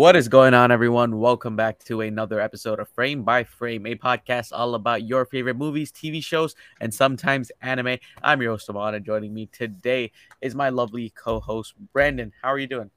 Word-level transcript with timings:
What 0.00 0.16
is 0.16 0.28
going 0.28 0.54
on, 0.54 0.72
everyone? 0.72 1.18
Welcome 1.18 1.56
back 1.56 1.78
to 1.80 2.00
another 2.00 2.40
episode 2.40 2.80
of 2.80 2.88
Frame 2.88 3.22
by 3.22 3.44
Frame, 3.44 3.84
a 3.84 3.96
podcast 3.96 4.50
all 4.50 4.74
about 4.74 5.02
your 5.02 5.26
favorite 5.26 5.58
movies, 5.58 5.92
TV 5.92 6.24
shows, 6.24 6.54
and 6.80 6.94
sometimes 6.94 7.52
anime. 7.60 7.98
I'm 8.22 8.40
your 8.40 8.52
host, 8.52 8.68
Amaan, 8.68 8.94
and 8.94 9.04
joining 9.04 9.34
me 9.34 9.50
today 9.52 10.10
is 10.40 10.54
my 10.54 10.70
lovely 10.70 11.10
co 11.10 11.38
host, 11.38 11.74
Brandon. 11.92 12.32
How 12.40 12.48
are 12.48 12.58
you 12.58 12.66
doing? 12.66 12.90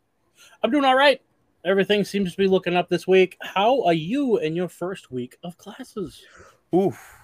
I'm 0.64 0.72
doing 0.72 0.86
all 0.86 0.96
right. 0.96 1.22
Everything 1.66 2.06
seems 2.06 2.32
to 2.32 2.38
be 2.38 2.48
looking 2.48 2.78
up 2.78 2.88
this 2.88 3.06
week. 3.06 3.38
How 3.42 3.84
are 3.84 3.92
you 3.92 4.38
in 4.38 4.56
your 4.56 4.70
first 4.70 5.12
week 5.12 5.36
of 5.44 5.58
classes? 5.58 6.24
Oof. 6.74 7.18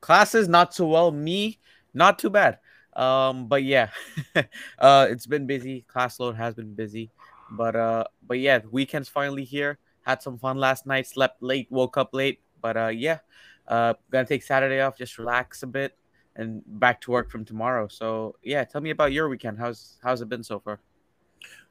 Classes 0.00 0.48
not 0.48 0.72
so 0.72 0.86
well. 0.86 1.10
Me, 1.10 1.58
not 1.92 2.18
too 2.18 2.30
bad. 2.30 2.60
Um, 2.96 3.46
but 3.46 3.62
yeah, 3.62 3.90
uh, 4.78 5.06
it's 5.10 5.26
been 5.26 5.46
busy. 5.46 5.82
Class 5.82 6.18
load 6.18 6.36
has 6.36 6.54
been 6.54 6.72
busy. 6.72 7.10
But 7.50 7.76
uh, 7.76 8.04
but 8.26 8.38
yeah, 8.38 8.60
weekend's 8.70 9.08
finally 9.08 9.44
here. 9.44 9.78
Had 10.02 10.22
some 10.22 10.38
fun 10.38 10.58
last 10.58 10.86
night. 10.86 11.06
Slept 11.06 11.42
late, 11.42 11.68
woke 11.70 11.96
up 11.96 12.10
late. 12.12 12.40
But 12.60 12.76
uh, 12.76 12.88
yeah, 12.88 13.18
uh, 13.66 13.94
gonna 14.10 14.26
take 14.26 14.42
Saturday 14.42 14.80
off, 14.80 14.96
just 14.96 15.18
relax 15.18 15.62
a 15.62 15.66
bit, 15.66 15.96
and 16.36 16.62
back 16.66 17.00
to 17.02 17.10
work 17.10 17.30
from 17.30 17.44
tomorrow. 17.44 17.88
So 17.88 18.36
yeah, 18.42 18.64
tell 18.64 18.80
me 18.80 18.90
about 18.90 19.12
your 19.12 19.28
weekend. 19.28 19.58
How's 19.58 19.96
how's 20.02 20.20
it 20.20 20.28
been 20.28 20.44
so 20.44 20.60
far? 20.60 20.80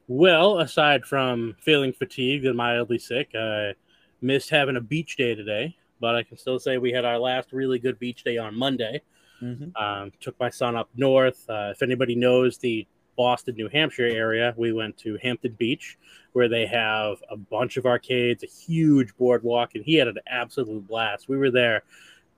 Well, 0.08 0.60
aside 0.60 1.04
from 1.04 1.54
feeling 1.60 1.92
fatigued 1.92 2.46
and 2.46 2.56
mildly 2.56 2.98
sick, 2.98 3.30
I 3.34 3.74
missed 4.22 4.50
having 4.50 4.76
a 4.76 4.80
beach 4.80 5.16
day 5.16 5.34
today. 5.34 5.76
But 6.00 6.14
I 6.14 6.22
can 6.22 6.38
still 6.38 6.58
say 6.60 6.78
we 6.78 6.92
had 6.92 7.04
our 7.04 7.18
last 7.18 7.52
really 7.52 7.78
good 7.78 7.98
beach 7.98 8.22
day 8.22 8.38
on 8.38 8.56
Monday. 8.56 9.02
Mm-hmm. 9.42 9.76
Um, 9.80 10.12
took 10.20 10.38
my 10.38 10.50
son 10.50 10.76
up 10.76 10.88
north. 10.96 11.44
Uh, 11.48 11.70
if 11.72 11.82
anybody 11.82 12.14
knows 12.14 12.58
the 12.58 12.86
Boston, 13.18 13.56
New 13.56 13.68
Hampshire 13.68 14.06
area, 14.06 14.54
we 14.56 14.72
went 14.72 14.96
to 14.98 15.18
Hampton 15.20 15.52
Beach, 15.58 15.98
where 16.32 16.48
they 16.48 16.64
have 16.66 17.16
a 17.28 17.36
bunch 17.36 17.76
of 17.76 17.84
arcades, 17.84 18.44
a 18.44 18.46
huge 18.46 19.14
boardwalk, 19.18 19.74
and 19.74 19.84
he 19.84 19.96
had 19.96 20.06
an 20.06 20.18
absolute 20.28 20.86
blast. 20.86 21.28
We 21.28 21.36
were 21.36 21.50
there 21.50 21.82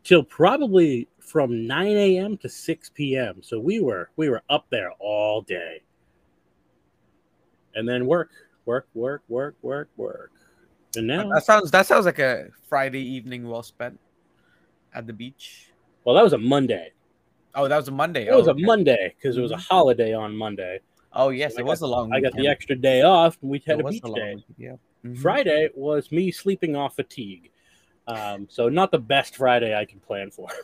till 0.02 0.24
probably 0.24 1.06
from 1.18 1.66
9 1.66 1.86
a.m. 1.86 2.38
to 2.38 2.48
6 2.48 2.90
p.m. 2.94 3.42
So 3.42 3.60
we 3.60 3.80
were 3.80 4.08
we 4.16 4.30
were 4.30 4.42
up 4.48 4.66
there 4.70 4.92
all 4.98 5.42
day. 5.42 5.82
And 7.74 7.86
then 7.86 8.06
work, 8.06 8.30
work, 8.64 8.88
work, 8.94 9.22
work, 9.28 9.56
work, 9.62 9.90
work. 9.98 10.32
And 10.96 11.06
now 11.06 11.28
that 11.28 11.44
sounds 11.44 11.70
that 11.70 11.86
sounds 11.86 12.06
like 12.06 12.18
a 12.18 12.48
Friday 12.68 13.02
evening 13.02 13.46
well 13.46 13.62
spent 13.62 14.00
at 14.94 15.06
the 15.06 15.12
beach. 15.12 15.70
Well, 16.04 16.14
that 16.14 16.24
was 16.24 16.32
a 16.32 16.38
Monday. 16.38 16.92
Oh, 17.54 17.68
that 17.68 17.76
was 17.76 17.88
a 17.88 17.92
Monday. 17.92 18.26
It 18.26 18.30
oh, 18.30 18.38
was 18.38 18.48
okay. 18.48 18.62
a 18.62 18.66
Monday 18.66 19.14
because 19.16 19.36
it 19.36 19.40
was 19.40 19.50
a 19.50 19.54
mm-hmm. 19.54 19.74
holiday 19.74 20.14
on 20.14 20.36
Monday. 20.36 20.80
Oh 21.12 21.30
yes, 21.30 21.54
so 21.54 21.60
it 21.60 21.66
was 21.66 21.80
got, 21.80 21.86
a 21.86 21.88
long. 21.88 22.12
I 22.12 22.20
got 22.20 22.34
the 22.34 22.46
extra 22.46 22.76
day 22.76 23.02
off, 23.02 23.36
and 23.42 23.50
we 23.50 23.62
had 23.66 23.80
it 23.80 23.86
a 23.86 23.88
beach 23.88 24.02
a 24.04 24.12
day. 24.12 24.44
Yeah. 24.56 24.70
Mm-hmm. 25.04 25.14
Friday 25.14 25.70
was 25.74 26.12
me 26.12 26.30
sleeping 26.30 26.76
off 26.76 26.96
fatigue, 26.96 27.50
um, 28.06 28.46
so 28.48 28.68
not 28.68 28.92
the 28.92 28.98
best 28.98 29.36
Friday 29.36 29.76
I 29.76 29.84
can 29.84 30.00
plan 30.00 30.30
for. 30.30 30.48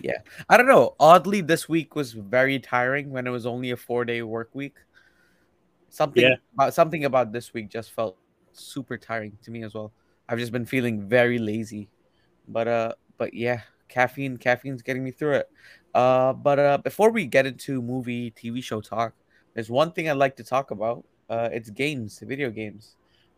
Yeah, 0.00 0.18
I 0.48 0.56
don't 0.56 0.66
know. 0.66 0.96
Oddly, 0.98 1.42
this 1.42 1.68
week 1.68 1.94
was 1.94 2.12
very 2.12 2.58
tiring 2.58 3.10
when 3.10 3.24
it 3.24 3.30
was 3.30 3.46
only 3.46 3.70
a 3.70 3.76
four-day 3.76 4.20
work 4.22 4.50
week. 4.52 4.74
Something 5.90 6.24
yeah. 6.24 6.34
about 6.54 6.74
something 6.74 7.04
about 7.04 7.30
this 7.30 7.54
week 7.54 7.70
just 7.70 7.92
felt 7.92 8.16
super 8.52 8.98
tiring 8.98 9.38
to 9.44 9.52
me 9.52 9.62
as 9.62 9.74
well. 9.74 9.92
I've 10.28 10.40
just 10.40 10.50
been 10.50 10.66
feeling 10.66 11.08
very 11.08 11.38
lazy, 11.38 11.88
but 12.48 12.66
uh, 12.66 12.92
but 13.16 13.32
yeah, 13.32 13.60
caffeine, 13.88 14.36
caffeine's 14.36 14.82
getting 14.82 15.04
me 15.04 15.12
through 15.12 15.34
it. 15.34 15.50
Uh, 15.96 16.34
but 16.34 16.58
uh, 16.58 16.76
before 16.76 17.10
we 17.10 17.24
get 17.24 17.46
into 17.46 17.80
movie, 17.80 18.30
TV 18.32 18.62
show 18.62 18.82
talk, 18.82 19.14
there's 19.54 19.70
one 19.70 19.90
thing 19.92 20.10
I'd 20.10 20.18
like 20.18 20.36
to 20.36 20.44
talk 20.44 20.70
about. 20.70 21.06
Uh, 21.30 21.48
it's 21.50 21.70
games, 21.70 22.22
video 22.22 22.50
games. 22.50 22.96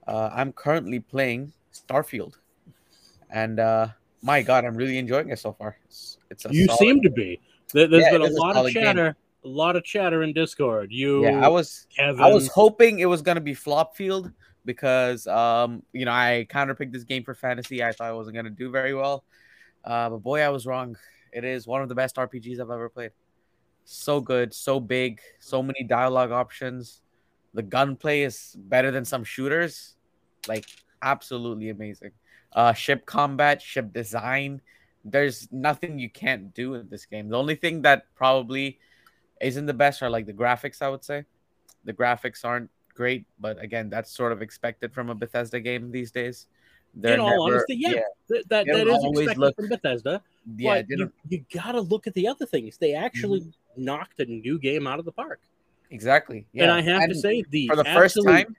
Uh, 0.09 0.31
I'm 0.33 0.51
currently 0.51 0.99
playing 0.99 1.53
Starfield, 1.73 2.35
and 3.31 3.61
uh, 3.61 3.87
my 4.23 4.43
God, 4.43 4.65
I'm 4.65 4.75
really 4.75 4.99
enjoying 4.99 5.31
it 5.31 5.39
so 5.39 5.53
far. 5.53 5.79
It's, 5.87 6.19
it's 6.31 6.47
you 6.51 6.67
solid... 6.67 6.79
seem 6.79 7.03
to 7.03 7.11
be. 7.11 7.41
There's 7.73 7.93
yeah, 7.93 8.11
been 8.11 8.23
a 8.23 8.27
lot 8.27 8.57
a 8.57 8.65
of 8.65 8.73
chatter, 8.73 9.05
game. 9.05 9.53
a 9.53 9.55
lot 9.55 9.77
of 9.77 9.85
chatter 9.85 10.25
in 10.25 10.33
Discord. 10.33 10.91
You, 10.91 11.23
yeah, 11.23 11.47
I 11.47 11.49
was, 11.49 11.87
Kevin. 11.97 12.21
I 12.21 12.27
was 12.27 12.49
hoping 12.49 12.99
it 12.99 13.07
was 13.07 13.23
gonna 13.23 13.41
be 13.41 13.55
Flopfield 13.55 14.33
because, 14.65 15.29
um, 15.29 15.85
you 15.93 16.07
know, 16.07 16.11
I 16.11 16.49
counterpicked 16.51 16.91
this 16.91 17.05
game 17.05 17.23
for 17.23 17.35
fantasy. 17.35 17.85
I 17.85 17.93
thought 17.93 18.09
I 18.09 18.13
wasn't 18.15 18.35
gonna 18.35 18.51
do 18.51 18.69
very 18.69 18.95
well, 18.95 19.23
uh, 19.85 20.11
but 20.11 20.19
boy, 20.25 20.41
I 20.41 20.49
was 20.49 20.67
wrong. 20.67 20.97
It 21.33 21.45
is 21.45 21.67
one 21.67 21.83
of 21.83 21.89
the 21.89 21.95
best 21.95 22.17
RPGs 22.17 22.61
I've 22.61 22.71
ever 22.71 22.89
played. 22.89 23.11
So 23.85 24.21
good, 24.21 24.53
so 24.53 24.81
big, 24.81 25.21
so 25.39 25.63
many 25.63 25.83
dialogue 25.83 26.31
options. 26.31 27.03
The 27.55 27.63
gunplay 27.63 28.23
is 28.23 28.55
better 28.59 28.91
than 28.91 29.05
some 29.05 29.25
shooters. 29.25 29.97
Like 30.47 30.67
absolutely 31.03 31.71
amazing. 31.71 32.13
Uh 32.53 32.73
ship 32.73 33.07
combat, 33.07 33.63
ship 33.63 33.93
design. 33.93 34.61
There's 35.05 35.49
nothing 35.51 35.99
you 35.99 36.11
can't 36.11 36.53
do 36.55 36.75
in 36.75 36.89
this 36.89 37.07
game. 37.07 37.29
The 37.29 37.39
only 37.39 37.55
thing 37.55 37.83
that 37.83 38.15
probably 38.15 38.79
isn't 39.41 39.67
the 39.67 39.75
best 39.75 40.03
are 40.03 40.11
like 40.11 40.27
the 40.27 40.33
graphics, 40.33 40.83
I 40.83 40.89
would 40.89 41.05
say. 41.05 41.25
The 41.85 41.93
graphics 41.93 42.45
aren't 42.45 42.71
great, 42.95 43.27
but 43.39 43.63
again, 43.63 43.89
that's 43.89 44.11
sort 44.11 44.33
of 44.33 44.43
expected 44.43 44.93
from 44.93 45.09
a 45.09 45.15
Bethesda 45.15 45.61
game 45.61 45.91
these 45.91 46.11
days. 46.11 46.47
They're 46.95 47.15
in 47.15 47.21
all 47.21 47.47
never, 47.47 47.59
honesty, 47.59 47.77
yeah, 47.77 47.91
yeah. 47.91 48.01
that, 48.29 48.49
that, 48.49 48.67
that 48.67 48.87
is 48.89 49.05
expected 49.05 49.39
look, 49.39 49.57
from 49.57 49.69
Bethesda. 49.69 50.23
Yeah, 50.57 50.83
you, 50.89 51.13
you 51.29 51.45
got 51.53 51.73
to 51.73 51.81
look 51.81 52.07
at 52.07 52.15
the 52.15 52.27
other 52.29 52.47
things. 52.47 52.79
They 52.79 52.95
actually 52.95 53.41
mm-hmm. 53.41 53.85
knocked 53.85 54.21
a 54.21 54.25
new 54.25 54.59
game 54.59 54.87
out 54.87 54.99
of 54.99 55.05
the 55.05 55.13
park. 55.13 55.41
Exactly. 55.91 56.47
Yeah. 56.53 56.65
And 56.65 56.73
I 56.73 56.81
have 56.81 57.03
and 57.03 57.13
to 57.13 57.19
say, 57.19 57.45
the 57.51 57.69
for 57.69 57.77
the 57.77 57.87
absolute... 57.87 58.25
first 58.25 58.27
time, 58.27 58.57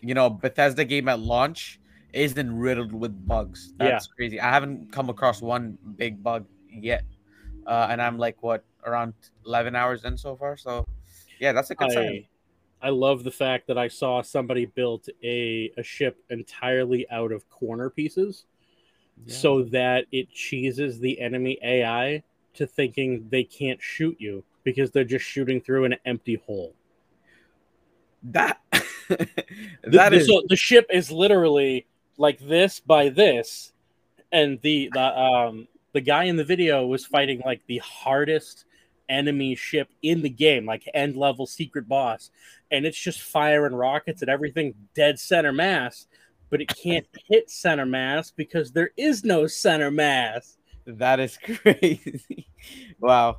you 0.00 0.14
know, 0.14 0.30
Bethesda 0.30 0.84
game 0.84 1.08
at 1.08 1.20
launch 1.20 1.80
isn't 2.12 2.56
riddled 2.56 2.92
with 2.92 3.26
bugs. 3.26 3.72
That's 3.76 4.06
yeah. 4.06 4.14
crazy. 4.16 4.40
I 4.40 4.50
haven't 4.50 4.92
come 4.92 5.10
across 5.10 5.42
one 5.42 5.78
big 5.96 6.22
bug 6.22 6.46
yet, 6.70 7.04
uh, 7.66 7.88
and 7.90 8.00
I'm 8.00 8.18
like 8.18 8.42
what 8.42 8.64
around 8.84 9.14
11 9.46 9.74
hours 9.76 10.04
in 10.04 10.16
so 10.16 10.36
far. 10.36 10.56
So, 10.56 10.86
yeah, 11.40 11.52
that's 11.52 11.70
a 11.70 11.74
good 11.74 11.90
I, 11.90 11.94
sign. 11.94 12.24
I 12.80 12.90
love 12.90 13.24
the 13.24 13.30
fact 13.30 13.66
that 13.66 13.76
I 13.76 13.88
saw 13.88 14.22
somebody 14.22 14.66
built 14.66 15.08
a, 15.22 15.72
a 15.76 15.82
ship 15.82 16.22
entirely 16.30 17.08
out 17.10 17.32
of 17.32 17.48
corner 17.50 17.90
pieces 17.90 18.44
yeah. 19.26 19.34
so 19.34 19.62
that 19.64 20.06
it 20.12 20.30
cheeses 20.30 20.98
the 21.00 21.20
enemy 21.20 21.58
AI 21.62 22.22
to 22.54 22.66
thinking 22.66 23.26
they 23.30 23.44
can't 23.44 23.80
shoot 23.80 24.16
you 24.18 24.44
because 24.64 24.90
they're 24.90 25.04
just 25.04 25.24
shooting 25.24 25.60
through 25.60 25.84
an 25.84 25.96
empty 26.04 26.42
hole. 26.46 26.74
That 28.22 28.60
that 29.08 29.30
the, 29.84 30.12
is... 30.12 30.26
so 30.26 30.42
the 30.48 30.56
ship 30.56 30.86
is 30.92 31.10
literally 31.10 31.86
like 32.16 32.38
this 32.40 32.80
by 32.80 33.08
this, 33.08 33.72
and 34.32 34.58
the 34.62 34.90
the 34.92 35.18
um 35.18 35.68
the 35.92 36.00
guy 36.00 36.24
in 36.24 36.36
the 36.36 36.44
video 36.44 36.86
was 36.86 37.06
fighting 37.06 37.42
like 37.44 37.62
the 37.66 37.78
hardest 37.78 38.64
enemy 39.08 39.54
ship 39.54 39.88
in 40.02 40.22
the 40.22 40.28
game, 40.28 40.66
like 40.66 40.88
end 40.92 41.16
level 41.16 41.46
secret 41.46 41.88
boss, 41.88 42.30
and 42.70 42.84
it's 42.84 42.98
just 42.98 43.22
firing 43.22 43.74
rockets 43.74 44.22
at 44.22 44.28
everything 44.28 44.74
dead 44.94 45.18
center 45.18 45.52
mass, 45.52 46.06
but 46.50 46.60
it 46.60 46.68
can't 46.68 47.06
hit 47.28 47.50
center 47.50 47.86
mass 47.86 48.30
because 48.30 48.72
there 48.72 48.90
is 48.96 49.24
no 49.24 49.46
center 49.46 49.90
mass. 49.90 50.56
That 50.86 51.20
is 51.20 51.38
crazy. 51.62 52.48
wow. 53.00 53.38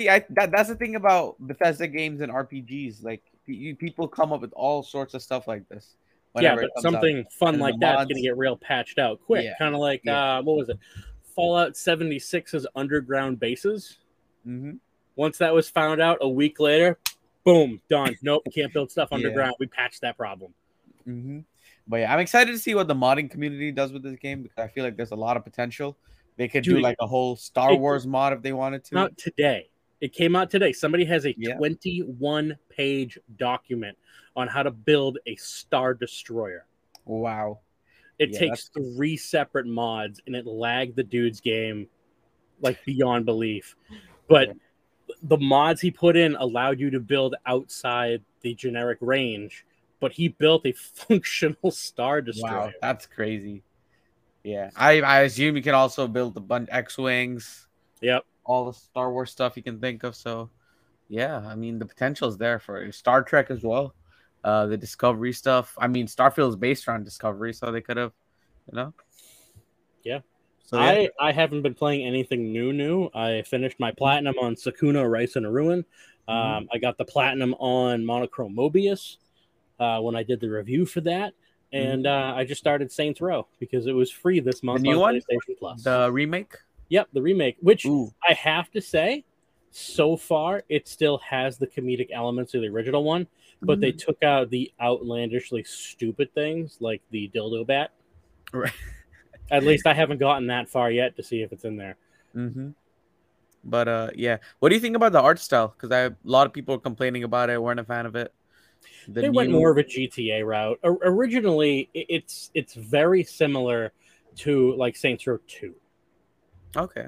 See, 0.00 0.08
I, 0.08 0.24
that, 0.30 0.52
that's 0.52 0.68
the 0.68 0.76
thing 0.76 0.94
about 0.94 1.36
Bethesda 1.40 1.88
games 1.88 2.20
and 2.20 2.32
RPGs. 2.32 3.02
Like, 3.02 3.22
you, 3.46 3.74
people 3.74 4.06
come 4.06 4.32
up 4.32 4.40
with 4.40 4.52
all 4.52 4.82
sorts 4.82 5.14
of 5.14 5.22
stuff 5.22 5.48
like 5.48 5.68
this. 5.68 5.96
Yeah, 6.36 6.54
but 6.54 6.70
something 6.80 7.20
out. 7.20 7.32
fun 7.32 7.54
and 7.54 7.62
like 7.62 7.74
that's 7.80 8.04
going 8.04 8.16
to 8.16 8.22
get 8.22 8.36
real 8.36 8.56
patched 8.56 8.98
out 8.98 9.20
quick. 9.24 9.44
Yeah. 9.44 9.54
Kind 9.58 9.74
of 9.74 9.80
like, 9.80 10.02
yeah. 10.04 10.38
uh, 10.38 10.42
what 10.42 10.56
was 10.56 10.68
it? 10.68 10.78
Fallout 11.34 11.72
76's 11.72 12.66
underground 12.76 13.40
bases. 13.40 13.98
Mm-hmm. 14.46 14.72
Once 15.16 15.38
that 15.38 15.52
was 15.52 15.68
found 15.68 16.00
out, 16.00 16.18
a 16.20 16.28
week 16.28 16.60
later, 16.60 16.98
boom, 17.44 17.80
done. 17.90 18.14
Nope, 18.22 18.44
can't 18.54 18.72
build 18.72 18.90
stuff 18.90 19.08
underground. 19.12 19.52
Yeah. 19.52 19.60
We 19.60 19.66
patched 19.66 20.02
that 20.02 20.16
problem. 20.16 20.54
Mm-hmm. 21.08 21.40
But 21.88 21.98
yeah, 21.98 22.12
I'm 22.12 22.20
excited 22.20 22.52
to 22.52 22.58
see 22.58 22.74
what 22.74 22.86
the 22.86 22.94
modding 22.94 23.30
community 23.30 23.72
does 23.72 23.92
with 23.92 24.02
this 24.02 24.16
game 24.16 24.42
because 24.42 24.58
I 24.58 24.68
feel 24.68 24.84
like 24.84 24.96
there's 24.96 25.12
a 25.12 25.16
lot 25.16 25.36
of 25.36 25.44
potential. 25.44 25.96
They 26.36 26.46
could 26.46 26.62
Dude, 26.62 26.76
do 26.76 26.80
like 26.80 26.96
a 27.00 27.06
whole 27.06 27.34
Star 27.34 27.72
it, 27.72 27.80
Wars 27.80 28.06
mod 28.06 28.32
if 28.32 28.42
they 28.42 28.52
wanted 28.52 28.84
to. 28.84 28.94
Not 28.94 29.16
today. 29.16 29.70
It 30.00 30.12
came 30.12 30.36
out 30.36 30.50
today. 30.50 30.72
Somebody 30.72 31.04
has 31.06 31.26
a 31.26 31.34
yeah. 31.36 31.56
21 31.56 32.56
page 32.68 33.18
document 33.36 33.96
on 34.36 34.46
how 34.46 34.62
to 34.62 34.70
build 34.70 35.18
a 35.26 35.34
Star 35.36 35.94
Destroyer. 35.94 36.66
Wow. 37.04 37.60
It 38.18 38.30
yeah, 38.32 38.38
takes 38.38 38.68
that's... 38.68 38.94
three 38.96 39.16
separate 39.16 39.66
mods 39.66 40.20
and 40.26 40.36
it 40.36 40.46
lagged 40.46 40.94
the 40.94 41.02
dude's 41.02 41.40
game 41.40 41.88
like 42.60 42.78
beyond 42.84 43.24
belief. 43.24 43.74
But 44.28 44.52
the 45.22 45.38
mods 45.38 45.80
he 45.80 45.90
put 45.90 46.16
in 46.16 46.36
allowed 46.36 46.78
you 46.78 46.90
to 46.90 47.00
build 47.00 47.34
outside 47.46 48.22
the 48.42 48.54
generic 48.54 48.98
range, 49.00 49.64
but 50.00 50.12
he 50.12 50.28
built 50.28 50.66
a 50.66 50.72
functional 50.94 51.70
star 51.70 52.20
destroyer. 52.20 52.52
Wow, 52.54 52.72
that's 52.80 53.06
crazy. 53.06 53.62
Yeah, 54.44 54.70
I, 54.76 55.00
I 55.02 55.20
assume 55.22 55.56
you 55.56 55.62
can 55.62 55.74
also 55.74 56.06
build 56.08 56.36
a 56.36 56.40
bunch 56.40 56.68
X 56.72 56.96
wings. 56.96 57.66
Yep, 58.00 58.24
all 58.44 58.66
the 58.66 58.72
Star 58.72 59.12
Wars 59.12 59.30
stuff 59.30 59.56
you 59.56 59.62
can 59.62 59.80
think 59.80 60.04
of. 60.04 60.14
So, 60.16 60.50
yeah, 61.08 61.38
I 61.46 61.54
mean 61.54 61.78
the 61.78 61.86
potential 61.86 62.28
is 62.28 62.36
there 62.38 62.58
for 62.58 62.90
Star 62.92 63.22
Trek 63.22 63.50
as 63.50 63.62
well. 63.62 63.94
uh, 64.44 64.66
the 64.66 64.76
Discovery 64.76 65.32
stuff. 65.32 65.74
I 65.78 65.88
mean, 65.88 66.06
Starfield 66.06 66.50
is 66.50 66.56
based 66.56 66.88
on 66.88 67.02
Discovery, 67.04 67.52
so 67.52 67.72
they 67.72 67.80
could 67.80 67.96
have, 67.96 68.12
you 68.70 68.76
know. 68.76 68.94
Yeah. 70.04 70.20
So 70.64 70.78
yeah. 70.78 70.86
I, 70.86 71.08
I 71.20 71.32
haven't 71.32 71.62
been 71.62 71.74
playing 71.74 72.06
anything 72.06 72.52
new. 72.52 72.72
New. 72.72 73.10
I 73.14 73.42
finished 73.42 73.80
my 73.80 73.90
platinum 73.90 74.34
on 74.40 74.54
Sakuna 74.54 75.10
Rice 75.10 75.34
in 75.36 75.44
a 75.44 75.50
Ruin. 75.50 75.84
Um, 76.28 76.36
Mhm. 76.36 76.68
I 76.72 76.78
got 76.78 76.98
the 76.98 77.04
platinum 77.04 77.54
on 77.54 78.04
Monochrome 78.06 78.54
Mobius 78.54 79.16
uh, 79.78 80.00
when 80.00 80.16
I 80.16 80.22
did 80.22 80.40
the 80.40 80.48
review 80.48 80.86
for 80.86 81.00
that, 81.02 81.34
and 81.72 82.06
uh, 82.06 82.32
I 82.34 82.44
just 82.44 82.60
started 82.60 82.90
Saints 82.90 83.20
Row 83.20 83.46
because 83.58 83.86
it 83.86 83.92
was 83.92 84.10
free 84.10 84.40
this 84.40 84.62
month 84.62 84.82
new 84.82 84.92
on 84.92 84.98
one? 84.98 85.14
PlayStation 85.14 85.58
Plus. 85.58 85.82
the 85.82 86.10
remake. 86.10 86.54
Yep, 86.88 87.08
the 87.12 87.22
remake, 87.22 87.56
which 87.60 87.84
Ooh, 87.84 88.10
I 88.26 88.32
have 88.32 88.70
to 88.70 88.80
say, 88.80 89.24
so 89.70 90.16
far 90.16 90.62
it 90.68 90.88
still 90.88 91.18
has 91.18 91.58
the 91.58 91.66
comedic 91.66 92.08
elements 92.12 92.54
of 92.54 92.62
the 92.62 92.68
original 92.68 93.04
one, 93.04 93.26
but 93.60 93.80
they 93.80 93.92
took 93.92 94.22
out 94.22 94.50
the 94.50 94.72
outlandishly 94.80 95.64
stupid 95.64 96.32
things 96.34 96.78
like 96.80 97.02
the 97.10 97.30
dildo 97.34 97.66
bat. 97.66 97.90
Right. 98.52 98.72
At 99.50 99.64
least 99.64 99.86
I 99.86 99.94
haven't 99.94 100.18
gotten 100.18 100.46
that 100.48 100.68
far 100.68 100.90
yet 100.90 101.16
to 101.16 101.22
see 101.22 101.42
if 101.42 101.52
it's 101.52 101.64
in 101.64 101.76
there. 101.76 101.96
Mm-hmm. 102.36 102.70
But 103.64 103.88
uh, 103.88 104.10
yeah. 104.14 104.38
What 104.58 104.68
do 104.68 104.74
you 104.74 104.80
think 104.80 104.96
about 104.96 105.12
the 105.12 105.20
art 105.20 105.38
style? 105.38 105.68
Because 105.68 105.90
I 105.90 106.06
a 106.06 106.16
lot 106.24 106.46
of 106.46 106.52
people 106.52 106.74
are 106.74 106.80
complaining 106.80 107.24
about 107.24 107.50
it. 107.50 107.60
weren't 107.60 107.80
a 107.80 107.84
fan 107.84 108.06
of 108.06 108.14
it. 108.16 108.32
The 109.08 109.22
they 109.22 109.30
went 109.30 109.50
more 109.50 109.70
of 109.70 109.78
a 109.78 109.84
GTA 109.84 110.44
route. 110.46 110.78
O- 110.84 110.98
originally, 111.02 111.88
it's 111.94 112.50
it's 112.54 112.74
very 112.74 113.24
similar 113.24 113.92
to 114.36 114.74
like 114.76 114.96
Saints 114.96 115.26
Row 115.26 115.38
Two. 115.46 115.74
Okay. 116.76 117.06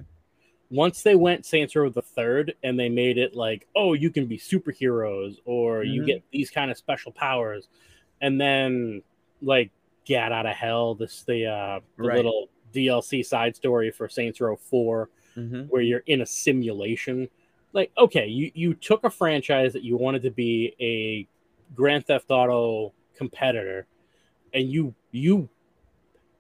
Once 0.70 1.02
they 1.02 1.17
went 1.17 1.44
Saints 1.44 1.75
Row 1.75 1.88
the 1.88 2.00
third, 2.02 2.55
and 2.62 2.78
they 2.78 2.88
made 2.88 3.19
it 3.19 3.34
like, 3.34 3.67
oh, 3.75 3.93
you 3.93 4.08
can 4.11 4.26
be 4.26 4.38
superheroes, 4.38 5.38
or 5.44 5.82
you 5.82 6.02
Mhm. 6.02 6.06
get 6.06 6.22
these 6.31 6.49
kind 6.50 6.70
of 6.70 6.76
special 6.78 7.11
powers, 7.12 7.69
and 8.20 8.40
then 8.40 9.02
like 9.43 9.70
get 10.05 10.31
out 10.32 10.46
of 10.46 10.55
hell. 10.55 10.94
This 10.94 11.22
the 11.25 11.46
uh, 11.46 11.81
the 11.96 12.02
Right. 12.05 12.17
little 12.17 12.49
DLC 12.72 13.22
side 13.25 13.56
story 13.56 13.90
for 13.90 14.08
Saints 14.08 14.40
Row 14.40 14.56
Four, 14.56 15.11
Mm-hmm. 15.37 15.62
where 15.64 15.82
you're 15.82 16.02
in 16.06 16.20
a 16.20 16.26
simulation. 16.26 17.28
Like, 17.72 17.90
okay, 17.99 18.26
you 18.28 18.50
you 18.55 18.75
took 18.75 19.05
a 19.05 19.11
franchise 19.11 19.72
that 19.72 19.82
you 19.82 19.96
wanted 19.96 20.22
to 20.22 20.31
be 20.31 20.75
a 20.81 21.26
Grand 21.75 22.06
Theft 22.06 22.26
Auto 22.31 22.93
competitor, 23.14 23.87
and 24.55 24.69
you 24.70 24.94
you 25.12 25.49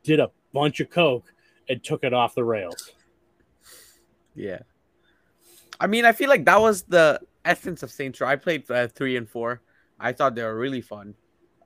did 0.02 0.20
a 0.20 0.30
bunch 0.52 0.80
of 0.80 0.90
coke 0.90 1.32
and 1.68 1.82
took 1.84 2.04
it 2.04 2.12
off 2.12 2.34
the 2.34 2.44
rails. 2.44 2.92
Yeah. 4.34 4.60
I 5.78 5.86
mean, 5.86 6.04
I 6.04 6.12
feel 6.12 6.28
like 6.28 6.44
that 6.44 6.60
was 6.60 6.82
the 6.82 7.20
essence 7.44 7.82
of 7.82 7.90
Saints 7.90 8.20
Row. 8.20 8.28
I 8.28 8.36
played 8.36 8.70
uh, 8.70 8.88
three 8.88 9.16
and 9.16 9.28
four. 9.28 9.60
I 9.98 10.12
thought 10.12 10.34
they 10.34 10.42
were 10.42 10.56
really 10.58 10.80
fun. 10.80 11.14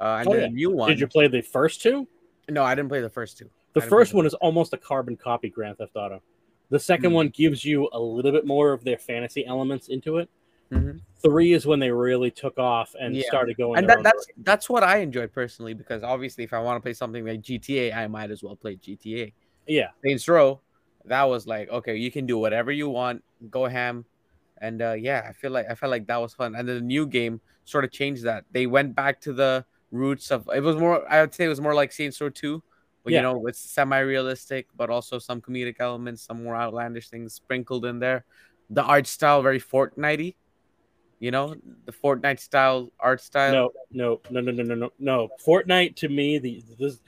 Uh, 0.00 0.16
and 0.20 0.28
Oh, 0.28 0.32
then 0.32 0.40
yeah. 0.40 0.46
the 0.48 0.52
new 0.54 0.70
one. 0.70 0.88
Did 0.90 1.00
you 1.00 1.06
play 1.06 1.28
the 1.28 1.40
first 1.40 1.80
two? 1.82 2.06
No, 2.48 2.62
I 2.64 2.74
didn't 2.74 2.88
play 2.88 3.00
the 3.00 3.08
first 3.10 3.38
two. 3.38 3.48
The 3.74 3.80
first 3.80 4.14
one 4.14 4.24
is 4.26 4.34
almost 4.34 4.72
a 4.72 4.76
carbon 4.76 5.16
copy 5.16 5.48
Grand 5.48 5.78
Theft 5.78 5.96
Auto. 5.96 6.22
The 6.70 6.78
second 6.78 7.10
Hmm. 7.10 7.14
one 7.16 7.28
gives 7.30 7.64
you 7.64 7.88
a 7.92 7.98
little 8.00 8.30
bit 8.32 8.46
more 8.46 8.72
of 8.72 8.84
their 8.84 8.98
fantasy 8.98 9.44
elements 9.46 9.88
into 9.88 10.18
it. 10.18 10.28
the- 10.70 10.76
Mhm. 10.76 11.00
Three 11.24 11.54
is 11.54 11.66
when 11.66 11.80
they 11.80 11.90
really 11.90 12.30
took 12.30 12.58
off 12.58 12.94
and 13.00 13.16
Yeah. 13.16 13.22
started 13.28 13.56
going. 13.56 13.78
And 13.78 13.88
that, 13.88 14.02
that's 14.02 14.26
that's 14.42 14.70
what 14.70 14.84
I 14.84 14.98
enjoyed 14.98 15.32
personally 15.32 15.72
because 15.74 16.02
obviously, 16.02 16.44
if 16.44 16.52
I 16.52 16.60
want 16.60 16.76
to 16.76 16.80
play 16.80 16.92
something 16.92 17.24
like 17.24 17.40
GTA, 17.40 17.92
I 17.92 18.06
might 18.08 18.30
as 18.30 18.42
well 18.42 18.56
play 18.56 18.76
GTA. 18.76 19.32
yeah, 19.66 19.88
Saints 20.04 20.28
Row, 20.28 20.60
that 21.06 21.24
was 21.24 21.46
like 21.46 21.70
okay, 21.70 21.96
you 21.96 22.10
can 22.10 22.26
do 22.26 22.38
whatever 22.38 22.70
you 22.70 22.88
want, 22.88 23.24
go 23.50 23.66
ham, 23.66 24.04
and 24.60 24.82
uh, 24.82 24.92
yeah, 24.92 25.26
I 25.28 25.32
feel 25.32 25.50
like 25.50 25.66
I 25.70 25.74
felt 25.74 25.90
like 25.90 26.06
that 26.08 26.20
was 26.20 26.34
fun. 26.34 26.54
And 26.54 26.68
then 26.68 26.76
the 26.76 26.82
new 26.82 27.06
game 27.06 27.40
sort 27.64 27.84
of 27.84 27.90
changed 27.90 28.24
that. 28.24 28.44
They 28.52 28.66
went 28.66 28.94
back 28.94 29.20
to 29.22 29.32
the 29.32 29.64
roots 29.90 30.30
of 30.30 30.48
it 30.54 30.60
was 30.60 30.76
more. 30.76 31.10
I 31.10 31.20
would 31.22 31.34
say 31.34 31.44
it 31.46 31.48
was 31.48 31.60
more 31.60 31.74
like 31.74 31.92
Saints 31.92 32.20
Row 32.20 32.28
Two, 32.28 32.62
but 33.02 33.12
Yeah. 33.12 33.20
you 33.20 33.22
know 33.22 33.46
it's 33.46 33.60
semi-realistic, 33.60 34.68
but 34.76 34.90
also 34.90 35.18
some 35.18 35.40
comedic 35.40 35.76
elements, 35.80 36.22
some 36.24 36.44
more 36.44 36.54
outlandish 36.56 37.08
things 37.08 37.34
sprinkled 37.34 37.86
in 37.86 37.98
there. 37.98 38.24
The 38.70 38.82
art 38.82 39.06
style 39.06 39.42
very 39.42 39.60
Fortnite-y, 39.60 40.34
you 41.20 41.30
know, 41.30 41.54
the 41.86 41.92
Fortnite 41.92 42.40
style 42.40 42.90
art 43.00 43.20
style. 43.20 43.52
no, 43.90 44.20
no, 44.30 44.40
no, 44.40 44.40
no, 44.40 44.52
no, 44.52 44.62
no, 44.62 44.74
no, 44.74 44.90
no. 44.98 45.28
Fortnite 45.44 45.96
to 45.96 46.08
me, 46.08 46.38
the 46.38 46.62
this, 46.78 47.00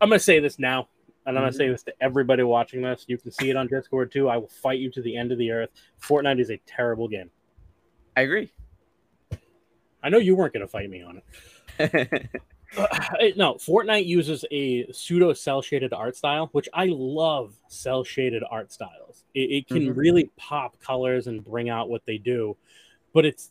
I'm 0.00 0.08
gonna 0.08 0.18
say 0.18 0.38
this 0.40 0.58
now, 0.58 0.88
and 1.26 1.36
I'm 1.36 1.42
gonna 1.42 1.52
say 1.52 1.68
this 1.68 1.82
to 1.84 1.94
everybody 2.00 2.42
watching 2.42 2.82
this. 2.82 3.04
You 3.06 3.18
can 3.18 3.30
see 3.30 3.50
it 3.50 3.56
on 3.56 3.66
Discord 3.68 4.10
too. 4.12 4.28
I 4.28 4.36
will 4.36 4.48
fight 4.48 4.78
you 4.80 4.90
to 4.92 5.02
the 5.02 5.16
end 5.16 5.32
of 5.32 5.38
the 5.38 5.50
earth. 5.50 5.70
Fortnite 6.00 6.40
is 6.40 6.50
a 6.50 6.58
terrible 6.66 7.08
game. 7.08 7.30
I 8.16 8.22
agree. 8.22 8.50
I 10.02 10.08
know 10.10 10.18
you 10.18 10.34
weren't 10.36 10.52
gonna 10.52 10.66
fight 10.68 10.90
me 10.90 11.02
on 11.02 11.20
it. 11.78 12.30
Uh, 12.76 12.86
no, 13.36 13.54
Fortnite 13.54 14.04
uses 14.04 14.44
a 14.50 14.90
pseudo 14.90 15.32
cell 15.32 15.62
shaded 15.62 15.92
art 15.92 16.16
style, 16.16 16.48
which 16.50 16.68
I 16.74 16.86
love 16.86 17.54
cell 17.68 18.02
shaded 18.02 18.42
art 18.50 18.72
styles. 18.72 19.22
It, 19.32 19.42
it 19.52 19.68
can 19.68 19.86
Mhm. 19.94 19.96
really 19.96 20.30
pop 20.36 20.80
colors 20.80 21.28
and 21.28 21.44
bring 21.44 21.68
out 21.68 21.88
what 21.88 22.04
they 22.04 22.18
do, 22.18 22.56
but 23.14 23.24
it's 23.24 23.50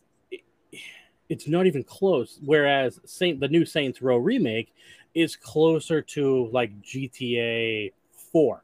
it's 1.28 1.48
not 1.48 1.66
even 1.66 1.82
close. 1.82 2.38
Whereas 2.44 3.00
Saint 3.04 3.40
the 3.40 3.48
new 3.48 3.64
Saints 3.64 4.00
Row 4.00 4.16
remake 4.18 4.72
is 5.14 5.34
closer 5.34 6.00
to 6.02 6.48
like 6.52 6.70
GTA 6.82 7.92
Four 8.12 8.62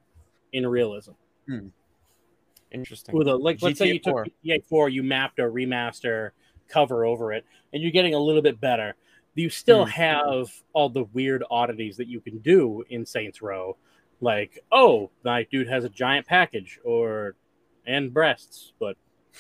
in 0.53 0.67
realism. 0.67 1.13
Interesting. 2.73 3.17
With 3.17 3.27
a 3.27 3.35
like, 3.37 3.61
let's 3.63 3.79
say 3.79 3.87
GTA 3.89 3.93
you 3.95 3.99
took 3.99 4.13
4. 4.13 4.27
GTA 4.45 4.65
Four, 4.65 4.89
you 4.89 5.03
mapped 5.03 5.39
a 5.41 5.43
remaster 5.43 6.31
cover 6.69 7.05
over 7.05 7.33
it, 7.33 7.45
and 7.73 7.83
you're 7.83 7.91
getting 7.91 8.15
a 8.15 8.19
little 8.19 8.43
bit 8.43 8.61
better. 8.61 8.95
You 9.35 9.49
still 9.49 9.85
Hmm. 9.87 9.91
have 9.93 10.63
all 10.73 10.89
the 10.89 11.05
weird 11.05 11.43
oddities 11.51 11.97
that 11.97 12.09
you 12.09 12.21
can 12.21 12.39
do 12.39 12.85
in 12.91 13.07
Saints 13.07 13.41
Row, 13.43 13.77
like 14.21 14.63
oh, 14.71 15.11
my 15.25 15.45
dude 15.45 15.69
has 15.69 15.85
a 15.85 15.89
giant 15.89 16.27
package 16.27 16.79
or 16.85 17.35
and 17.87 18.13
breasts, 18.13 18.73
but 18.79 18.97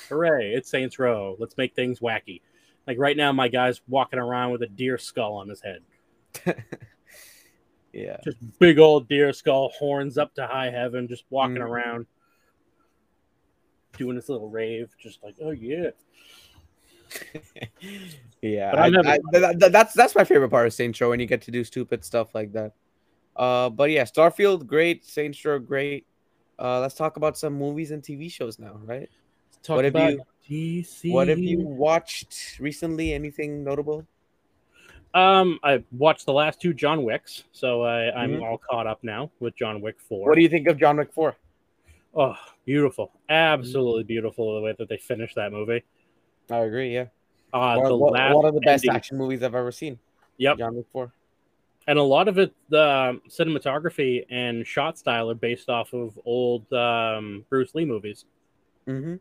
hooray, 0.08 0.52
it's 0.52 0.70
Saints 0.70 0.98
Row. 0.98 1.36
Let's 1.38 1.56
make 1.56 1.74
things 1.74 2.00
wacky. 2.00 2.40
Like 2.86 2.98
right 2.98 3.16
now, 3.16 3.32
my 3.32 3.48
guy's 3.48 3.80
walking 3.88 4.18
around 4.18 4.50
with 4.52 4.62
a 4.62 4.66
deer 4.66 4.98
skull 4.98 5.34
on 5.34 5.48
his 5.48 5.60
head, 5.60 5.82
yeah. 7.92 8.16
just 8.24 8.36
big 8.58 8.78
old 8.78 9.08
deer 9.08 9.32
skull, 9.32 9.70
horns 9.78 10.18
up 10.18 10.34
to 10.34 10.46
high 10.46 10.70
heaven, 10.70 11.06
just 11.08 11.24
walking 11.30 11.56
Mhm. 11.56 11.68
around, 11.68 12.06
doing 13.96 14.16
this 14.16 14.28
little 14.28 14.48
rave, 14.48 14.94
just 14.98 15.22
like 15.22 15.36
oh 15.42 15.50
yeah. 15.50 15.90
yeah, 18.40 18.72
I, 18.76 18.88
never- 18.88 19.08
I- 19.08 19.18
th- 19.32 19.58
th- 19.58 19.72
that's 19.72 19.94
that's 19.94 20.14
my 20.14 20.24
favorite 20.24 20.50
part 20.50 20.66
of 20.66 20.72
Saints 20.72 21.00
Row 21.00 21.10
when 21.10 21.20
you 21.20 21.26
get 21.26 21.42
to 21.42 21.50
do 21.50 21.64
stupid 21.64 22.04
stuff 22.04 22.34
like 22.34 22.52
that. 22.52 22.72
Uh, 23.36 23.68
but 23.70 23.90
yeah, 23.90 24.04
Starfield 24.04 24.66
great, 24.66 25.04
Saints 25.04 25.44
Row 25.44 25.58
great. 25.58 26.06
Uh, 26.58 26.80
let's 26.80 26.94
talk 26.94 27.16
about 27.16 27.36
some 27.38 27.54
movies 27.54 27.90
and 27.90 28.02
TV 28.02 28.30
shows 28.30 28.58
now, 28.58 28.78
right? 28.84 29.08
Talk 29.62 29.76
What 29.76 29.84
have 29.84 29.94
you- 30.12 30.20
DC. 30.48 31.12
What 31.12 31.28
have 31.28 31.38
you 31.38 31.60
watched 31.60 32.58
recently? 32.58 33.12
Anything 33.12 33.62
notable? 33.62 34.06
Um, 35.14 35.58
I 35.62 35.82
watched 35.92 36.26
the 36.26 36.32
last 36.32 36.60
two 36.60 36.72
John 36.72 37.02
Wicks, 37.04 37.44
so 37.52 37.82
I, 37.82 38.12
I'm 38.16 38.32
Mhm. 38.36 38.42
all 38.42 38.58
caught 38.58 38.86
up 38.86 39.02
now 39.02 39.30
with 39.40 39.56
John 39.56 39.80
Wick 39.80 39.98
Four. 40.00 40.28
What 40.28 40.36
do 40.36 40.42
you 40.42 40.48
think 40.48 40.68
of 40.68 40.78
John 40.78 40.96
Wick 40.96 41.12
Four? 41.12 41.36
oh, 42.14 42.36
beautiful! 42.64 43.12
Absolutely 43.28 44.02
beautiful 44.04 44.54
the 44.56 44.60
way 44.60 44.74
that 44.78 44.88
they 44.88 44.96
finished 44.96 45.34
that 45.36 45.52
movie. 45.52 45.82
I 46.50 46.58
agree. 46.58 46.92
Yeah, 46.94 47.06
Uh, 47.52 47.76
one, 47.76 47.88
the 47.88 47.96
one- 47.96 48.12
last 48.12 48.34
one 48.34 48.44
of 48.46 48.54
the 48.54 48.60
best 48.60 48.84
ending- 48.84 48.96
action 48.96 49.18
movies 49.18 49.42
I've 49.42 49.54
ever 49.54 49.70
seen. 49.72 49.98
Yep, 50.38 50.58
John 50.58 50.74
Wick 50.76 50.86
Four. 50.92 51.12
and 51.86 51.98
a 51.98 52.02
lot 52.02 52.28
of 52.28 52.38
it, 52.38 52.52
the 52.68 52.82
um, 52.88 53.22
cinematography 53.28 54.24
and 54.30 54.64
shot 54.66 54.96
style 54.98 55.28
are 55.30 55.34
based 55.34 55.68
off 55.68 55.92
of 55.92 56.18
old 56.24 56.72
um, 56.72 57.44
Bruce 57.48 57.74
Lee 57.74 57.84
movies. 57.84 58.24
Mm-hmm. 58.86 59.16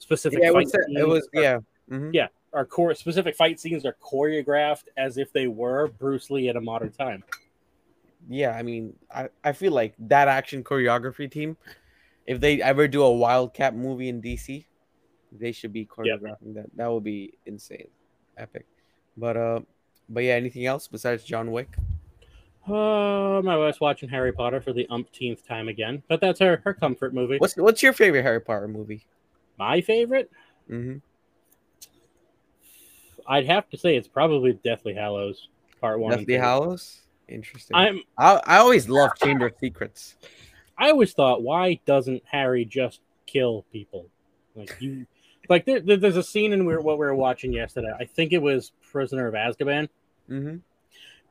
Specific 0.00 0.40
Yeah, 0.40 0.48
it 0.48 0.52
fight 0.52 0.64
was. 0.64 0.74
It 0.74 1.08
was 1.08 1.28
are- 1.36 1.42
yeah. 1.42 1.58
Mhm. 1.88 2.10
yeah. 2.12 2.26
Our 2.52 2.64
core 2.66 2.92
specific 2.96 3.36
fight 3.36 3.60
scenes 3.60 3.86
are 3.86 3.96
choreographed 4.02 4.86
as 4.96 5.18
if 5.18 5.32
they 5.32 5.46
were 5.46 5.86
Bruce 5.86 6.30
Lee 6.30 6.48
at 6.48 6.56
a 6.56 6.60
modern 6.60 6.90
time. 6.90 7.22
yeah, 8.28 8.50
I 8.56 8.62
mean, 8.62 8.94
I, 9.14 9.28
I 9.44 9.52
feel 9.52 9.72
like 9.72 9.94
that 10.00 10.26
action 10.26 10.64
choreography 10.64 11.30
team, 11.30 11.56
if 12.26 12.40
they 12.40 12.60
ever 12.60 12.88
do 12.88 13.02
a 13.02 13.12
Wildcat 13.12 13.76
movie 13.76 14.08
in 14.08 14.20
DC, 14.20 14.64
they 15.30 15.52
should 15.52 15.72
be 15.72 15.86
choreographing 15.86 16.54
that. 16.54 16.66
That 16.74 16.90
would 16.90 17.04
be 17.04 17.34
insane, 17.46 17.86
epic. 18.36 18.66
But 19.16 19.36
uh, 19.36 19.60
but 20.08 20.24
yeah, 20.24 20.34
anything 20.34 20.66
else 20.66 20.88
besides 20.88 21.22
John 21.22 21.52
Wick? 21.52 21.76
Uh, 22.66 23.40
my 23.44 23.56
wife's 23.56 23.80
watching 23.80 24.08
Harry 24.08 24.32
Potter 24.32 24.60
for 24.60 24.72
the 24.72 24.86
umpteenth 24.90 25.46
time 25.46 25.68
again, 25.68 26.02
but 26.08 26.20
that's 26.20 26.40
her 26.40 26.60
her 26.64 26.74
comfort 26.74 27.14
movie. 27.14 27.38
What's 27.38 27.56
what's 27.56 27.82
your 27.82 27.92
favorite 27.92 28.22
Harry 28.22 28.40
Potter 28.40 28.66
movie? 28.68 29.06
My 29.60 29.82
favorite? 29.82 30.30
Mm-hmm. 30.70 30.96
I'd 33.26 33.46
have 33.46 33.68
to 33.70 33.76
say 33.76 33.94
it's 33.96 34.08
probably 34.08 34.54
Deathly 34.64 34.94
Hallows 34.94 35.48
Part 35.82 36.00
One. 36.00 36.16
Deathly. 36.16 36.34
Hallows. 36.34 37.00
Interesting. 37.28 37.76
I'm. 37.76 38.00
I 38.16 38.40
I 38.46 38.56
always 38.56 38.88
love 38.88 39.10
Chamber 39.22 39.46
of 39.48 39.54
Secrets. 39.60 40.16
I 40.78 40.90
always 40.90 41.12
thought, 41.12 41.42
why 41.42 41.78
doesn't 41.84 42.22
Harry 42.24 42.64
just 42.64 43.02
kill 43.26 43.66
people? 43.70 44.06
Like 44.56 44.74
you, 44.80 45.06
like 45.50 45.66
there, 45.66 45.80
there- 45.80 45.98
there's 45.98 46.16
a 46.16 46.22
scene 46.22 46.54
in 46.54 46.64
we 46.64 46.74
what 46.78 46.98
we 46.98 47.04
were 47.04 47.14
watching 47.14 47.52
yesterday. 47.52 47.92
I 48.00 48.06
think 48.06 48.32
it 48.32 48.40
was 48.40 48.72
Prisoner 48.90 49.26
of 49.28 49.34
Azkaban, 49.34 49.88
Mm-hmm. 50.30 50.56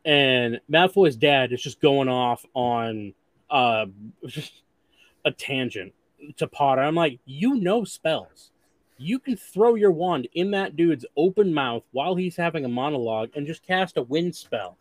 and 0.05 0.61
Malfoy's 0.71 1.15
dad 1.15 1.51
is 1.51 1.61
just 1.63 1.81
going 1.81 2.09
off 2.09 2.45
on 2.53 3.13
uh, 3.49 3.87
a 5.25 5.31
tangent 5.31 5.93
to 6.37 6.47
Potter. 6.47 6.81
I'm 6.81 6.95
like, 6.95 7.19
you 7.25 7.55
know 7.55 7.83
spells. 7.83 8.51
You 8.97 9.19
can 9.19 9.37
throw 9.37 9.75
your 9.75 9.91
wand 9.91 10.27
in 10.33 10.51
that 10.51 10.75
dude's 10.75 11.05
open 11.15 11.53
mouth 11.53 11.83
while 11.91 12.15
he's 12.15 12.35
having 12.35 12.65
a 12.65 12.69
monologue 12.69 13.29
and 13.35 13.47
just 13.47 13.65
cast 13.65 13.95
a 13.97 14.01
wind 14.01 14.35
spell. 14.35 14.77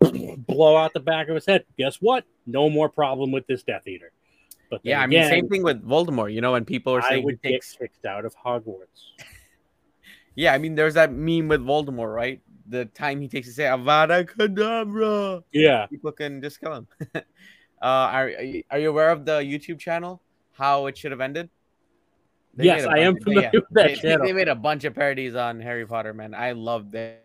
Blow 0.00 0.76
out 0.76 0.94
the 0.94 1.00
back 1.00 1.28
of 1.28 1.34
his 1.34 1.44
head. 1.44 1.64
Guess 1.76 1.96
what? 1.96 2.24
No 2.46 2.70
more 2.70 2.88
problem 2.88 3.32
with 3.32 3.46
this 3.46 3.62
Death 3.62 3.86
Eater. 3.86 4.12
But 4.70 4.80
Yeah, 4.82 5.00
I 5.00 5.06
mean, 5.06 5.22
same 5.24 5.48
thing 5.48 5.62
with 5.62 5.86
Voldemort. 5.86 6.32
You 6.32 6.40
know, 6.40 6.52
when 6.52 6.64
people 6.64 6.94
are 6.94 7.02
saying 7.02 7.20
he 7.20 7.24
would 7.24 7.42
get 7.42 7.50
takes 7.52 7.76
kicked 7.76 8.06
out 8.06 8.24
of 8.24 8.34
Hogwarts. 8.36 9.12
Yeah, 10.38 10.52
I 10.52 10.58
mean, 10.58 10.74
there's 10.74 10.92
that 10.94 11.12
meme 11.14 11.48
with 11.48 11.62
Voldemort, 11.62 12.14
right? 12.14 12.42
The 12.68 12.84
time 12.84 13.22
he 13.22 13.28
takes 13.28 13.48
to 13.48 13.54
say 13.54 13.62
Avada 13.64 14.28
Kedavra, 14.28 15.42
Yeah. 15.50 15.86
people 15.86 16.12
can 16.12 16.42
just 16.42 16.60
kill 16.60 16.74
him. 16.74 16.88
uh, 17.14 17.22
are 17.80 18.30
are 18.70 18.78
you 18.78 18.90
aware 18.90 19.08
of 19.08 19.24
the 19.24 19.38
YouTube 19.38 19.78
channel? 19.78 20.20
How 20.56 20.86
it 20.86 20.96
should 20.96 21.10
have 21.12 21.20
ended? 21.20 21.50
They 22.54 22.64
Yes, 22.64 22.86
I 22.86 22.98
am 23.00 23.18
familiar 23.20 23.50
with 23.52 23.64
that 23.72 23.86
they, 23.88 23.94
they- 23.94 24.00
channel. 24.00 24.26
they 24.26 24.32
made 24.32 24.48
a 24.48 24.54
bunch 24.54 24.84
of 24.84 24.94
parodies 24.94 25.34
on 25.34 25.60
Harry 25.60 25.86
Potter, 25.86 26.14
man. 26.14 26.34
I 26.34 26.52
love 26.52 26.90
their 26.90 27.18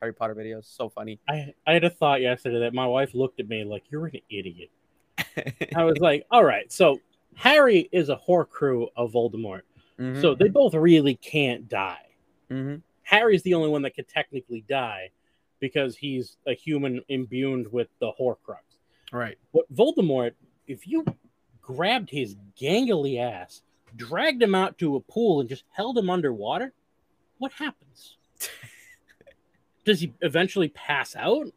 Harry 0.00 0.12
Potter 0.12 0.34
videos. 0.34 0.64
So 0.64 0.88
funny. 0.88 1.20
I, 1.28 1.54
I 1.66 1.74
had 1.74 1.84
a 1.84 1.90
thought 1.90 2.20
yesterday 2.20 2.58
that 2.60 2.74
my 2.74 2.86
wife 2.86 3.14
looked 3.14 3.38
at 3.40 3.48
me 3.48 3.62
like, 3.64 3.84
you're 3.90 4.06
an 4.06 4.20
idiot. 4.28 4.70
I 5.76 5.84
was 5.84 5.98
like, 5.98 6.26
all 6.30 6.44
right, 6.44 6.70
so 6.72 7.00
Harry 7.36 7.88
is 7.92 8.08
a 8.08 8.16
Horcrux 8.16 8.88
of 8.96 9.12
Voldemort. 9.12 9.62
Mhm, 10.00 10.20
So 10.20 10.34
they 10.34 10.48
both 10.48 10.74
really 10.74 11.14
can't 11.14 11.68
die. 11.68 12.06
mhm. 12.50 12.82
Harry's 13.04 13.42
the 13.42 13.54
only 13.54 13.68
one 13.68 13.82
that 13.82 13.94
could 13.94 14.08
technically 14.08 14.64
die 14.68 15.10
because 15.60 15.96
he's 15.96 16.36
a 16.46 16.54
human 16.54 17.00
imbued 17.08 17.70
with 17.72 17.88
the 18.00 18.10
Horcrux. 18.20 18.58
right. 19.12 19.36
But 19.52 19.72
Voldemort, 19.72 20.32
if 20.66 20.86
you 20.88 21.04
grabbed 21.74 22.10
his 22.10 22.36
gangly 22.60 23.20
ass, 23.20 23.62
dragged 23.96 24.42
him 24.42 24.54
out 24.54 24.78
to 24.78 24.96
a 24.96 25.00
pool, 25.00 25.40
and 25.40 25.48
just 25.48 25.64
held 25.70 25.98
him 25.98 26.10
underwater, 26.10 26.72
what 27.38 27.52
happens? 27.52 28.16
Does 29.84 30.00
he 30.00 30.12
eventually 30.20 30.68
pass 30.68 31.16
out? 31.16 31.48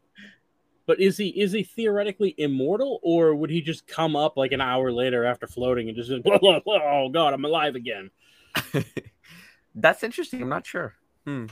But 0.86 1.00
is 1.00 1.16
he 1.16 1.28
is 1.28 1.52
he 1.52 1.64
theoretically 1.64 2.34
immortal, 2.38 3.00
or 3.02 3.34
would 3.34 3.50
he 3.50 3.60
just 3.60 3.86
come 3.88 4.14
up 4.14 4.36
like 4.36 4.52
an 4.52 4.60
hour 4.60 4.92
later 4.92 5.24
after 5.24 5.46
floating 5.46 5.88
and 5.88 5.96
just 5.96 6.10
oh 6.26 7.08
god, 7.08 7.34
I'm 7.34 7.44
alive 7.44 7.74
again? 7.74 8.10
That's 9.74 10.04
interesting. 10.04 10.42
I'm 10.42 10.48
not 10.48 10.66
sure. 10.66 10.94
Hmm. 11.24 11.46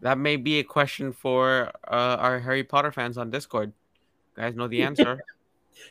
That 0.00 0.16
may 0.16 0.36
be 0.36 0.60
a 0.60 0.64
question 0.64 1.12
for 1.12 1.72
uh, 1.86 2.16
our 2.18 2.38
Harry 2.40 2.64
Potter 2.64 2.92
fans 2.92 3.18
on 3.18 3.30
Discord. 3.30 3.72
You 4.36 4.42
guys 4.42 4.54
know 4.54 4.68
the 4.68 4.82
answer. 4.82 5.20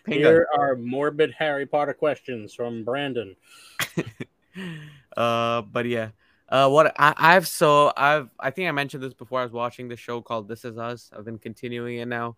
Here 0.07 0.47
are 0.57 0.75
morbid 0.75 1.33
Harry 1.37 1.65
Potter 1.65 1.93
questions 1.93 2.53
from 2.53 2.83
Brandon. 2.83 3.35
uh, 5.17 5.61
but 5.61 5.85
yeah. 5.85 6.09
Uh, 6.49 6.69
what 6.69 6.95
I, 6.97 7.13
I've 7.17 7.47
so 7.47 7.91
I've 7.97 8.29
I 8.39 8.51
think 8.51 8.69
I 8.69 8.71
mentioned 8.71 9.03
this 9.03 9.13
before. 9.13 9.41
I 9.41 9.43
was 9.43 9.51
watching 9.51 9.89
the 9.89 9.97
show 9.97 10.21
called 10.21 10.47
This 10.47 10.63
Is 10.63 10.77
Us. 10.77 11.11
I've 11.15 11.25
been 11.25 11.37
continuing 11.39 11.97
it 11.97 12.07
now. 12.07 12.37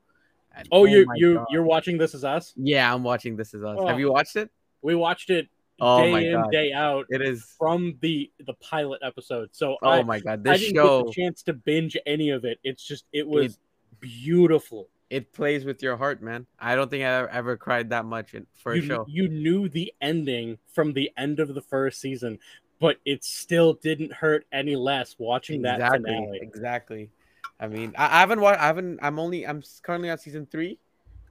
And 0.56 0.68
Oh, 0.72 0.86
you 0.86 1.06
my 1.06 1.14
you 1.16 1.36
God. 1.36 1.46
you're 1.52 1.64
watching 1.64 1.98
This 2.00 2.16
Is 2.16 2.24
Us? 2.24 2.54
Yeah, 2.56 2.92
I'm 2.92 3.04
watching 3.04 3.36
This 3.36 3.54
Is 3.54 3.64
Us. 3.64 3.78
Oh. 3.80 3.86
Have 3.88 4.00
you 4.00 4.12
watched 4.12 4.36
it? 4.36 4.50
We 4.82 4.96
watched 4.96 5.30
it 5.30 5.48
Oh 5.80 6.02
day 6.02 6.12
my 6.12 6.20
in 6.22 6.34
God. 6.34 6.52
day 6.52 6.74
out 6.74 7.06
It 7.10 7.22
is. 7.22 7.54
from 7.58 7.98
the 8.02 8.32
the 8.48 8.54
pilot 8.56 9.00
episode. 9.04 9.50
So 9.52 9.78
Oh 9.84 9.90
I, 9.90 10.04
my 10.04 10.20
god, 10.20 10.40
I 10.48 10.54
this 10.54 10.62
didn't 10.62 10.76
show 10.76 11.04
get 11.04 11.08
the 11.16 11.22
chance 11.22 11.44
to 11.44 11.54
binge 11.54 11.96
any 12.08 12.32
of 12.32 12.46
it. 12.46 12.58
It's 12.64 12.84
just 12.84 13.06
it 13.14 13.28
was 13.28 13.60
beautiful. 14.00 14.88
It 15.10 15.34
plays 15.34 15.66
with 15.66 15.82
your 15.82 15.98
heart, 15.98 16.22
man. 16.22 16.46
I 16.60 16.76
don't 16.76 16.90
think 16.90 17.04
I 17.04 17.26
ever, 17.32 17.58
cried 17.58 17.90
that 17.90 18.06
much 18.06 18.34
in, 18.34 18.46
for 18.56 18.76
you, 18.76 18.82
a 18.84 18.86
show. 18.86 19.06
you 19.10 19.28
knew 19.28 19.68
the 19.70 19.92
ending 20.02 20.58
from 20.74 20.94
the 20.94 21.12
end 21.18 21.40
of 21.40 21.54
the 21.56 21.62
first 21.62 22.00
season, 22.00 22.38
but 22.80 22.98
it 23.06 23.24
still 23.24 23.74
didn't 23.74 24.14
hurt 24.14 24.46
any 24.52 24.76
less 24.76 25.16
watching 25.18 25.64
that 25.64 25.80
exactly, 25.80 26.04
finale. 26.04 26.40
exactly. 26.42 27.10
I 27.60 27.68
mean, 27.68 27.94
I, 27.98 28.06
I 28.18 28.20
haven't 28.22 28.40
watched. 28.40 28.62
I 28.62 28.68
haven't. 28.68 29.00
I'm 29.02 29.20
only. 29.20 29.46
I'm 29.46 29.64
currently 29.84 30.10
on 30.10 30.18
season 30.18 30.46
three. 30.50 30.78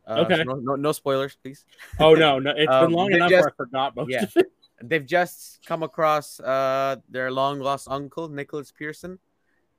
Uh, 0.07 0.17
so 0.17 0.23
Okay. 0.23 0.45
no, 0.45 0.55
no, 0.55 0.75
no 0.75 0.93
spoilers, 0.93 1.37
please. 1.43 1.65
Oh 2.01 2.15
no, 2.15 2.39
no, 2.39 2.51
it's 2.57 2.71
Um, 2.71 2.87
been 2.87 2.93
long 2.97 3.13
enough 3.13 3.31
just- 3.31 3.43
where 3.45 3.53
I 3.53 3.57
forgot 3.57 3.97
most 3.97 4.11
yeah. 4.11 4.25
They've 4.83 5.05
just 5.05 5.59
come 5.67 5.83
across 5.83 6.39
uh 6.39 6.97
their 7.09 7.33
long 7.33 7.59
lost 7.61 7.89
uncle, 7.91 8.29
Nicholas 8.29 8.71
Pearson. 8.73 9.19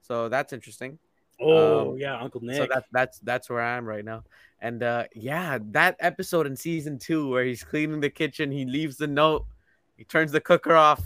So 0.02 0.28
that's 0.30 0.52
interesting. 0.54 1.00
Oh 1.40 1.92
Um, 1.92 1.98
yeah, 1.98 2.20
Uncle 2.20 2.42
Nick. 2.42 2.58
So 2.58 2.68
that's 2.72 2.88
that's 2.92 3.20
that's 3.20 3.50
where 3.50 3.62
I 3.62 3.78
am 3.78 3.86
right 3.86 4.04
now. 4.04 4.24
And 4.62 4.84
uh 4.84 5.06
yeah, 5.16 5.58
that 5.72 5.96
episode 6.00 6.46
in 6.48 6.56
season 6.56 6.98
two 7.00 7.30
where 7.30 7.46
he's 7.46 7.64
cleaning 7.64 8.00
the 8.02 8.10
kitchen, 8.10 8.52
he 8.52 8.66
leaves 8.66 8.98
the 8.98 9.08
note, 9.08 9.46
he 9.98 10.04
turns 10.04 10.32
the 10.32 10.42
cooker 10.42 10.76
off, 10.76 11.02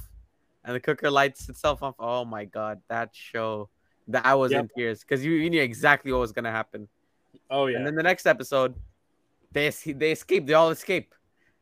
and 0.66 0.76
the 0.76 0.80
cooker 0.80 1.12
lights 1.12 1.50
itself 1.50 1.84
off. 1.84 1.96
Oh 2.00 2.26
my 2.26 2.46
god, 2.46 2.82
that 2.90 3.10
show. 3.14 3.70
That 4.10 4.26
I 4.26 4.36
was 4.36 4.52
in 4.52 4.68
tears 4.76 5.00
because 5.00 5.24
you, 5.24 5.32
you 5.32 5.50
knew 5.50 5.62
exactly 5.62 6.12
what 6.12 6.20
was 6.20 6.34
gonna 6.34 6.52
happen. 6.52 6.90
oh 7.50 7.68
yeah. 7.68 7.78
And 7.78 7.88
then 7.88 7.96
the 7.96 8.04
next 8.04 8.26
episode, 8.26 8.76
they 9.54 9.70
they 9.70 10.12
escape, 10.12 10.46
they 10.46 10.54
all 10.54 10.72
escape, 10.72 11.14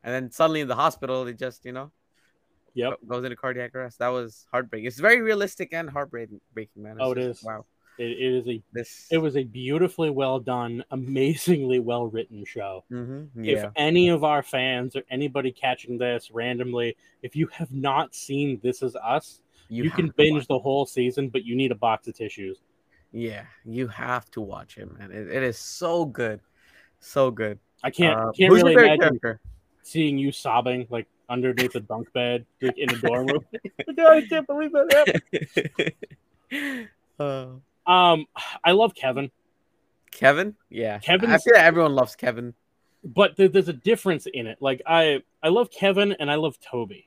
and 0.04 0.12
then 0.12 0.32
suddenly 0.32 0.62
in 0.62 0.68
the 0.68 0.76
hospital, 0.76 1.24
they 1.24 1.34
just 1.34 1.66
you 1.66 1.72
know 1.72 1.92
Yep. 2.74 3.00
goes 3.06 3.24
into 3.26 3.36
cardiac 3.36 3.76
arrest. 3.76 4.00
That 4.00 4.08
was 4.08 4.48
heartbreaking. 4.52 4.88
It's 4.88 4.98
very 5.00 5.22
realistic 5.22 5.74
and 5.74 5.88
heartbreaking, 5.90 6.40
man. 6.78 6.94
It's 6.94 7.00
Oh, 7.02 7.12
it 7.12 7.16
just- 7.18 7.42
is. 7.42 7.46
Wow, 7.46 7.66
It, 7.98 8.12
it 8.12 8.34
is 8.34 8.48
a 8.48 8.62
this. 8.74 9.08
it 9.12 9.18
was 9.18 9.36
a 9.36 9.44
beautifully 9.44 10.10
well 10.10 10.40
done, 10.40 10.84
amazingly 10.92 11.80
well 11.80 12.08
written 12.08 12.46
show. 12.46 12.84
hmm 12.90 13.26
If 13.36 13.66
any 13.76 14.10
of 14.10 14.24
our 14.24 14.44
fans 14.44 14.96
or 14.96 15.04
anybody 15.10 15.52
catching 15.52 15.98
this 15.98 16.32
randomly, 16.32 16.96
if 17.22 17.36
you 17.36 17.48
have 17.48 17.72
not 17.72 18.16
seen 18.16 18.60
This 18.64 18.82
Is 18.82 18.96
Us, 18.96 19.42
you, 19.70 19.86
have 19.86 19.96
can 19.96 20.14
binge 20.18 20.48
the 20.48 20.60
whole 20.60 20.86
season, 20.86 21.30
but 21.30 21.44
you 21.46 21.56
need 21.56 21.72
a 21.72 21.76
box 21.76 22.08
of 22.08 22.16
tissues. 22.16 22.60
Yeah, 23.12 23.44
you 23.66 23.88
have 23.88 24.30
to 24.32 24.42
watch 24.42 24.78
it, 24.78 24.92
man. 24.98 25.12
It, 25.12 25.28
it 25.30 25.44
is 25.44 25.58
so 25.58 26.06
good, 26.06 26.40
so 27.00 27.30
good. 27.32 27.60
I 27.84 27.90
can't 27.90 28.18
Uh, 28.18 28.32
can't 28.32 28.54
really 28.54 28.74
imagine 28.74 29.20
character? 29.20 29.42
seeing 29.84 30.18
you 30.18 30.32
sobbing 30.32 30.88
like 30.90 31.08
underneath 31.30 31.76
a 31.76 31.80
bunk 31.80 32.12
bed 32.14 32.46
like, 32.62 32.78
in 32.78 32.92
a 32.92 32.96
dorm 32.98 33.28
room. 33.28 33.46
God, 33.98 34.12
I 34.12 34.22
can't 34.22 34.48
believe 34.48 34.72
that 34.74 35.96
happened. 36.52 36.88
uh, 37.20 37.46
Um, 37.92 38.26
I 38.64 38.72
love 38.72 38.94
Kevin, 38.96 39.32
Kevin, 40.12 40.56
yeah, 40.70 41.00
Kevin. 41.00 41.30
I 41.32 41.38
feel 41.38 41.54
like 41.56 41.64
everyone 41.64 41.94
loves 41.96 42.16
Kevin. 42.16 42.54
but 43.04 43.36
there, 43.38 43.48
there's 43.48 43.70
a 43.70 43.74
difference 43.74 44.28
in 44.34 44.48
it. 44.48 44.58
Like 44.62 44.82
I 44.86 45.24
I 45.44 45.50
love 45.50 45.70
Kevin 45.72 46.14
and 46.20 46.30
I 46.32 46.36
love 46.36 46.58
Toby, 46.60 47.06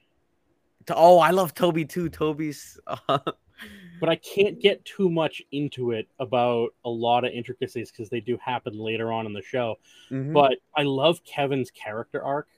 Oh, 0.90 1.18
I 1.18 1.30
love 1.30 1.54
Toby 1.54 1.84
too. 1.84 2.08
Toby's. 2.08 2.78
Uh, 2.86 3.18
but 4.00 4.08
I 4.08 4.16
can't 4.16 4.60
get 4.60 4.84
too 4.84 5.08
much 5.08 5.40
into 5.52 5.92
it 5.92 6.08
about 6.18 6.74
a 6.84 6.90
lot 6.90 7.24
of 7.24 7.32
intricacies 7.32 7.90
because 7.90 8.10
they 8.10 8.20
do 8.20 8.36
happen 8.44 8.76
later 8.78 9.10
on 9.12 9.24
in 9.26 9.32
the 9.32 9.40
show. 9.42 9.76
mhm. 10.10 10.32
But 10.32 10.56
I 10.76 10.82
love 10.82 11.24
Kevin's 11.24 11.70
character 11.70 12.22
arc. 12.22 12.48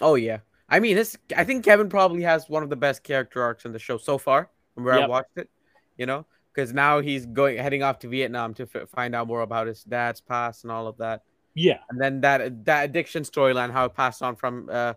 Oh 0.00 0.14
yeah. 0.16 0.38
I 0.68 0.80
mean, 0.80 0.96
this. 0.96 1.16
I 1.36 1.44
think 1.44 1.64
Kevin 1.64 1.88
probably 1.90 2.22
has 2.22 2.48
one 2.48 2.62
of 2.62 2.70
the 2.70 2.76
best 2.76 3.02
character 3.04 3.42
arcs 3.42 3.64
in 3.66 3.72
the 3.72 3.78
show 3.78 3.98
so 3.98 4.16
far, 4.18 4.50
from 4.74 4.84
where 4.84 4.94
I 4.94 5.00
Yep. 5.00 5.08
watched 5.10 5.36
it. 5.36 5.50
You 5.98 6.06
know, 6.06 6.26
because 6.54 6.72
now 6.72 7.00
he's 7.00 7.26
going 7.26 7.58
heading 7.58 7.82
off 7.82 7.98
to 8.00 8.08
Vietnam 8.08 8.54
to 8.54 8.68
f- 8.74 8.88
find 8.88 9.14
out 9.14 9.26
more 9.26 9.42
about 9.42 9.66
his 9.66 9.82
dad's 9.84 10.20
past 10.20 10.62
and 10.64 10.70
all 10.70 10.86
of 10.86 10.96
that, 10.98 11.22
Yeah, 11.54 11.78
and 11.90 12.00
then 12.00 12.20
that 12.20 12.64
that 12.66 12.84
addiction 12.84 13.22
storyline, 13.24 13.72
how 13.72 13.86
it 13.86 13.94
passed 13.94 14.22
on 14.22 14.36
from 14.36 14.68
uh, 14.70 14.94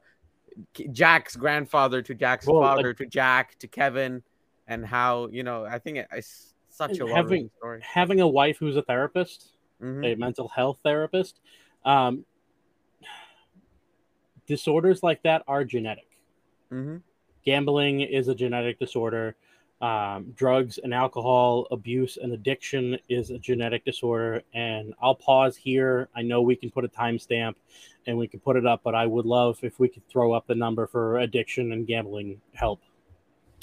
Jack's 0.92 1.36
grandfather 1.36 2.02
to 2.04 2.14
Jack's 2.16 2.46
Well, 2.48 2.62
father 2.62 2.94
to 2.94 3.06
Jack 3.06 3.58
to 3.60 3.68
Kevin, 3.68 4.22
and 4.68 4.86
how 4.86 5.28
you 5.32 5.44
know 5.44 5.66
I 5.66 5.80
think 5.80 5.98
it- 5.98 6.08
it's 6.12 6.54
such 6.70 7.00
a 7.00 7.08
having- 7.08 7.50
story. 7.58 7.82
having 7.82 8.22
a 8.22 8.28
wife 8.28 8.58
who's 8.60 8.76
a 8.76 8.84
therapist, 8.84 9.58
Mhm. 9.82 10.14
a 10.14 10.16
mental 10.16 10.48
health 10.50 10.80
therapist, 10.84 11.42
um, 11.86 12.24
disorders 14.46 15.04
like 15.04 15.22
that 15.24 15.44
are 15.48 15.64
genetic. 15.64 16.08
Mm-hmm. 16.72 16.98
Gambling 17.44 18.02
is 18.02 18.28
a 18.28 18.36
genetic 18.36 18.80
disorder. 18.80 19.36
Um, 19.80 20.34
drugs 20.36 20.80
and 20.84 20.92
alcohol 20.92 21.68
abuse 21.70 22.18
and 22.20 22.34
addiction 22.34 22.98
is 23.10 23.30
a 23.30 23.38
genetic 23.38 23.86
disorder. 23.86 24.42
And 24.54 24.94
I'll 25.02 25.16
pause 25.16 25.56
here. 25.56 26.10
I 26.16 26.24
know 26.24 26.42
we 26.42 26.56
can 26.56 26.72
put 26.72 26.84
a 26.84 26.88
timestamp 26.88 27.56
and 28.08 28.18
we 28.18 28.28
can 28.28 28.40
put 28.40 28.56
it 28.56 28.66
up, 28.66 28.82
but 28.84 28.96
I 28.96 29.06
would 29.06 29.26
love 29.26 29.60
if 29.62 29.80
we 29.80 29.88
could 29.88 30.08
throw 30.08 30.34
up 30.34 30.48
the 30.48 30.56
number 30.56 30.88
for 30.88 31.20
addiction 31.20 31.74
and 31.74 31.86
gambling 31.86 32.42
help 32.54 32.82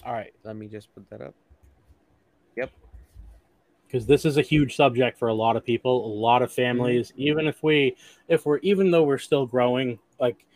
All 0.07 0.13
right, 0.13 0.33
let 0.45 0.55
me 0.55 0.69
just 0.69 0.95
put 0.95 1.09
that 1.11 1.21
up. 1.21 1.35
Yep. 2.57 2.71
Because 3.87 4.07
this 4.07 4.25
is 4.25 4.37
a 4.37 4.43
huge 4.43 4.77
subject 4.77 5.19
for 5.19 5.29
a 5.29 5.35
lot 5.35 5.57
of 5.57 5.65
people, 5.65 6.07
a 6.07 6.15
lot 6.15 6.43
of 6.43 6.53
families. 6.53 7.13
Even 7.17 7.47
if 7.47 7.63
we, 7.63 7.97
if 8.29 8.47
we're, 8.47 8.59
even 8.59 8.91
though 8.91 9.03
we're 9.05 9.19
still 9.19 9.47
growing, 9.47 9.99
like 10.21 10.47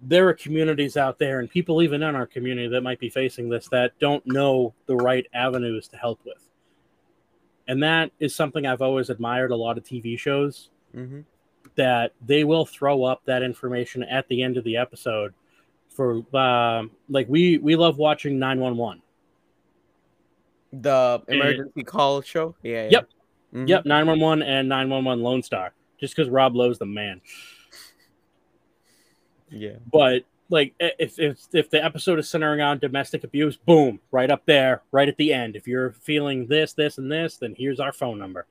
there 0.00 0.28
are 0.28 0.34
communities 0.34 0.96
out 0.96 1.18
there 1.18 1.40
and 1.40 1.48
people 1.48 1.82
even 1.82 2.02
in 2.02 2.14
our 2.14 2.26
community 2.26 2.68
that 2.68 2.82
might 2.82 2.98
be 2.98 3.08
facing 3.08 3.48
this 3.48 3.68
that 3.68 3.92
don't 4.00 4.26
know 4.26 4.74
the 4.86 4.96
right 4.96 5.26
avenues 5.34 5.88
to 5.88 5.96
help 5.96 6.20
with. 6.24 6.48
and 7.68 7.82
that 7.82 8.10
is 8.20 8.34
something 8.34 8.66
I've 8.66 8.82
always 8.82 9.08
admired 9.10 9.50
a 9.50 9.56
lot 9.56 9.78
of 9.78 9.84
TV 9.84 10.18
shows 10.18 10.70
Mm-hmm. 10.94 11.20
that 11.76 12.12
they 12.24 12.44
will 12.44 12.64
throw 12.66 13.02
up 13.04 13.22
that 13.24 13.42
information 13.42 14.02
at 14.04 14.28
the 14.28 14.42
end 14.42 14.56
of 14.56 14.64
the 14.64 14.76
episode 14.76 15.32
for 15.88 16.22
uh, 16.34 16.82
like 17.08 17.26
we 17.28 17.58
we 17.58 17.74
love 17.74 17.96
watching 17.98 18.38
911 18.38 19.00
The 20.72 21.22
emergency 21.28 21.82
call 21.84 22.20
show. 22.22 22.54
Yeah. 22.62 22.84
yeah. 22.84 22.88
Yep. 22.90 23.08
Mhm. 23.54 23.68
yep 23.68 23.84
911 23.86 24.42
and 24.42 24.68
911 24.68 25.22
lone 25.22 25.42
star 25.42 25.72
just 26.00 26.14
because 26.16 26.28
rob 26.28 26.56
lowe's 26.56 26.78
the 26.78 26.86
man 26.86 27.20
Yeah. 29.50 29.76
but 29.92 30.24
like 30.50 30.74
if, 30.78 31.18
if 31.18 31.38
if 31.52 31.70
the 31.70 31.82
episode 31.84 32.18
is 32.18 32.28
centering 32.28 32.60
on 32.60 32.78
domestic 32.78 33.24
abuse 33.24 33.56
boom 33.56 34.00
right 34.10 34.30
up 34.30 34.42
there 34.46 34.82
right 34.92 35.08
at 35.08 35.16
the 35.16 35.32
end 35.32 35.56
if 35.56 35.66
you're 35.66 35.92
feeling 35.92 36.46
this 36.46 36.72
this 36.74 36.98
and 36.98 37.10
this 37.10 37.36
then 37.36 37.54
here's 37.56 37.80
our 37.80 37.92
phone 37.92 38.18
number 38.18 38.46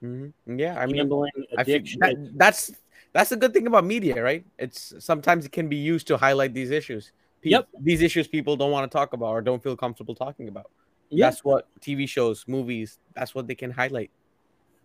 hmm 0.00 0.28
Yeah. 0.46 0.78
I 0.78 0.86
mean, 0.86 0.96
gambling 0.96 1.32
I 1.56 1.64
feel 1.64 1.80
that, 2.00 2.32
that's 2.36 2.72
that's 3.12 3.30
the 3.30 3.36
good 3.36 3.54
thing 3.54 3.66
about 3.66 3.84
media, 3.84 4.22
right? 4.22 4.44
It's 4.58 4.92
sometimes 4.98 5.46
it 5.46 5.52
can 5.52 5.68
be 5.68 5.76
used 5.76 6.06
to 6.08 6.18
highlight 6.18 6.52
these 6.52 6.70
issues. 6.70 7.12
Pe- 7.42 7.50
Yep. 7.50 7.68
These 7.80 8.02
issues 8.02 8.28
people 8.28 8.56
don't 8.56 8.70
want 8.70 8.90
to 8.90 8.94
talk 8.94 9.14
about 9.14 9.30
or 9.30 9.40
don't 9.40 9.62
feel 9.62 9.76
comfortable 9.76 10.14
talking 10.14 10.48
about. 10.48 10.70
Yeah. 11.08 11.26
That's 11.30 11.42
what 11.44 11.66
TV 11.80 12.06
shows, 12.08 12.44
movies, 12.46 12.98
that's 13.14 13.34
what 13.34 13.46
they 13.46 13.54
can 13.54 13.70
highlight. 13.70 14.10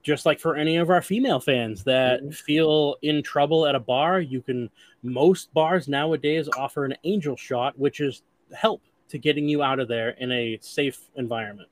Just 0.01 0.25
like 0.25 0.39
for 0.39 0.55
any 0.55 0.77
of 0.77 0.89
our 0.89 1.01
female 1.01 1.39
fans 1.39 1.83
that 1.83 2.21
Mhm. 2.23 2.33
feel 2.33 2.95
in 3.01 3.21
trouble 3.23 3.65
at 3.67 3.75
a 3.75 3.79
bar, 3.79 4.19
you 4.21 4.41
can. 4.41 4.69
Most 5.03 5.53
bars 5.53 5.87
nowadays 5.87 6.47
offer 6.57 6.85
an 6.85 6.95
angel 7.03 7.35
shot, 7.35 7.77
which 7.77 7.99
is 7.99 8.23
help 8.53 8.81
to 9.09 9.17
getting 9.17 9.47
you 9.47 9.63
out 9.63 9.79
of 9.79 9.87
there 9.87 10.09
in 10.11 10.31
a 10.31 10.57
safe 10.61 10.99
environment. 11.15 11.69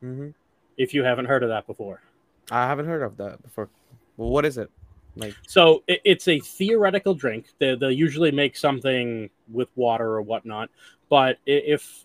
hmm 0.00 0.30
If 0.76 0.92
you 0.92 1.04
haven't 1.04 1.26
heard 1.26 1.42
of 1.42 1.48
that 1.50 1.66
before, 1.66 2.02
I 2.50 2.66
haven't 2.66 2.86
heard 2.86 3.02
of 3.02 3.16
that 3.18 3.42
before. 3.42 3.68
Well, 4.16 4.30
what 4.30 4.44
is 4.44 4.58
it? 4.58 4.70
Like, 5.16 5.34
so 5.46 5.84
it, 5.86 6.00
it's 6.04 6.26
a 6.26 6.40
theoretical 6.40 7.14
drink. 7.14 7.46
They, 7.58 7.76
they'll 7.76 7.90
usually 7.90 8.32
make 8.32 8.56
something 8.56 9.30
with 9.52 9.68
water 9.76 10.06
or 10.14 10.22
whatnot. 10.22 10.70
But 11.08 11.38
if 11.46 12.04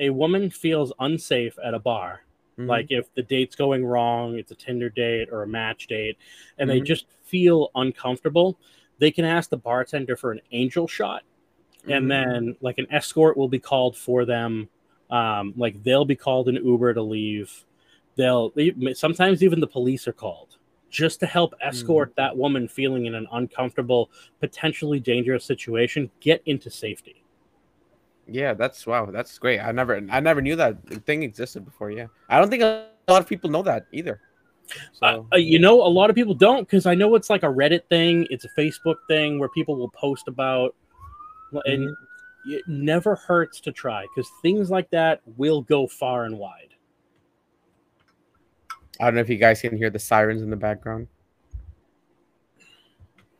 a 0.00 0.10
woman 0.10 0.50
feels 0.50 0.92
unsafe 0.98 1.56
at 1.64 1.74
a 1.74 1.78
bar, 1.78 2.22
mhm. 2.58 2.66
like 2.66 2.86
if 2.90 3.12
the 3.14 3.22
date's 3.22 3.54
going 3.56 3.84
wrong 3.84 4.38
it's 4.38 4.50
a 4.50 4.54
tinder 4.54 4.88
date 4.90 5.28
or 5.30 5.42
a 5.42 5.46
match 5.46 5.86
date 5.86 6.16
and 6.58 6.68
they 6.68 6.80
Mhm. 6.80 6.84
just 6.86 7.06
feel 7.24 7.70
uncomfortable 7.74 8.58
they 8.98 9.10
can 9.10 9.24
ask 9.24 9.48
the 9.50 9.56
bartender 9.56 10.16
for 10.16 10.32
an 10.32 10.40
angel 10.52 10.86
shot 10.88 11.22
Mhm. 11.86 11.96
and 11.96 12.10
then 12.10 12.56
like 12.60 12.78
an 12.78 12.86
escort 12.90 13.36
will 13.36 13.48
be 13.48 13.58
called 13.60 13.96
for 13.96 14.24
them 14.24 14.68
um, 15.10 15.54
like 15.56 15.82
they'll 15.82 16.04
be 16.04 16.16
called 16.16 16.48
an 16.48 16.56
uber 16.56 16.92
to 16.92 17.00
leave 17.02 17.64
they'll 18.16 18.50
they, 18.50 18.74
sometimes 18.94 19.42
even 19.42 19.60
the 19.60 19.66
police 19.66 20.06
are 20.06 20.12
called 20.12 20.56
just 20.90 21.20
to 21.20 21.26
help 21.26 21.54
escort 21.60 22.14
that 22.16 22.36
woman 22.36 22.66
feeling 22.66 23.06
in 23.06 23.14
an 23.14 23.26
uncomfortable 23.32 24.10
potentially 24.40 24.98
dangerous 25.00 25.44
situation 25.44 26.10
get 26.20 26.42
into 26.46 26.70
safety 26.70 27.22
Yeah, 28.30 28.52
that's 28.54 28.86
wow, 28.86 29.06
that's 29.06 29.38
great. 29.38 29.58
I 29.60 29.72
never, 29.72 30.00
I 30.10 30.20
never 30.20 30.42
knew 30.42 30.54
that 30.56 30.76
thing 31.06 31.22
existed 31.22 31.64
before. 31.64 31.90
Yeah, 31.90 32.06
I 32.28 32.38
don't 32.38 32.50
think 32.50 32.62
a 32.62 32.88
lot 33.08 33.22
of 33.22 33.26
people 33.26 33.48
know 33.50 33.62
that 33.62 33.86
either. 33.92 34.20
So 34.92 35.26
Uh, 35.32 35.36
you 35.38 35.58
know, 35.58 35.80
a 35.82 35.88
lot 35.88 36.10
of 36.10 36.16
people 36.16 36.34
don't 36.34 36.60
because 36.60 36.84
I 36.84 36.94
know 36.94 37.14
it's 37.14 37.30
like 37.30 37.42
a 37.42 37.46
Reddit 37.46 37.84
thing, 37.88 38.26
it's 38.30 38.44
a 38.44 38.50
Facebook 38.50 38.96
thing 39.08 39.38
where 39.38 39.48
people 39.48 39.76
will 39.76 39.88
post 39.90 40.28
about, 40.28 40.74
and 41.64 41.88
it 42.46 42.62
never 42.68 43.14
hurts 43.14 43.60
to 43.60 43.72
try 43.72 44.04
because 44.14 44.30
things 44.42 44.70
like 44.70 44.90
that 44.90 45.22
will 45.38 45.62
go 45.62 45.86
far 45.86 46.24
and 46.24 46.38
wide. 46.38 46.74
I 49.00 49.04
don't 49.04 49.14
know 49.14 49.20
if 49.22 49.30
you 49.30 49.36
guys 49.36 49.60
can 49.62 49.76
hear 49.76 49.88
the 49.90 49.98
sirens 49.98 50.42
in 50.42 50.50
the 50.50 50.56
background. 50.56 51.06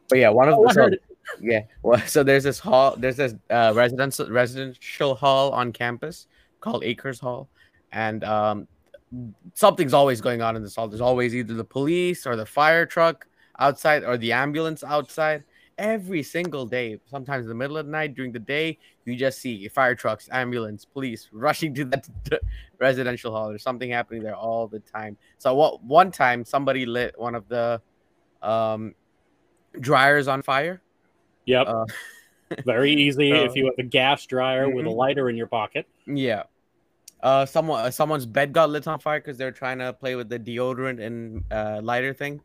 But 0.09 0.19
yeah, 0.19 0.31
one 0.31 0.49
of 0.49 0.55
Oh, 0.55 0.67
the 0.67 0.73
so- 0.73 0.83
heard 0.85 0.95
it. 0.95 1.03
Yeah, 1.41 1.63
well, 1.83 2.01
so 2.07 2.23
there's 2.23 2.45
this 2.45 2.59
hall, 2.59 2.95
there's 2.97 3.17
this 3.17 3.35
uh, 3.51 3.73
residential 3.75 4.31
residential 4.31 5.15
hall 5.15 5.53
on 5.53 5.73
campus 5.73 6.27
called 6.61 6.85
Acres 6.85 7.21
Hall, 7.21 7.49
and 7.93 8.25
um, 8.25 8.69
something's 9.55 9.95
always 9.95 10.21
going 10.21 10.43
on 10.43 10.57
in 10.57 10.63
this 10.63 10.77
hall. 10.77 10.89
There's 10.89 11.01
always 11.01 11.35
either 11.35 11.55
the 11.55 11.65
police 11.65 12.27
or 12.27 12.37
the 12.37 12.47
fire 12.47 12.87
truck 12.87 13.27
outside 13.59 14.05
or 14.05 14.17
the 14.17 14.33
ambulance 14.33 14.85
outside. 14.85 15.45
Every 15.79 16.25
single 16.25 16.67
day, 16.67 16.99
sometimes 17.09 17.45
in 17.45 17.49
the 17.49 17.55
middle 17.55 17.77
of 17.77 17.87
the 17.87 17.93
night, 17.93 18.17
during 18.17 18.33
the 18.33 18.41
day, 18.41 18.79
you 19.05 19.15
just 19.15 19.39
see 19.39 19.69
fire 19.69 19.95
trucks, 19.95 20.29
ambulance, 20.33 20.85
police 20.85 21.29
rushing 21.33 21.73
to 21.75 21.85
that 21.85 22.09
residential 22.81 23.31
hall. 23.31 23.49
There's 23.49 23.63
something 23.63 23.89
happening 23.89 24.25
there 24.25 24.35
all 24.35 24.67
the 24.67 24.81
time. 24.81 25.17
So 25.39 25.55
what 25.55 25.81
one 25.85 26.11
time 26.11 26.45
somebody 26.45 26.85
lit 26.85 27.17
one 27.17 27.37
of 27.37 27.47
the 27.49 27.81
um 28.43 28.95
dryers 29.81 30.29
on 30.29 30.43
fire. 30.43 30.83
Yep, 31.49 31.67
Uh, 31.67 31.87
very 32.67 32.93
easy 32.93 33.31
if 33.33 33.57
you 33.57 33.65
have 33.67 33.75
a 33.79 33.83
gas 33.83 34.27
dryer 34.27 34.69
with 34.69 34.85
a 34.85 34.89
mhm. 34.89 34.97
lighter 34.97 35.31
in 35.31 35.37
your 35.37 35.47
pocket. 35.47 35.87
Yeah. 36.07 36.45
Uh, 37.23 37.47
someone 37.47 37.85
uh, 37.87 37.91
someone's 37.91 38.27
bed 38.27 38.53
got 38.53 38.71
lit 38.71 38.87
on 38.87 39.01
fire 39.01 39.19
because 39.19 39.37
they're 39.39 39.51
trying 39.51 39.79
to 39.79 39.93
play 39.93 40.15
with 40.15 40.29
the 40.29 40.39
deodorant 40.39 41.01
and 41.01 41.43
uh, 41.51 41.81
lighter 41.83 42.13
thing. 42.13 42.41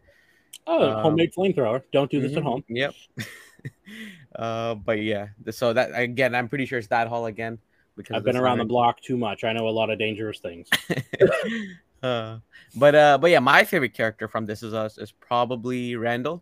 Oh, 0.66 0.82
Um, 0.82 1.04
homemade 1.04 1.34
flamethrower! 1.38 1.84
Don't 1.92 2.10
do 2.10 2.22
this 2.22 2.32
at 2.36 2.44
Mhm, 2.44 2.44
home. 2.44 2.64
Yep. 2.70 2.94
uh, 4.36 4.76
but 4.76 5.02
yeah, 5.02 5.28
so 5.52 5.74
that 5.74 5.92
again, 5.94 6.34
I'm 6.34 6.48
pretty 6.48 6.66
sure 6.66 6.80
it's 6.80 6.88
that 6.88 7.08
hall 7.08 7.28
again 7.28 7.60
because 7.96 8.16
I've 8.16 8.24
been 8.24 8.38
around 8.38 8.58
the 8.60 8.66
block 8.66 9.02
too 9.02 9.18
much. 9.18 9.44
I 9.44 9.52
know 9.54 9.68
a 9.68 9.70
lot 9.70 9.90
of 9.90 10.00
dangerous 10.00 10.40
things. 10.40 10.70
uh, 12.04 12.40
but 12.76 12.96
uh, 12.96 13.18
but 13.20 13.30
yeah, 13.30 13.40
my 13.40 13.64
favorite 13.64 13.94
character 13.94 14.28
from 14.28 14.46
This 14.46 14.64
Is 14.64 14.74
Us 14.74 14.98
is 14.98 15.12
probably 15.12 15.96
Randall. 15.96 16.42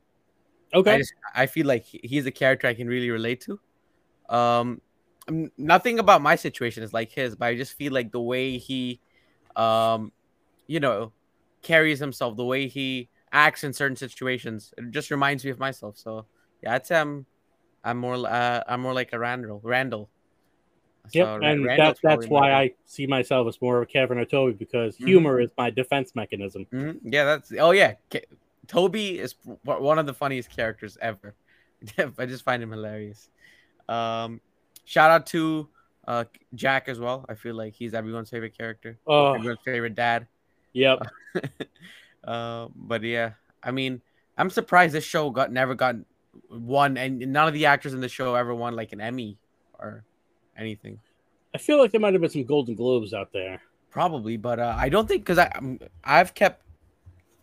Okay, 0.74 0.94
I 0.94 0.98
just 0.98 1.14
I 1.36 1.46
feel 1.46 1.68
like 1.68 1.86
he's 1.86 2.26
a 2.26 2.32
character 2.32 2.68
I 2.68 2.74
can 2.74 2.88
really 2.88 3.10
relate 3.10 3.42
to. 3.42 3.60
Um, 4.30 4.82
nothing 5.58 6.00
about 6.00 6.22
my 6.22 6.36
situation 6.36 6.84
is 6.84 6.94
like 6.94 7.12
his, 7.12 7.36
but 7.36 7.46
I 7.48 7.56
just 7.56 7.74
feel 7.74 7.94
like 7.94 8.12
the 8.12 8.22
way 8.22 8.58
he, 8.58 9.00
um, 9.56 10.12
you 10.68 10.80
know, 10.80 11.12
carries 11.62 12.00
himself, 12.00 12.38
the 12.38 12.46
way 12.46 12.68
he 12.68 13.10
acts 13.32 13.64
in 13.64 13.74
certain 13.74 13.96
situations, 13.96 14.74
it 14.78 14.92
just 14.92 15.12
reminds 15.12 15.44
me 15.44 15.52
of 15.52 15.60
myself. 15.60 15.98
So 15.98 16.26
yeah, 16.64 16.74
I'd 16.76 16.86
say 16.86 17.00
I'm, 17.00 17.26
I'm 17.84 17.98
more 17.98 18.16
uh, 18.16 18.64
I'm 18.68 18.82
more 18.82 18.94
like 18.94 19.14
a 19.14 19.20
Randall. 19.20 19.60
Randall. 19.64 20.10
Yep, 21.14 21.28
So 21.28 21.46
and 21.46 21.66
Randall's 21.66 22.00
that's 22.02 22.02
that's 22.02 22.28
why. 22.28 22.52
I 22.54 22.72
see 22.86 23.08
myself 23.08 23.48
as 23.48 23.62
more 23.62 23.78
of 23.78 23.84
a 23.84 23.86
Kevin 23.86 24.18
or 24.18 24.26
Toby 24.26 24.54
because 24.54 24.96
Mhm. 24.98 25.06
humor 25.06 25.42
is 25.42 25.50
my 25.58 25.70
defense 25.70 26.14
mechanism. 26.16 26.66
Mhm. 26.72 27.00
Yeah, 27.04 27.26
that's 27.26 27.52
oh 27.60 27.72
yeah. 27.72 27.96
Toby 28.72 29.20
is 29.20 29.36
one 29.64 30.00
of 30.00 30.06
the 30.06 30.14
funniest 30.14 30.50
characters 30.56 30.98
ever. 31.02 31.36
I 32.18 32.26
just 32.26 32.44
find 32.44 32.64
him 32.64 32.72
hilarious. 32.72 33.30
Um, 33.90 34.40
shout 34.86 35.12
out 35.12 35.26
to 35.28 35.68
uh 36.08 36.24
Jack 36.56 36.88
as 36.88 36.98
well. 37.00 37.26
I 37.28 37.36
feel 37.36 37.54
like 37.56 37.74
he's 37.74 37.94
everyone's 37.94 38.30
favorite 38.30 38.58
character, 38.58 38.98
Oh, 39.06 39.34
everyone's 39.34 39.60
favorite 39.66 39.96
dad. 39.96 40.28
yep. 40.72 41.00
uh, 42.24 42.68
but 42.76 43.04
yeah, 43.04 43.32
I 43.62 43.72
mean, 43.72 44.02
I'm 44.38 44.50
surprised 44.50 44.94
this 44.94 45.04
show 45.04 45.30
got 45.32 45.52
never 45.52 45.76
got 45.76 45.96
one, 46.48 46.96
and 46.96 47.20
none 47.20 47.48
of 47.50 47.54
the 47.54 47.66
actors 47.66 47.94
in 47.94 48.00
the 48.00 48.08
show 48.10 48.36
ever 48.36 48.56
won 48.56 48.74
like 48.76 48.94
an 48.94 49.02
Emmy 49.02 49.38
or 49.78 50.06
anything. 50.58 50.98
I 51.54 51.58
feel 51.58 51.78
like 51.78 51.92
there 51.92 52.00
might 52.00 52.14
have 52.14 52.22
been 52.22 52.30
some 52.32 52.46
Golden 52.46 52.76
Globes 52.76 53.14
out 53.14 53.34
there. 53.34 53.62
Probably, 53.90 54.38
but 54.38 54.60
uh, 54.60 54.74
I 54.78 54.88
don't 54.88 55.08
think 55.10 55.24
because 55.24 55.38
I 55.38 55.52
I'm, 55.54 55.78
I've 56.06 56.34
kept 56.34 56.64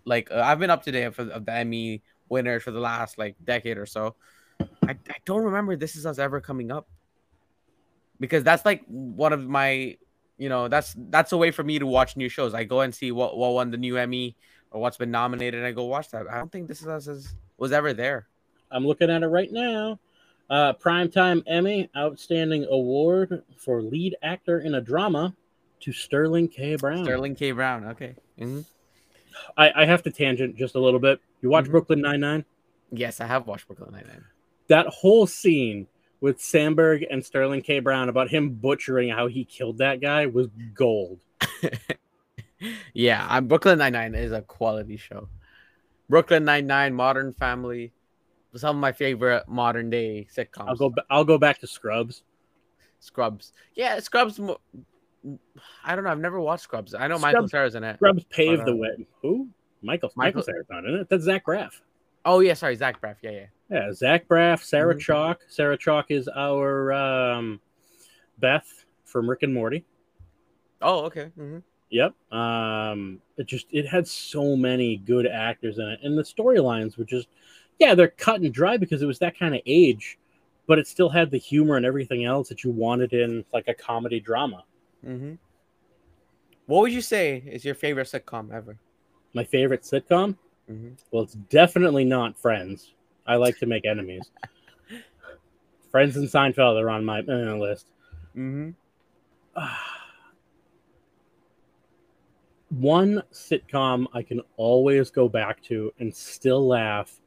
like 0.08 0.30
uh, 0.30 0.40
I've 0.40 0.58
been 0.58 0.70
up 0.70 0.82
to 0.84 0.92
date 0.92 1.14
for 1.14 1.24
the, 1.24 1.34
of 1.34 1.44
the 1.44 1.52
Emmy 1.52 2.02
winners 2.28 2.62
for 2.62 2.70
the 2.70 2.80
last 2.80 3.18
like 3.18 3.36
decade 3.44 3.78
or 3.78 3.86
so. 3.86 4.16
I, 4.60 4.90
I 4.90 5.16
don't 5.24 5.44
remember 5.44 5.76
this 5.76 5.94
is 5.96 6.06
us 6.06 6.18
ever 6.18 6.40
coming 6.40 6.72
up 6.72 6.88
because 8.18 8.42
that's 8.42 8.64
like 8.64 8.84
one 8.86 9.32
of 9.32 9.46
my 9.46 9.96
you 10.36 10.48
know 10.48 10.68
that's 10.68 10.94
that's 11.10 11.32
a 11.32 11.36
way 11.36 11.50
for 11.50 11.62
me 11.62 11.78
to 11.78 11.86
watch 11.86 12.16
new 12.16 12.28
shows. 12.28 12.54
I 12.54 12.64
go 12.64 12.80
and 12.80 12.94
see 12.94 13.12
what 13.12 13.36
what 13.36 13.52
won 13.52 13.70
the 13.70 13.76
new 13.76 13.96
Emmy 13.96 14.36
or 14.70 14.80
what's 14.80 14.96
been 14.96 15.10
nominated, 15.10 15.54
and 15.58 15.66
I 15.66 15.72
go 15.72 15.84
watch 15.84 16.10
that. 16.10 16.28
I 16.28 16.38
don't 16.38 16.50
think 16.50 16.68
this 16.68 16.80
is 16.80 16.88
us 16.88 17.06
is, 17.06 17.34
was 17.56 17.72
ever 17.72 17.92
there. 17.92 18.26
I'm 18.70 18.86
looking 18.86 19.10
at 19.10 19.22
it 19.22 19.28
right 19.28 19.50
now. 19.50 19.98
Uh, 20.50 20.72
Primetime 20.72 21.42
Emmy 21.46 21.90
Outstanding 21.96 22.66
Award 22.70 23.42
for 23.56 23.82
Lead 23.82 24.16
Actor 24.22 24.60
in 24.60 24.74
a 24.74 24.80
Drama 24.80 25.34
to 25.80 25.92
Sterling 25.92 26.48
K. 26.48 26.76
Brown. 26.76 27.04
Sterling 27.04 27.34
K. 27.34 27.52
Brown. 27.52 27.84
Okay. 27.88 28.14
Mhm. 28.38 28.64
I, 29.56 29.82
I 29.82 29.84
have 29.84 30.02
to 30.04 30.10
tangent 30.10 30.56
just 30.56 30.74
a 30.74 30.80
little 30.80 31.00
bit. 31.00 31.20
You 31.42 31.50
watch 31.50 31.66
Mhm. 31.66 31.70
Brooklyn 31.70 32.00
Nine 32.00 32.20
Nine? 32.20 32.44
Yes, 32.90 33.20
I 33.20 33.26
have 33.26 33.46
watched 33.46 33.66
Brooklyn 33.66 33.92
Nine 33.92 34.06
Nine. 34.08 34.24
That 34.68 34.86
whole 34.86 35.26
scene 35.26 35.86
with 36.20 36.38
Samberg 36.38 37.06
and 37.10 37.24
Sterling 37.24 37.62
K. 37.62 37.78
Brown 37.80 38.08
about 38.08 38.28
him 38.28 38.50
butchering 38.50 39.08
how 39.08 39.26
he 39.28 39.44
killed 39.44 39.78
that 39.78 40.00
guy 40.00 40.26
was 40.26 40.48
gold. 40.74 41.20
yeah, 42.92 43.26
I'm 43.28 43.46
Brooklyn 43.46 43.78
Nine 43.78 43.92
Nine 43.92 44.14
is 44.14 44.32
a 44.32 44.42
quality 44.42 44.96
show. 44.96 45.28
Brooklyn 46.08 46.44
Nine 46.44 46.66
Nine, 46.66 46.94
Modern 46.94 47.34
Family, 47.34 47.92
some 48.56 48.76
of 48.76 48.80
my 48.80 48.92
favorite 48.92 49.48
modern 49.48 49.90
day 49.90 50.26
sitcoms. 50.34 50.68
I'll 50.68 50.76
go. 50.76 50.94
I'll 51.10 51.24
go 51.24 51.38
back 51.38 51.60
to 51.60 51.66
Scrubs. 51.66 52.24
Scrubs. 53.00 53.52
Yeah, 53.74 54.00
Scrubs. 54.00 54.40
I 55.84 55.94
don't 55.94 56.04
know. 56.04 56.10
I've 56.10 56.18
never 56.20 56.40
watched 56.40 56.64
Scrubs. 56.64 56.94
I 56.94 57.06
know 57.08 57.18
Michael 57.18 57.48
Cera's 57.48 57.74
in 57.74 57.84
it. 57.84 57.96
Scrubs 57.96 58.24
paved 58.30 58.64
the 58.64 58.72
uh, 58.72 58.76
way. 58.76 59.06
Who? 59.22 59.48
Michael. 59.82 60.10
Michael 60.16 60.38
Michael- 60.40 60.42
Cera's 60.42 60.66
not 60.70 60.84
in 60.84 60.94
it. 60.94 61.08
That's 61.08 61.24
Zach 61.24 61.44
Braff. 61.46 61.72
Oh 62.24 62.40
yeah, 62.40 62.54
sorry, 62.54 62.74
Zach 62.76 63.00
Braff. 63.00 63.16
Yeah, 63.22 63.30
yeah. 63.30 63.46
Yeah, 63.70 63.92
Zach 63.92 64.26
Braff, 64.28 64.62
Sarah 64.62 64.94
Mhm. 64.94 65.00
Chalke. 65.00 65.38
Sarah 65.48 65.78
Chalke 65.78 66.10
is 66.10 66.28
our 66.28 66.92
um, 66.92 67.60
Beth 68.38 68.84
from 69.04 69.28
Rick 69.28 69.42
and 69.42 69.54
Morty. 69.54 69.84
Oh, 70.82 71.00
okay. 71.06 71.26
hmm 71.36 71.58
Yep. 71.90 72.14
Um, 72.32 73.22
it 73.38 73.46
just 73.46 73.66
it 73.70 73.86
had 73.86 74.06
so 74.06 74.56
many 74.56 74.96
good 74.98 75.26
actors 75.26 75.78
in 75.78 75.86
it, 75.88 76.00
and 76.02 76.18
the 76.18 76.22
storylines 76.22 76.98
were 76.98 77.04
just 77.04 77.28
yeah, 77.78 77.94
they're 77.94 78.08
cut 78.08 78.40
and 78.40 78.52
dry 78.52 78.76
because 78.76 79.00
it 79.02 79.06
was 79.06 79.20
that 79.20 79.38
kind 79.38 79.54
of 79.54 79.60
age, 79.64 80.18
but 80.66 80.78
it 80.78 80.86
still 80.86 81.08
had 81.08 81.30
the 81.30 81.38
humor 81.38 81.76
and 81.76 81.86
everything 81.86 82.24
else 82.24 82.48
that 82.48 82.62
you 82.64 82.70
wanted 82.70 83.12
in 83.12 83.44
like 83.54 83.68
a 83.68 83.74
comedy 83.74 84.20
drama. 84.20 84.64
Hmm 85.04 85.34
What 86.66 86.82
would 86.82 86.92
you 86.92 87.00
say 87.00 87.42
is 87.46 87.64
your 87.64 87.74
favorite 87.74 88.06
sitcom 88.08 88.52
ever? 88.52 88.78
My 89.34 89.44
favorite 89.44 89.82
sitcom? 89.82 90.36
hmm 90.66 90.90
Well, 91.10 91.22
it's 91.24 91.34
definitely 91.34 92.04
not 92.04 92.38
Friends. 92.38 92.92
I 93.26 93.36
like 93.36 93.58
to 93.58 93.66
make 93.66 93.84
enemies. 93.86 94.30
Friends 95.90 96.16
and 96.16 96.28
Seinfeld 96.28 96.80
are 96.80 96.90
on 96.90 97.04
my 97.04 97.20
uh, 97.20 97.56
list. 97.56 97.86
hmm 98.34 98.70
One 102.70 103.22
sitcom 103.32 104.06
I 104.12 104.22
can 104.22 104.42
always 104.58 105.10
go 105.10 105.26
back 105.28 105.62
to 105.64 105.92
and 105.98 106.14
still 106.14 106.66
laugh 106.66 107.18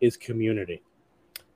is 0.00 0.16
Community. 0.16 0.80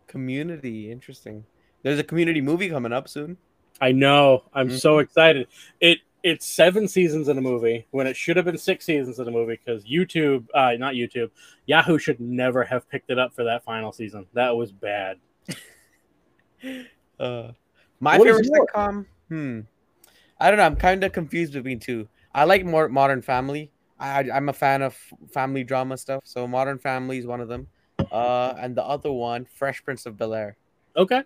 Community, 0.08 0.90
interesting. 0.90 1.44
There's 1.82 1.98
a 1.98 2.04
community 2.04 2.40
movie 2.40 2.68
coming 2.68 2.92
up 2.92 3.08
soon. 3.08 3.36
I 3.80 3.92
know. 3.92 4.44
I'm 4.54 4.68
Mhm. 4.68 4.80
so 4.80 4.98
excited. 4.98 5.48
It 5.80 5.98
it's 6.22 6.46
seven 6.46 6.88
seasons 6.88 7.28
in 7.28 7.36
a 7.36 7.40
movie 7.42 7.86
when 7.90 8.06
it 8.06 8.16
should 8.16 8.36
have 8.36 8.46
been 8.46 8.56
six 8.56 8.86
seasons 8.86 9.18
in 9.18 9.28
a 9.28 9.30
movie 9.30 9.60
because 9.62 9.84
YouTube, 9.84 10.46
uh, 10.54 10.72
not 10.78 10.94
YouTube, 10.94 11.30
Yahoo 11.66 11.98
should 11.98 12.18
never 12.18 12.64
have 12.64 12.88
picked 12.88 13.10
it 13.10 13.18
up 13.18 13.34
for 13.34 13.44
that 13.44 13.62
final 13.62 13.92
season. 13.92 14.24
That 14.32 14.56
was 14.56 14.72
bad. 14.72 15.18
Uh, 17.20 17.52
my 18.00 18.18
What 18.18 18.26
is 18.26 18.36
favorite 18.40 18.50
yours? 18.56 18.68
sitcom. 18.74 19.06
Hmm. 19.28 19.60
I 20.40 20.50
don't 20.50 20.56
know. 20.58 20.64
I'm 20.64 20.76
kind 20.76 21.04
of 21.04 21.12
confused 21.12 21.52
between 21.52 21.78
two. 21.78 22.08
I 22.34 22.44
like 22.44 22.64
more 22.64 22.88
Modern 22.88 23.22
Family. 23.22 23.70
I, 24.00 24.22
I 24.22 24.36
I'm 24.36 24.48
a 24.48 24.52
fan 24.52 24.82
of 24.82 24.96
family 25.32 25.62
drama 25.62 25.96
stuff. 25.96 26.22
So 26.24 26.46
Modern 26.48 26.78
Family 26.78 27.18
is 27.18 27.26
one 27.26 27.40
of 27.40 27.48
them. 27.48 27.68
Uh, 28.10 28.54
and 28.58 28.74
the 28.76 28.82
other 28.82 29.12
one, 29.12 29.44
Fresh 29.44 29.84
Prince 29.84 30.06
of 30.06 30.16
Bel 30.18 30.34
Air. 30.34 30.56
Okay, 30.96 31.22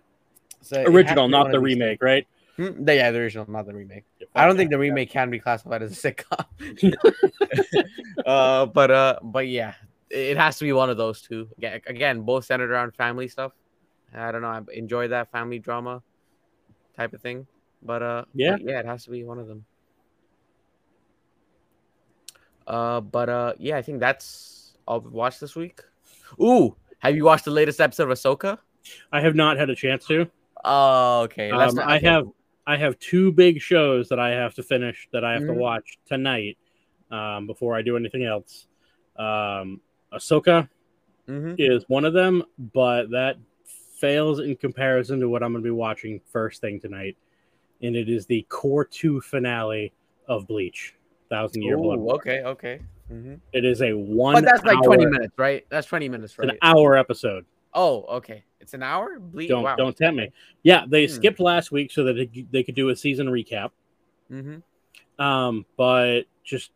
So 0.61 0.83
original, 0.83 1.27
not 1.27 1.51
the 1.51 1.57
of 1.57 1.63
these 1.63 1.75
remake, 1.75 2.01
right? 2.03 2.27
Hmm, 2.59 2.83
the- 2.83 2.95
yeah, 2.95 3.09
the 3.11 3.19
original, 3.19 3.49
not 3.49 3.65
the 3.67 3.73
remake. 3.73 4.03
I 4.35 4.45
don't 4.45 4.57
think 4.57 4.69
the 4.69 4.77
remake 4.77 5.09
can 5.09 5.29
be 5.29 5.39
classified 5.39 5.81
as 5.81 5.93
a 5.93 6.11
sitcom. 6.11 6.45
uh, 8.25 8.65
but 8.65 8.91
uh, 8.91 9.19
but 9.23 9.47
yeah, 9.47 9.75
it 10.09 10.35
has 10.35 10.57
to 10.57 10.65
be 10.65 10.73
one 10.73 10.89
of 10.89 10.97
those 10.97 11.21
two. 11.21 11.47
Again, 11.57 11.79
again, 11.87 12.21
both 12.21 12.43
centered 12.43 12.69
around 12.69 12.95
family 12.95 13.29
stuff. 13.29 13.53
I 14.13 14.31
don't 14.33 14.41
know. 14.41 14.49
I 14.49 14.61
enjoy 14.73 15.07
that 15.07 15.31
family 15.31 15.59
drama 15.59 16.01
type 16.97 17.13
of 17.13 17.21
thing. 17.21 17.47
But 17.81 18.03
uh, 18.03 18.25
Yeah. 18.33 18.57
but 18.57 18.61
yeah, 18.61 18.79
it 18.79 18.85
has 18.85 19.05
to 19.05 19.11
be 19.11 19.23
one 19.23 19.39
of 19.39 19.47
them. 19.47 19.63
Uh, 22.67 22.99
but 23.01 23.29
uh, 23.29 23.53
yeah, 23.57 23.77
I 23.77 23.81
think 23.81 23.99
that's 24.01 24.73
all 24.85 24.99
we 24.99 25.09
watched 25.11 25.39
this 25.39 25.55
week. 25.55 25.79
Ooh, 26.41 26.75
have 26.99 27.15
you 27.15 27.23
watched 27.23 27.45
the 27.45 27.51
latest 27.51 27.79
episode 27.79 28.11
of 28.11 28.17
Ahsoka? 28.17 28.57
I 29.13 29.21
have 29.21 29.35
not 29.35 29.57
had 29.57 29.69
a 29.69 29.75
chance 29.75 30.05
to. 30.07 30.29
Oh, 30.65 31.21
okay. 31.21 31.53
let's 31.53 31.71
Um, 31.71 31.75
not- 31.77 31.87
I 31.89 31.97
okay. 31.97 32.05
have 32.07 32.25
I 32.69 32.77
have 32.77 32.99
two 32.99 33.31
big 33.31 33.59
shows 33.59 34.09
that 34.09 34.19
I 34.19 34.29
have 34.29 34.53
to 34.53 34.61
finish 34.63 35.09
that 35.11 35.25
I 35.25 35.33
have 35.33 35.41
Mhm. 35.41 35.47
to 35.47 35.53
watch 35.53 35.97
tonight 36.05 36.55
um, 37.09 37.47
before 37.47 37.75
I 37.75 37.81
do 37.81 37.97
anything 37.97 38.23
else. 38.23 38.67
Um, 39.15 39.81
Ahsoka 40.13 40.69
Mhm. 41.27 41.55
is 41.57 41.89
one 41.89 42.05
of 42.05 42.13
them, 42.13 42.43
but 42.71 43.09
that 43.09 43.37
fails 43.97 44.39
in 44.39 44.55
comparison 44.55 45.19
to 45.21 45.27
what 45.27 45.41
I'm 45.41 45.51
going 45.51 45.63
to 45.63 45.67
be 45.67 45.71
watching 45.71 46.19
first 46.31 46.61
thing 46.61 46.79
tonight, 46.79 47.17
and 47.81 47.95
it 47.95 48.07
is 48.09 48.27
the 48.27 48.45
cour 48.49 48.85
two 48.85 49.19
finale 49.21 49.91
of 50.27 50.45
Bleach, 50.45 50.93
Thousand 51.29 51.63
Year 51.63 51.75
Blood. 51.77 51.97
War. 51.97 52.13
okay, 52.17 52.43
okay. 52.43 52.79
Mhm. 53.11 53.39
It 53.51 53.65
is 53.65 53.81
a 53.81 53.93
one. 53.93 54.35
But 54.35 54.45
that's 54.45 54.63
like 54.63 54.83
20 54.83 55.07
minutes, 55.07 55.33
right? 55.39 55.65
That's 55.69 55.87
20 55.87 56.07
minutes, 56.09 56.37
An 56.37 56.51
hour 56.61 56.95
episode. 56.95 57.47
Oh, 57.73 58.03
okay. 58.17 58.43
It's 58.59 58.73
an 58.73 58.83
hour? 58.83 59.19
Ble- 59.19 59.47
Don't 59.47 59.63
wow. 59.63 59.75
don't 59.75 59.95
tempt 59.95 60.17
me. 60.17 60.31
Yeah, 60.63 60.85
they 60.87 61.05
Hmm. 61.07 61.13
skipped 61.13 61.39
last 61.39 61.71
week 61.71 61.91
so 61.91 62.03
that 62.03 62.13
they, 62.13 62.45
they 62.51 62.63
could 62.63 62.75
do 62.75 62.89
a 62.89 62.95
season 62.95 63.27
recap. 63.27 63.71
Mm-hmm. 64.31 65.21
Um, 65.23 65.65
but 65.77 66.23
just 66.43 66.71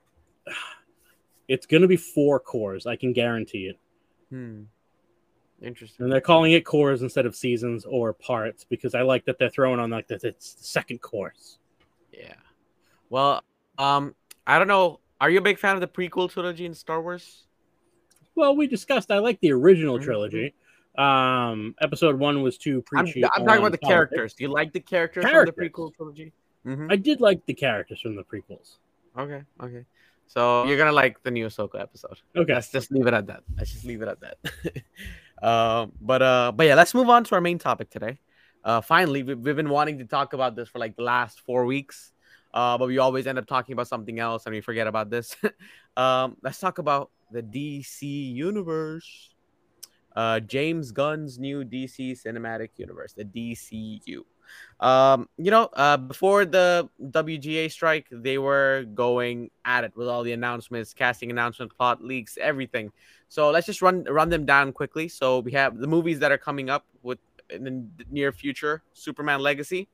it's 1.47 1.65
gonna 1.65 1.87
be 1.87 1.97
four 1.97 2.39
cours. 2.39 2.85
I 2.87 2.95
can 2.95 3.13
guarantee 3.13 3.67
it. 3.67 3.79
Hmm. 4.29 4.63
Interesting. 5.61 6.03
And 6.05 6.11
they're 6.11 6.21
calling 6.21 6.51
it 6.53 6.65
cours 6.65 7.01
instead 7.03 7.25
of 7.25 7.35
seasons 7.35 7.85
or 7.85 8.11
parts 8.13 8.65
because 8.65 8.95
I 8.95 9.01
like 9.01 9.23
that 9.25 9.37
they're 9.39 9.49
throwing 9.49 9.79
on 9.79 9.89
like 9.89 10.07
that 10.07 10.23
it's 10.23 10.55
the 10.55 10.63
second 10.63 11.01
course. 11.01 11.59
Yeah. 12.11 12.33
Well, 13.09 13.43
um, 13.77 14.13
I 14.45 14.57
don't 14.59 14.67
know. 14.67 14.99
Are 15.21 15.29
you 15.29 15.37
a 15.37 15.41
big 15.41 15.57
fan 15.57 15.75
of 15.75 15.81
the 15.81 15.87
prequel 15.87 16.29
trilogy 16.29 16.65
in 16.65 16.73
Star 16.73 17.01
Wars? 17.01 17.43
Well, 18.35 18.55
we 18.57 18.67
discussed 18.67 19.09
I 19.11 19.19
like 19.19 19.39
the 19.39 19.51
original 19.53 19.99
Mhm. 19.99 20.03
trilogy. 20.03 20.53
Um, 20.97 21.75
episode 21.81 22.19
one 22.19 22.41
was 22.41 22.57
too 22.57 22.83
I'm, 22.95 23.05
preachy. 23.05 23.25
I'm 23.25 23.45
talking 23.45 23.59
about 23.59 23.71
the 23.71 23.77
politics. 23.77 23.87
characters. 23.87 24.33
Do 24.33 24.43
you 24.43 24.51
like 24.51 24.73
the 24.73 24.79
characters, 24.79 25.25
Characters. 25.25 25.55
from 25.55 25.63
the 25.63 25.69
prequel 25.69 25.95
trilogy? 25.95 26.33
Mm-hmm. 26.65 26.87
I 26.91 26.95
did 26.95 27.19
like 27.19 27.45
the 27.45 27.53
characters 27.53 27.99
from 28.01 28.15
the 28.15 28.23
prequels. 28.23 28.77
Okay, 29.17 29.43
okay. 29.61 29.85
So 30.27 30.65
you're 30.65 30.77
gonna 30.77 30.91
like 30.91 31.21
the 31.23 31.31
new 31.31 31.47
Ahsoka 31.47 31.79
episode. 31.81 32.19
Okay. 32.35 32.53
Let's 32.53 32.71
just 32.71 32.91
leave 32.91 33.07
it 33.07 33.13
at 33.13 33.27
that. 33.27 33.43
Let's 33.57 33.71
just 33.71 33.85
leave 33.85 34.01
it 34.01 34.07
at 34.07 34.19
that. 34.21 34.37
um, 35.47 35.91
but 36.01 36.21
uh, 36.21 36.51
but 36.55 36.65
yeah, 36.67 36.75
let's 36.75 36.93
move 36.93 37.09
on 37.09 37.23
to 37.25 37.35
our 37.35 37.41
main 37.41 37.59
topic 37.59 37.89
today. 37.89 38.19
Uh, 38.63 38.81
finally, 38.81 39.23
we, 39.23 39.35
we've 39.35 39.55
been 39.55 39.69
wanting 39.69 39.97
to 39.99 40.05
talk 40.05 40.33
about 40.33 40.55
this 40.55 40.69
for 40.69 40.79
like 40.79 40.95
the 40.95 41.03
last 41.03 41.41
four 41.41 41.65
weeks, 41.65 42.13
uh, 42.53 42.77
but 42.77 42.87
we 42.87 42.97
always 42.97 43.27
end 43.27 43.37
up 43.37 43.45
talking 43.45 43.73
about 43.73 43.87
something 43.87 44.19
else 44.19 44.45
and 44.45 44.55
we 44.55 44.61
forget 44.61 44.87
about 44.87 45.09
this. 45.09 45.35
um, 45.97 46.37
let's 46.41 46.59
talk 46.59 46.77
about 46.77 47.11
the 47.31 47.43
DC 47.43 48.01
universe. 48.33 49.32
Uh, 50.15 50.39
James 50.39 50.91
Gunn's 50.91 51.39
new 51.39 51.63
DC 51.63 52.11
cinematic 52.23 52.69
universe, 52.77 53.13
the 53.13 53.25
DCU. 53.25 54.23
Um, 54.79 55.29
you 55.37 55.51
know, 55.51 55.69
uh, 55.73 55.97
before 55.97 56.45
the 56.45 56.89
WGA 57.01 57.71
strike, 57.71 58.07
they 58.11 58.37
were 58.37 58.85
going 58.93 59.49
at 59.65 59.83
it 59.83 59.95
with 59.95 60.07
all 60.07 60.23
the 60.23 60.33
announcements, 60.33 60.93
casting 60.93 61.31
announcements, 61.31 61.73
plot 61.75 62.03
leaks, 62.03 62.37
everything. 62.39 62.91
So 63.29 63.49
let's 63.49 63.65
just 63.65 63.81
run 63.81 64.03
run 64.03 64.29
them 64.29 64.45
down 64.45 64.73
quickly. 64.73 65.07
So 65.07 65.39
we 65.39 65.51
have 65.53 65.77
the 65.77 65.87
movies 65.87 66.19
that 66.19 66.31
are 66.31 66.37
coming 66.37 66.69
up 66.69 66.85
with 67.01 67.19
in 67.49 67.63
the 67.63 68.05
near 68.11 68.31
future: 68.31 68.83
Superman 68.93 69.39
Legacy, 69.39 69.87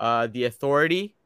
uh, 0.00 0.26
The 0.28 0.44
Authority. 0.44 1.16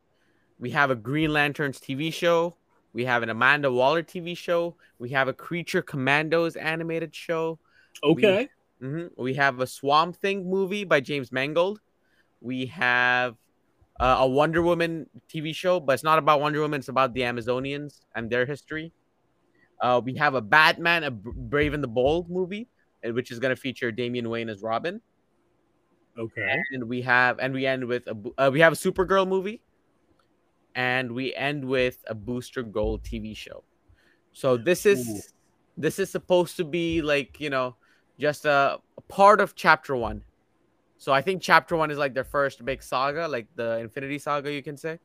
We 0.58 0.70
have 0.70 0.90
a 0.90 0.96
Green 0.96 1.32
Lanterns 1.32 1.78
TV 1.78 2.12
show. 2.12 2.56
We 2.92 3.04
have 3.04 3.22
an 3.22 3.28
Amanda 3.28 3.70
Waller 3.70 4.02
TV 4.02 4.36
show. 4.36 4.76
We 4.98 5.10
have 5.10 5.28
a 5.28 5.32
Creature 5.32 5.82
Commandos 5.82 6.56
animated 6.56 7.14
show. 7.14 7.58
Okay. 8.02 8.48
hmm 8.80 9.06
We 9.16 9.34
have 9.34 9.60
a 9.60 9.66
Swamp 9.66 10.16
Thing 10.16 10.48
movie 10.48 10.84
by 10.84 11.00
James 11.00 11.32
Mangold. 11.32 11.80
We 12.40 12.66
have 12.66 13.36
uh, 14.00 14.18
a 14.20 14.28
Wonder 14.28 14.62
Woman 14.62 15.08
TV 15.28 15.52
show, 15.52 15.80
but 15.80 15.94
it's 15.94 16.04
not 16.04 16.18
about 16.18 16.40
Wonder 16.40 16.60
Woman. 16.60 16.80
It's 16.80 16.88
about 16.88 17.14
the 17.14 17.22
Amazonians 17.22 18.00
and 18.14 18.30
their 18.30 18.46
history. 18.46 18.92
Uh, 19.80 20.00
we 20.04 20.14
have 20.16 20.34
a 20.34 20.40
Batman, 20.42 21.04
a 21.04 21.10
Brave 21.10 21.74
and 21.74 21.82
the 21.84 21.88
Bold 21.88 22.30
movie, 22.30 22.68
which 23.04 23.30
is 23.30 23.38
going 23.38 23.54
to 23.54 23.60
feature 23.60 23.92
Damian 23.92 24.28
Wayne 24.30 24.48
as 24.48 24.62
Robin. 24.62 25.02
Okay. 26.18 26.58
And 26.72 26.88
we 26.88 27.02
have, 27.02 27.38
and 27.38 27.54
we 27.54 27.66
end 27.66 27.86
with 27.86 28.06
a, 28.06 28.16
uh, 28.38 28.50
we 28.52 28.60
have 28.60 28.72
a 28.72 28.76
Supergirl 28.76 29.26
movie, 29.28 29.62
and 30.74 31.12
we 31.12 31.34
end 31.34 31.64
with 31.64 32.04
a 32.06 32.14
Booster 32.14 32.62
Gold 32.62 33.04
TV 33.04 33.34
show. 33.34 33.64
So 34.32 34.56
this 34.56 34.86
is. 34.86 35.32
This 35.78 35.98
is 35.98 36.10
supposed 36.10 36.56
to 36.56 36.64
be 36.64 37.00
like 37.00 37.40
you 37.40 37.50
know 37.50 37.76
just 38.18 38.44
a, 38.44 38.78
a 38.96 39.00
part 39.02 39.40
of 39.40 39.54
chapter 39.54 39.96
one. 39.96 40.22
So 40.98 41.12
I 41.12 41.22
think 41.22 41.40
chapter 41.40 41.76
one 41.76 41.90
is 41.90 41.98
like 41.98 42.12
their 42.12 42.24
first 42.24 42.64
big 42.64 42.82
saga, 42.82 43.28
like 43.28 43.46
the 43.54 43.78
Infinity 43.78 44.18
Saga, 44.18 44.52
you 44.52 44.62
can 44.62 44.76
say. 44.76 44.98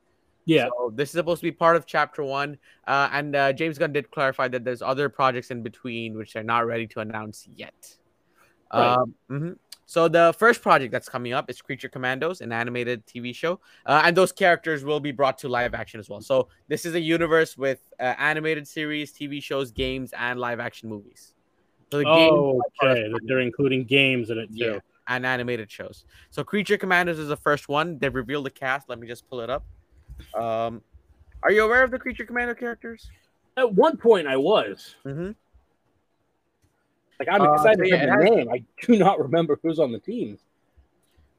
Yeah. 0.45 0.67
So 0.67 0.91
this 0.93 1.09
is 1.09 1.13
supposed 1.13 1.41
to 1.41 1.47
be 1.47 1.51
part 1.51 1.75
of 1.75 1.85
chapter 1.85 2.23
one, 2.23 2.57
uh, 2.87 3.09
and 3.13 3.35
uh, 3.35 3.53
James 3.53 3.77
Gunn 3.77 3.93
did 3.93 4.09
clarify 4.11 4.47
that 4.49 4.65
there's 4.65 4.81
other 4.81 5.07
projects 5.07 5.51
in 5.51 5.61
between 5.61 6.17
which 6.17 6.33
they're 6.33 6.43
not 6.43 6.65
ready 6.65 6.87
to 6.87 6.99
announce 6.99 7.47
yet. 7.55 7.95
Right. 8.73 8.95
Um, 8.95 9.15
mhm. 9.29 9.57
So 9.93 10.07
the 10.07 10.33
first 10.39 10.63
project 10.63 10.91
that's 10.91 11.07
coming 11.07 11.33
up 11.33 11.51
is 11.51 11.61
Creature 11.61 11.89
Commandos, 11.89 12.41
an 12.41 12.51
animated 12.51 13.05
TV 13.05 13.31
show, 13.31 13.59
uh, 13.85 14.01
and 14.03 14.17
those 14.17 14.31
characters 14.31 14.83
will 14.83 14.99
be 14.99 15.11
brought 15.11 15.37
to 15.37 15.47
live 15.47 15.75
action 15.75 15.99
as 15.99 16.09
well. 16.09 16.19
So 16.19 16.47
this 16.67 16.83
is 16.83 16.95
a 16.95 16.99
universe 16.99 17.55
with 17.55 17.79
uh, 17.99 18.15
animated 18.17 18.67
series, 18.67 19.13
TV 19.13 19.39
shows, 19.39 19.69
games, 19.69 20.11
and 20.17 20.39
live 20.39 20.59
action 20.59 20.89
movies. 20.89 21.35
So 21.91 21.99
the 21.99 22.07
Oh, 22.07 22.59
okay. 22.81 23.07
They're 23.25 23.41
including 23.41 23.83
games 23.83 24.31
in 24.31 24.39
it 24.39 24.47
too. 24.47 24.55
Yeah. 24.55 24.79
and 25.09 25.27
animated 25.27 25.69
shows. 25.69 26.05
So 26.31 26.43
Creature 26.43 26.79
Commandos 26.79 27.19
is 27.19 27.27
the 27.27 27.37
first 27.37 27.69
one. 27.69 27.99
They've 27.99 28.15
revealed 28.15 28.47
the 28.47 28.49
cast. 28.49 28.89
Let 28.89 28.97
me 28.97 29.05
just 29.05 29.29
pull 29.29 29.41
it 29.41 29.51
up. 29.51 29.63
Um, 30.33 30.81
are 31.43 31.51
you 31.51 31.65
aware 31.65 31.83
of 31.83 31.91
the 31.91 31.99
Creature 31.99 32.25
Commander 32.25 32.55
characters? 32.55 33.11
At 33.57 33.71
one 33.71 33.97
point, 33.97 34.25
I 34.25 34.37
was. 34.37 34.95
Mm-hmm. 35.05 35.33
Like 37.25 37.35
I'm 37.35 37.47
Uh, 37.47 37.53
excited 37.53 37.77
so 37.77 37.83
for 37.83 37.85
yeah, 37.95 38.03
it 38.03 38.23
the 38.23 38.29
name. 38.35 38.49
I 38.49 38.63
do 38.85 38.97
not 38.97 39.19
remember 39.19 39.59
who's 39.61 39.79
on 39.79 39.91
the 39.91 39.99
team. 39.99 40.37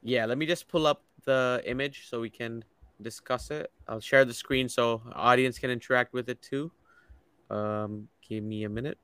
Yeah, 0.03 0.25
let 0.25 0.37
me 0.37 0.45
just 0.45 0.67
pull 0.67 0.87
up 0.87 1.03
the 1.25 1.61
image 1.65 2.07
so 2.09 2.21
we 2.21 2.29
can 2.29 2.63
discuss 3.01 3.51
it. 3.51 3.71
I'll 3.87 3.99
share 3.99 4.25
the 4.25 4.33
screen 4.33 4.69
so 4.69 5.01
audience 5.13 5.59
can 5.59 5.69
interact 5.69 6.13
with 6.13 6.29
it 6.29 6.41
too. 6.41 6.71
Um, 7.49 8.07
give 8.27 8.43
me 8.43 8.63
a 8.63 8.69
minute. 8.69 8.97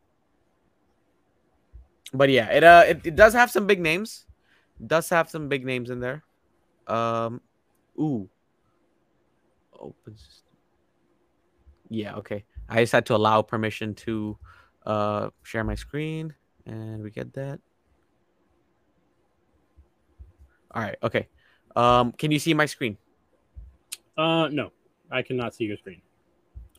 But 2.13 2.29
yeah, 2.29 2.47
it 2.51 2.63
uh 2.63 2.83
it, 2.87 3.05
it 3.05 3.15
does 3.15 3.33
have 3.33 3.51
some 3.51 3.67
big 3.67 3.79
names. 3.79 4.25
does 4.85 5.09
have 5.09 5.29
some 5.29 5.47
big 5.49 5.65
names 5.65 5.89
in 5.89 5.99
there. 5.99 6.23
Um, 6.87 7.41
ooh, 7.99 8.29
open. 9.79 10.17
system. 10.17 10.47
Yeah, 11.89 12.15
okay. 12.15 12.43
I 12.69 12.81
just 12.81 12.91
had 12.91 13.05
to 13.07 13.15
allow 13.15 13.41
permission 13.41 13.93
to 13.95 14.37
uh 14.85 15.29
share 15.43 15.63
my 15.63 15.75
screen, 15.75 16.33
and 16.65 17.03
we 17.03 17.11
get 17.11 17.33
that. 17.33 17.59
All 20.73 20.81
right. 20.81 20.95
Okay. 21.03 21.27
Um, 21.75 22.11
can 22.13 22.31
you 22.31 22.39
see 22.39 22.53
my 22.53 22.65
screen? 22.65 22.97
Uh, 24.17 24.47
no, 24.49 24.71
I 25.11 25.21
cannot 25.21 25.53
see 25.53 25.65
your 25.65 25.77
screen. 25.77 26.01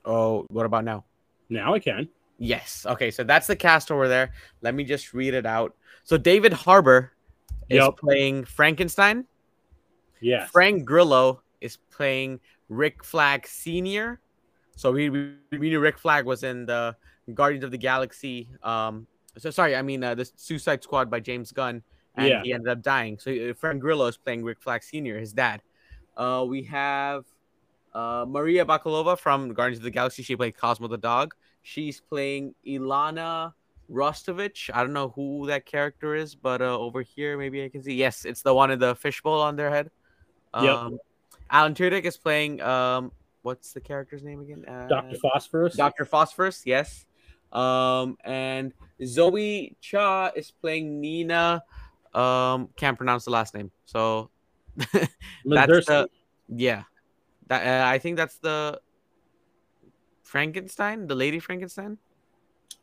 Oh, 0.04 0.46
what 0.50 0.66
about 0.66 0.84
now? 0.84 1.04
Now 1.48 1.74
I 1.74 1.78
can. 1.78 2.08
Yes. 2.38 2.86
Okay. 2.86 3.10
So 3.10 3.22
that's 3.24 3.46
the 3.46 3.56
cast 3.56 3.90
over 3.90 4.08
there. 4.08 4.32
Let 4.62 4.74
me 4.74 4.84
just 4.84 5.12
read 5.14 5.34
it 5.34 5.46
out. 5.46 5.74
So 6.04 6.16
David 6.16 6.52
Harbour 6.52 7.12
is 7.68 7.84
Yep. 7.84 7.96
playing 7.98 8.44
Frankenstein. 8.44 9.26
Yeah. 10.20 10.46
Frank 10.46 10.84
Grillo 10.84 11.42
is 11.60 11.78
playing 11.90 12.40
Rick 12.68 13.04
Flag 13.04 13.46
Senior. 13.46 14.20
So 14.76 14.90
we 14.90 15.10
we, 15.10 15.34
we 15.50 15.68
knew 15.68 15.80
Rick 15.80 15.98
Flag 15.98 16.24
was 16.24 16.42
in 16.42 16.66
the 16.66 16.96
Guardians 17.34 17.64
of 17.64 17.70
the 17.70 17.78
Galaxy. 17.78 18.48
Um, 18.62 19.06
so 19.38 19.50
sorry, 19.50 19.76
I 19.76 19.82
mean 19.82 20.02
uh, 20.04 20.14
the 20.14 20.30
Suicide 20.36 20.82
Squad 20.82 21.10
by 21.10 21.20
James 21.20 21.52
Gunn, 21.52 21.82
and 22.16 22.28
Yeah. 22.28 22.42
he 22.42 22.52
ended 22.52 22.68
up 22.68 22.82
dying. 22.82 23.18
So 23.18 23.30
uh, 23.32 23.54
Frank 23.54 23.80
Grillo 23.80 24.06
is 24.06 24.16
playing 24.16 24.44
Rick 24.44 24.60
Flag 24.60 24.82
Senior, 24.82 25.18
his 25.18 25.32
dad. 25.32 25.62
Uh, 26.16 26.44
we 26.46 26.62
have 26.64 27.24
uh, 27.94 28.24
Maria 28.28 28.64
Bakalova 28.64 29.18
from 29.18 29.52
Guardians 29.54 29.78
of 29.78 29.84
the 29.84 29.90
Galaxy. 29.90 30.22
She 30.22 30.36
played 30.36 30.56
Cosmo 30.56 30.88
the 30.88 30.98
dog. 30.98 31.34
She's 31.62 32.00
playing 32.00 32.54
Ilana 32.66 33.52
Rostovich. 33.90 34.70
I 34.74 34.82
don't 34.82 34.92
know 34.92 35.12
who 35.14 35.46
that 35.46 35.66
character 35.66 36.14
is, 36.14 36.34
but 36.34 36.60
uh, 36.60 36.78
over 36.78 37.02
here 37.02 37.38
maybe 37.38 37.64
I 37.64 37.68
can 37.68 37.82
see. 37.82 37.94
Yes, 37.94 38.24
it's 38.24 38.42
the 38.42 38.54
one 38.54 38.70
in 38.70 38.78
the 38.78 38.94
fishbowl 38.94 39.40
on 39.40 39.56
their 39.56 39.70
head. 39.70 39.90
Yep. 40.54 40.74
Um, 40.74 40.98
Alan 41.50 41.74
Tudyk 41.74 42.04
is 42.04 42.16
playing. 42.16 42.60
Um, 42.60 43.12
what's 43.42 43.72
the 43.72 43.80
character's 43.80 44.22
name 44.22 44.40
again? 44.40 44.64
Uh, 44.66 44.86
Doctor 44.88 45.16
Phosphorus. 45.18 45.76
Doctor 45.76 46.04
Phosphorus. 46.04 46.62
Yes. 46.64 47.06
Um, 47.52 48.16
and 48.24 48.72
Zoe 49.04 49.76
Chao 49.80 50.30
is 50.34 50.50
playing 50.50 51.00
Nina. 51.00 51.62
Um, 52.14 52.68
can't 52.76 52.96
pronounce 52.96 53.24
the 53.24 53.30
last 53.30 53.54
name. 53.54 53.70
So 53.84 54.30
that's 55.44 55.86
the 55.86 56.08
yeah. 56.48 56.84
That 57.48 57.66
uh, 57.66 57.88
I 57.88 57.98
think 57.98 58.16
that's 58.16 58.38
the 58.38 58.80
Frankenstein, 60.22 61.06
the 61.06 61.14
Lady 61.14 61.38
Frankenstein. 61.38 61.98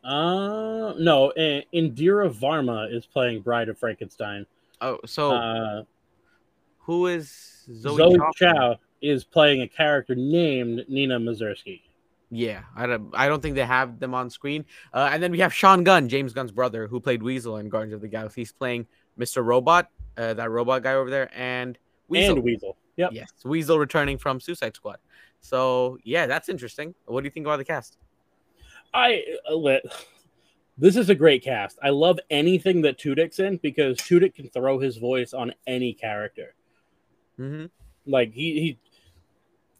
Uh, 0.03 0.93
no, 0.97 1.31
uh, 1.31 1.61
Indira 1.73 2.29
Varma 2.31 2.93
is 2.93 3.05
playing 3.05 3.41
Bride 3.41 3.69
of 3.69 3.77
Frankenstein. 3.77 4.45
Oh, 4.81 4.99
so 5.05 5.31
Uh, 5.31 5.83
who 6.79 7.07
is 7.07 7.65
Zoe, 7.73 7.97
Zoe, 7.97 8.17
Cha? 8.17 8.31
Chao 8.35 8.75
is 9.01 9.23
playing 9.23 9.61
a 9.61 9.67
character 9.67 10.15
named 10.15 10.85
Nina 10.87 11.19
Mazursky. 11.19 11.81
Yeah, 12.31 12.61
I 12.75 12.85
don't, 12.85 13.09
I 13.13 13.27
don't 13.27 13.41
think 13.41 13.55
they 13.55 13.65
have 13.65 13.99
them 13.99 14.13
on 14.13 14.29
screen. 14.29 14.65
Uh, 14.93 15.09
and 15.11 15.21
then 15.21 15.31
we 15.31 15.39
have 15.39 15.53
Sean 15.53 15.83
Gunn, 15.83 16.07
James 16.09 16.31
Gunn's 16.33 16.51
brother, 16.51 16.87
who 16.87 16.99
played 16.99 17.23
Weasel 17.23 17.57
in 17.57 17.69
Guardians 17.69 17.95
of 17.95 18.01
the 18.01 18.07
Galaxy. 18.07 18.41
He's 18.41 18.51
playing 18.51 18.85
Mr. 19.19 19.43
Robot, 19.43 19.89
uh, 20.17 20.35
that 20.35 20.51
robot 20.51 20.83
guy 20.83 20.93
over 20.93 21.09
there, 21.09 21.29
and 21.33 21.77
Weasel. 22.07 22.35
And 22.35 22.43
Weasel. 22.43 22.77
Yep. 22.97 23.11
Yes, 23.13 23.31
Weasel 23.45 23.79
returning 23.79 24.17
from 24.17 24.39
Suicide 24.39 24.75
Squad. 24.75 24.97
So 25.39 25.97
yeah, 26.03 26.27
that's 26.27 26.49
interesting. 26.49 26.93
What 27.05 27.21
do 27.21 27.25
you 27.25 27.31
think 27.31 27.45
about 27.45 27.57
the 27.57 27.65
cast? 27.65 27.97
I 28.93 29.23
uh, 29.49 29.55
let. 29.55 29.83
This 30.77 30.95
is 30.95 31.09
a 31.09 31.15
great 31.15 31.43
cast. 31.43 31.77
I 31.83 31.89
love 31.89 32.19
anything 32.29 32.81
that 32.83 32.97
Tudyk's 32.97 33.39
in 33.39 33.57
because 33.57 33.97
Tudyk 33.97 34.35
can 34.35 34.49
throw 34.49 34.79
his 34.79 34.97
voice 34.97 35.33
on 35.33 35.53
any 35.67 35.93
character. 35.93 36.55
Mm-hmm. 37.37 37.65
Like 38.05 38.31
he, 38.31 38.53
he 38.61 38.79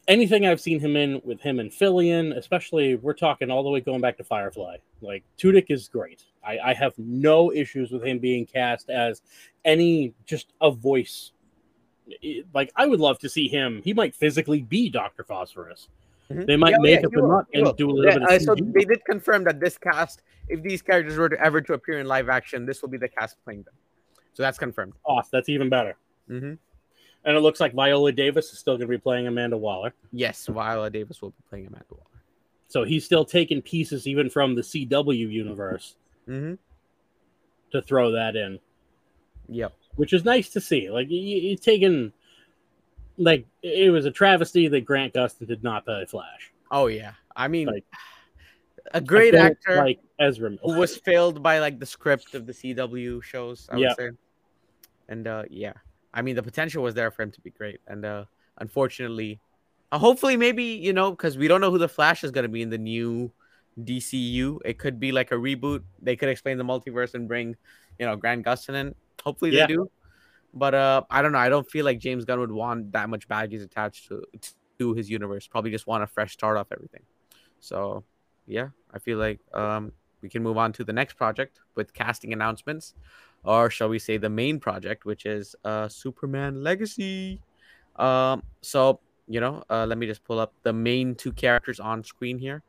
anything 0.10 0.46
I've 0.46 0.60
seen 0.60 0.80
him 0.80 0.98
in 0.98 1.22
with 1.24 1.40
him 1.40 1.60
and 1.60 1.72
Fillion, 1.72 2.36
especially 2.36 2.96
we're 2.96 3.14
talking 3.14 3.50
all 3.50 3.64
the 3.64 3.70
way 3.70 3.80
going 3.80 4.02
back 4.02 4.18
to 4.18 4.24
Firefly. 4.26 4.78
Like 5.02 5.24
Tudyk 5.38 5.68
is 5.70 5.88
great. 5.88 6.26
I, 6.46 6.60
I 6.60 6.74
have 6.74 6.94
no 6.98 7.54
issues 7.54 7.92
with 7.92 8.04
him 8.04 8.20
being 8.20 8.46
cast 8.46 8.90
as 8.90 9.22
any 9.64 10.14
just 10.26 10.52
a 10.60 10.72
voice. 10.72 11.32
It- 12.08 12.48
Like 12.54 12.72
I 12.76 12.88
would 12.88 13.00
love 13.00 13.20
to 13.20 13.30
see 13.30 13.48
him. 13.48 13.82
He 13.84 13.94
might 13.94 14.14
physically 14.16 14.62
be 14.64 14.90
Doctor 14.90 15.24
Phosphorus. 15.24 15.88
They 16.30 16.56
might 16.58 16.76
Mm-hmm. 16.76 16.86
Yeah, 16.86 16.92
make 16.92 17.00
yeah, 17.02 17.08
up 17.08 17.14
he 17.14 17.20
a 17.20 17.22
will, 17.24 17.30
nut 17.30 17.46
he 17.52 17.58
and 17.58 17.66
will. 17.68 17.74
do 17.74 17.90
a 17.90 17.92
little 17.92 18.12
Yeah, 18.12 18.20
bit 18.28 18.30
uh, 18.30 18.40
so 18.40 18.56
they 18.56 18.86
did 18.86 19.04
confirm 19.06 19.44
that 19.46 19.60
this 19.60 19.80
cast, 19.80 20.22
if 20.48 20.62
these 20.62 20.82
characters 20.82 21.18
were 21.18 21.30
to 21.30 21.40
ever 21.44 21.60
to 21.62 21.74
appear 21.74 22.00
in 22.00 22.06
live 22.08 22.30
action, 22.30 22.68
this 22.68 22.82
will 22.84 22.90
be 22.90 23.00
the 23.00 23.08
cast 23.10 23.38
playing 23.44 23.64
them. 23.64 23.74
So 24.34 24.44
that's 24.44 24.60
confirmed. 24.60 24.94
Awesome. 25.06 25.30
That's 25.32 25.50
even 25.50 25.70
better. 25.70 25.98
Mm-hmm. 26.30 26.54
And 27.26 27.36
it 27.36 27.42
looks 27.42 27.60
like 27.60 27.74
Viola 27.74 28.12
Davis 28.12 28.52
is 28.54 28.60
still 28.60 28.76
going 28.78 28.88
to 28.88 28.98
be 28.98 28.98
playing 28.98 29.28
Amanda 29.28 29.58
Waller. 29.58 29.94
Yes, 30.12 30.48
Viola 30.48 30.90
Davis 30.90 31.22
will 31.22 31.32
be 31.32 31.44
playing 31.50 31.68
Amanda 31.68 31.86
Waller. 31.92 32.04
So 32.70 32.84
he's 32.84 33.04
still 33.04 33.26
taking 33.26 33.62
pieces 33.62 34.08
even 34.08 34.30
from 34.30 34.56
the 34.56 34.62
CW 34.62 35.30
universe 35.32 35.96
Mm-hmm. 36.28 36.54
to 37.72 37.82
throw 37.82 38.12
that 38.12 38.36
in, 38.36 38.60
Yep. 39.48 39.74
which 39.96 40.14
is 40.14 40.24
nice 40.24 40.50
to 40.52 40.62
see. 40.62 40.90
Like 40.90 41.10
you, 41.10 41.18
you 41.20 41.58
taking, 41.58 42.14
like 43.18 43.46
it 43.64 43.92
was 43.92 44.06
a 44.06 44.12
travesty 44.12 44.68
that 44.68 44.82
Grant 44.86 45.14
Gustin 45.16 45.48
did 45.48 45.64
not 45.64 45.86
play 45.86 46.06
Flash. 46.06 46.52
Oh 46.72 46.86
yeah. 46.88 47.14
I 47.36 47.48
mean, 47.48 47.68
Like- 47.68 47.86
a 48.94 49.02
great 49.02 49.36
actor 49.36 49.76
like 49.78 50.00
Ezra. 50.20 50.52
Miller. 50.52 50.62
who 50.64 50.80
was 50.80 50.98
failed 50.98 51.44
by 51.44 51.60
like 51.60 51.80
the 51.80 51.86
script 51.86 52.34
of 52.36 52.46
the 52.48 52.54
CW 52.54 53.22
shows. 53.24 53.68
I 53.72 53.78
Yeah. 53.78 53.88
would 53.90 53.98
say. 53.98 54.10
And 55.10 55.28
uh, 55.28 55.44
yeah, 55.50 55.74
I 56.14 56.22
mean 56.22 56.36
the 56.36 56.44
potential 56.44 56.84
was 56.84 56.94
there 56.96 57.12
for 57.12 57.22
him 57.24 57.32
to 57.32 57.42
be 57.42 57.50
great, 57.52 57.80
and 57.88 58.04
uh, 58.06 58.26
unfortunately, 58.58 59.40
uh, 59.92 60.00
hopefully 60.00 60.38
maybe 60.38 60.64
you 60.64 60.94
know 60.94 61.12
because 61.12 61.38
we 61.38 61.48
don't 61.48 61.62
know 61.62 61.72
who 61.72 61.78
the 61.78 61.90
Flash 61.90 62.24
is 62.24 62.32
going 62.32 62.44
to 62.44 62.50
be 62.50 62.62
in 62.62 62.70
the 62.70 62.78
new 62.78 63.32
DCU. 63.80 64.60
It 64.66 64.78
could 64.78 65.00
be 65.00 65.12
like 65.12 65.32
a 65.32 65.36
reboot. 65.36 65.84
They 66.02 66.16
could 66.16 66.30
explain 66.30 66.58
the 66.58 66.64
multiverse 66.64 67.14
and 67.14 67.28
bring 67.28 67.56
you 68.00 68.06
know 68.06 68.16
Grant 68.16 68.46
Gustin 68.46 68.76
in. 68.76 68.96
Hopefully 69.24 69.52
Yeah. 69.52 69.68
they 69.68 69.74
do. 69.74 69.90
But 70.54 70.74
uh, 70.74 71.04
I 71.12 71.22
don't 71.22 71.32
know. 71.32 71.38
I 71.38 71.50
don't 71.50 71.70
feel 71.70 71.86
like 71.86 72.00
James 72.00 72.26
Gunn 72.26 72.40
would 72.40 72.52
want 72.52 72.92
that 72.94 73.08
much 73.10 73.28
baggage 73.28 73.62
attached 73.62 74.08
to 74.08 74.24
to 74.80 74.94
his 74.94 75.10
universe. 75.10 75.46
Probably 75.48 75.70
just 75.72 75.86
want 75.88 76.04
a 76.04 76.08
fresh 76.08 76.34
start 76.34 76.58
off 76.58 76.68
everything. 76.72 77.04
So 77.60 78.04
yeah, 78.48 78.70
I 78.92 78.98
feel 79.00 79.20
like 79.20 79.40
um, 79.54 79.92
we 80.22 80.30
can 80.30 80.42
move 80.42 80.58
on 80.58 80.74
to 80.74 80.84
the 80.84 80.94
next 80.94 81.14
project 81.14 81.60
with 81.76 81.94
casting 81.94 82.34
announcements, 82.34 82.96
or 83.44 83.70
shall 83.70 83.90
we 83.90 84.00
say 84.00 84.18
the 84.18 84.30
main 84.30 84.60
project, 84.60 85.06
which 85.06 85.26
is 85.26 85.56
uh, 85.64 85.88
Superman 85.88 86.64
Legacy. 86.64 87.42
Um, 87.96 88.44
so 88.62 89.00
you 89.28 89.40
know, 89.40 89.64
uh, 89.70 89.86
let 89.86 89.98
me 89.98 90.08
just 90.08 90.24
pull 90.24 90.40
up 90.40 90.54
the 90.64 90.74
main 90.74 91.16
two 91.16 91.32
characters 91.32 91.80
on 91.80 92.04
screen 92.04 92.40
here. 92.40 92.64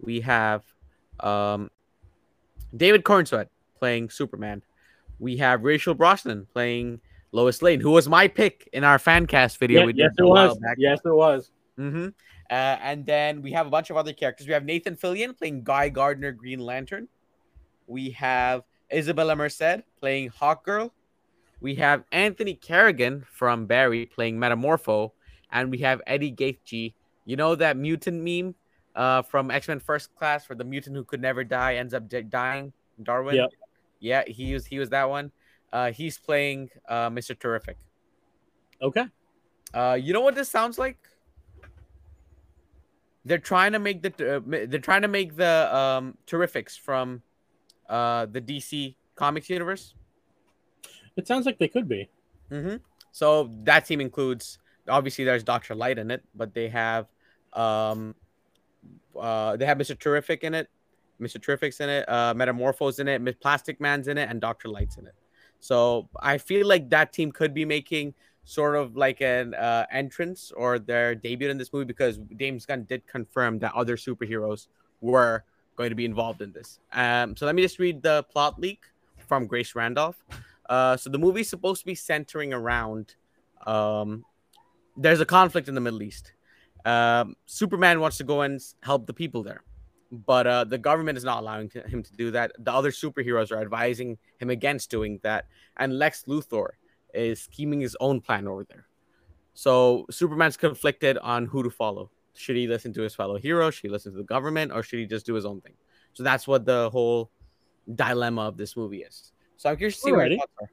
We 0.00 0.20
have 0.20 0.62
um, 1.20 1.70
David 2.74 3.04
Corenswet 3.04 3.48
playing 3.78 4.10
Superman. 4.10 4.62
We 5.18 5.36
have 5.36 5.62
Rachel 5.62 5.94
Brosnahan 5.94 6.46
playing 6.52 7.00
Lois 7.32 7.60
Lane, 7.60 7.80
who 7.80 7.90
was 7.90 8.08
my 8.08 8.28
pick 8.28 8.68
in 8.72 8.82
our 8.82 8.98
fan 8.98 9.26
cast 9.26 9.58
video. 9.58 9.80
Yeah, 9.80 9.86
we 9.86 9.94
yes, 9.94 10.10
it 10.18 10.22
was. 10.24 10.58
Yes, 10.78 11.00
it 11.04 11.14
was. 11.14 11.50
Mm-hmm. 11.78 12.08
Uh, 12.50 12.52
and 12.52 13.04
then 13.04 13.42
we 13.42 13.52
have 13.52 13.66
a 13.66 13.70
bunch 13.70 13.90
of 13.90 13.96
other 13.96 14.12
characters. 14.12 14.46
We 14.46 14.54
have 14.54 14.64
Nathan 14.64 14.96
Fillion 14.96 15.36
playing 15.36 15.64
Guy 15.64 15.88
Gardner 15.90 16.32
Green 16.32 16.60
Lantern. 16.60 17.08
We 17.86 18.10
have 18.10 18.62
Isabella 18.92 19.36
Merced 19.36 19.82
playing 20.00 20.30
Hawkgirl. 20.30 20.90
We 21.60 21.74
have 21.76 22.04
Anthony 22.12 22.54
Carrigan 22.54 23.24
from 23.30 23.66
Barry 23.66 24.06
playing 24.06 24.38
Metamorpho. 24.38 25.12
And 25.50 25.70
we 25.70 25.78
have 25.78 26.02
Edi 26.10 26.32
Gathegi. 26.32 26.94
You 27.24 27.36
know 27.36 27.54
that 27.54 27.76
mutant 27.76 28.22
meme 28.22 28.54
uh, 28.94 29.22
from 29.22 29.50
X 29.50 29.68
Men 29.68 29.80
First 29.80 30.14
Class 30.14 30.48
where 30.48 30.56
the 30.56 30.64
mutant 30.64 30.96
who 30.96 31.04
could 31.04 31.20
never 31.20 31.44
die 31.44 31.76
ends 31.76 31.94
up 31.94 32.04
dying? 32.30 32.72
Darwin? 33.02 33.36
Yep. 33.36 33.50
Yeah, 34.00 34.24
he 34.26 34.54
was, 34.54 34.66
he 34.66 34.78
was 34.78 34.90
that 34.90 35.08
one. 35.08 35.32
Uh, 35.72 35.92
he's 35.92 36.18
playing 36.18 36.70
uh, 36.88 37.10
Mr. 37.10 37.38
Terrific. 37.38 37.76
Okay. 38.80 39.06
Uh, 39.74 39.98
you 40.00 40.12
know 40.12 40.20
what 40.20 40.34
this 40.34 40.48
sounds 40.48 40.78
like? 40.78 40.98
They're 43.24 43.38
trying 43.38 43.72
to 43.72 43.78
make 43.78 44.02
the 44.02 44.36
uh, 44.36 44.40
they're 44.68 44.78
trying 44.78 45.02
to 45.02 45.08
make 45.08 45.36
the 45.36 45.74
um 45.76 46.16
terrifics 46.28 46.78
from 46.78 47.22
uh 47.88 48.26
the 48.26 48.40
DC 48.40 48.94
Comics 49.14 49.48
universe. 49.48 49.94
It 51.16 51.26
sounds 51.26 51.46
like 51.46 51.58
they 51.58 51.68
could 51.68 51.88
be. 51.88 52.08
Mm-hmm. 52.50 52.76
So 53.12 53.50
that 53.64 53.86
team 53.86 54.00
includes 54.00 54.58
obviously 54.88 55.24
there's 55.24 55.42
Doctor 55.42 55.74
Light 55.74 55.98
in 55.98 56.10
it, 56.10 56.22
but 56.34 56.54
they 56.54 56.68
have 56.68 57.06
um, 57.52 58.14
uh, 59.18 59.56
they 59.56 59.64
have 59.66 59.78
Mister 59.78 59.94
Terrific 59.94 60.44
in 60.44 60.54
it, 60.54 60.68
Mister 61.18 61.38
Terrific's 61.38 61.80
in 61.80 61.88
it, 61.88 62.08
uh, 62.08 62.34
Metamorphos 62.34 62.98
in 62.98 63.08
it, 63.08 63.40
Plastic 63.40 63.80
Man's 63.80 64.08
in 64.08 64.18
it, 64.18 64.28
and 64.28 64.40
Doctor 64.40 64.68
Light's 64.68 64.96
in 64.96 65.06
it. 65.06 65.14
So 65.60 66.08
I 66.20 66.38
feel 66.38 66.66
like 66.66 66.90
that 66.90 67.12
team 67.12 67.32
could 67.32 67.54
be 67.54 67.64
making 67.64 68.14
sort 68.44 68.76
of 68.76 68.96
like 68.96 69.20
an 69.20 69.54
uh, 69.54 69.86
entrance 69.90 70.52
or 70.56 70.78
their 70.78 71.14
debut 71.14 71.48
in 71.48 71.58
this 71.58 71.72
movie 71.72 71.84
because 71.84 72.20
James 72.38 72.64
Gunn 72.64 72.84
did 72.84 73.06
confirm 73.06 73.58
that 73.60 73.72
other 73.74 73.96
superheroes 73.96 74.68
were 75.00 75.44
going 75.76 75.90
to 75.90 75.96
be 75.96 76.04
involved 76.04 76.42
in 76.42 76.52
this. 76.52 76.80
Um, 76.92 77.36
so 77.36 77.46
let 77.46 77.54
me 77.54 77.62
just 77.62 77.78
read 77.78 78.02
the 78.02 78.24
plot 78.24 78.58
leak 78.58 78.80
from 79.26 79.46
Grace 79.46 79.74
Randolph. 79.74 80.16
Uh, 80.68 80.96
so 80.96 81.10
the 81.10 81.18
movie's 81.18 81.48
supposed 81.48 81.80
to 81.80 81.86
be 81.86 81.94
centering 81.94 82.52
around 82.52 83.14
um, 83.66 84.24
there's 84.96 85.20
a 85.20 85.26
conflict 85.26 85.68
in 85.68 85.74
the 85.74 85.80
Middle 85.80 86.02
East. 86.02 86.32
Um, 86.84 87.36
Superman 87.46 88.00
wants 88.00 88.16
to 88.18 88.24
go 88.24 88.42
and 88.42 88.60
help 88.82 89.06
the 89.06 89.12
people 89.12 89.42
there, 89.42 89.62
but 90.10 90.46
uh, 90.46 90.64
the 90.64 90.78
government 90.78 91.18
is 91.18 91.24
not 91.24 91.40
allowing 91.42 91.68
to, 91.70 91.82
him 91.82 92.02
to 92.02 92.12
do 92.12 92.30
that. 92.30 92.52
The 92.58 92.72
other 92.72 92.90
superheroes 92.90 93.50
are 93.50 93.60
advising 93.60 94.18
him 94.38 94.50
against 94.50 94.90
doing 94.90 95.20
that, 95.22 95.46
and 95.76 95.98
Lex 95.98 96.24
Luthor 96.28 96.68
is 97.12 97.42
scheming 97.42 97.80
his 97.80 97.96
own 98.00 98.20
plan 98.20 98.46
over 98.46 98.64
there. 98.64 98.86
So 99.54 100.06
Superman's 100.10 100.56
conflicted 100.56 101.18
on 101.18 101.46
who 101.46 101.62
to 101.62 101.70
follow. 101.70 102.10
Should 102.36 102.56
he 102.56 102.66
listen 102.66 102.92
to 102.94 103.02
his 103.02 103.14
fellow 103.14 103.36
heroes? 103.38 103.74
Should 103.74 103.84
he 103.84 103.88
listen 103.88 104.12
to 104.12 104.18
the 104.18 104.24
government, 104.24 104.72
or 104.72 104.82
should 104.82 104.98
he 104.98 105.06
just 105.06 105.26
do 105.26 105.34
his 105.34 105.44
own 105.44 105.60
thing? 105.60 105.74
So 106.12 106.22
that's 106.22 106.46
what 106.46 106.64
the 106.64 106.90
whole 106.90 107.30
dilemma 107.94 108.42
of 108.42 108.56
this 108.56 108.76
movie 108.76 109.02
is. 109.02 109.32
So 109.56 109.70
I'm 109.70 109.76
curious 109.76 109.96
to 109.96 110.00
see 110.02 110.10
Alrighty. 110.10 110.14
what 110.14 110.30
your 110.30 110.38
thoughts 110.38 110.52
are. 110.62 110.70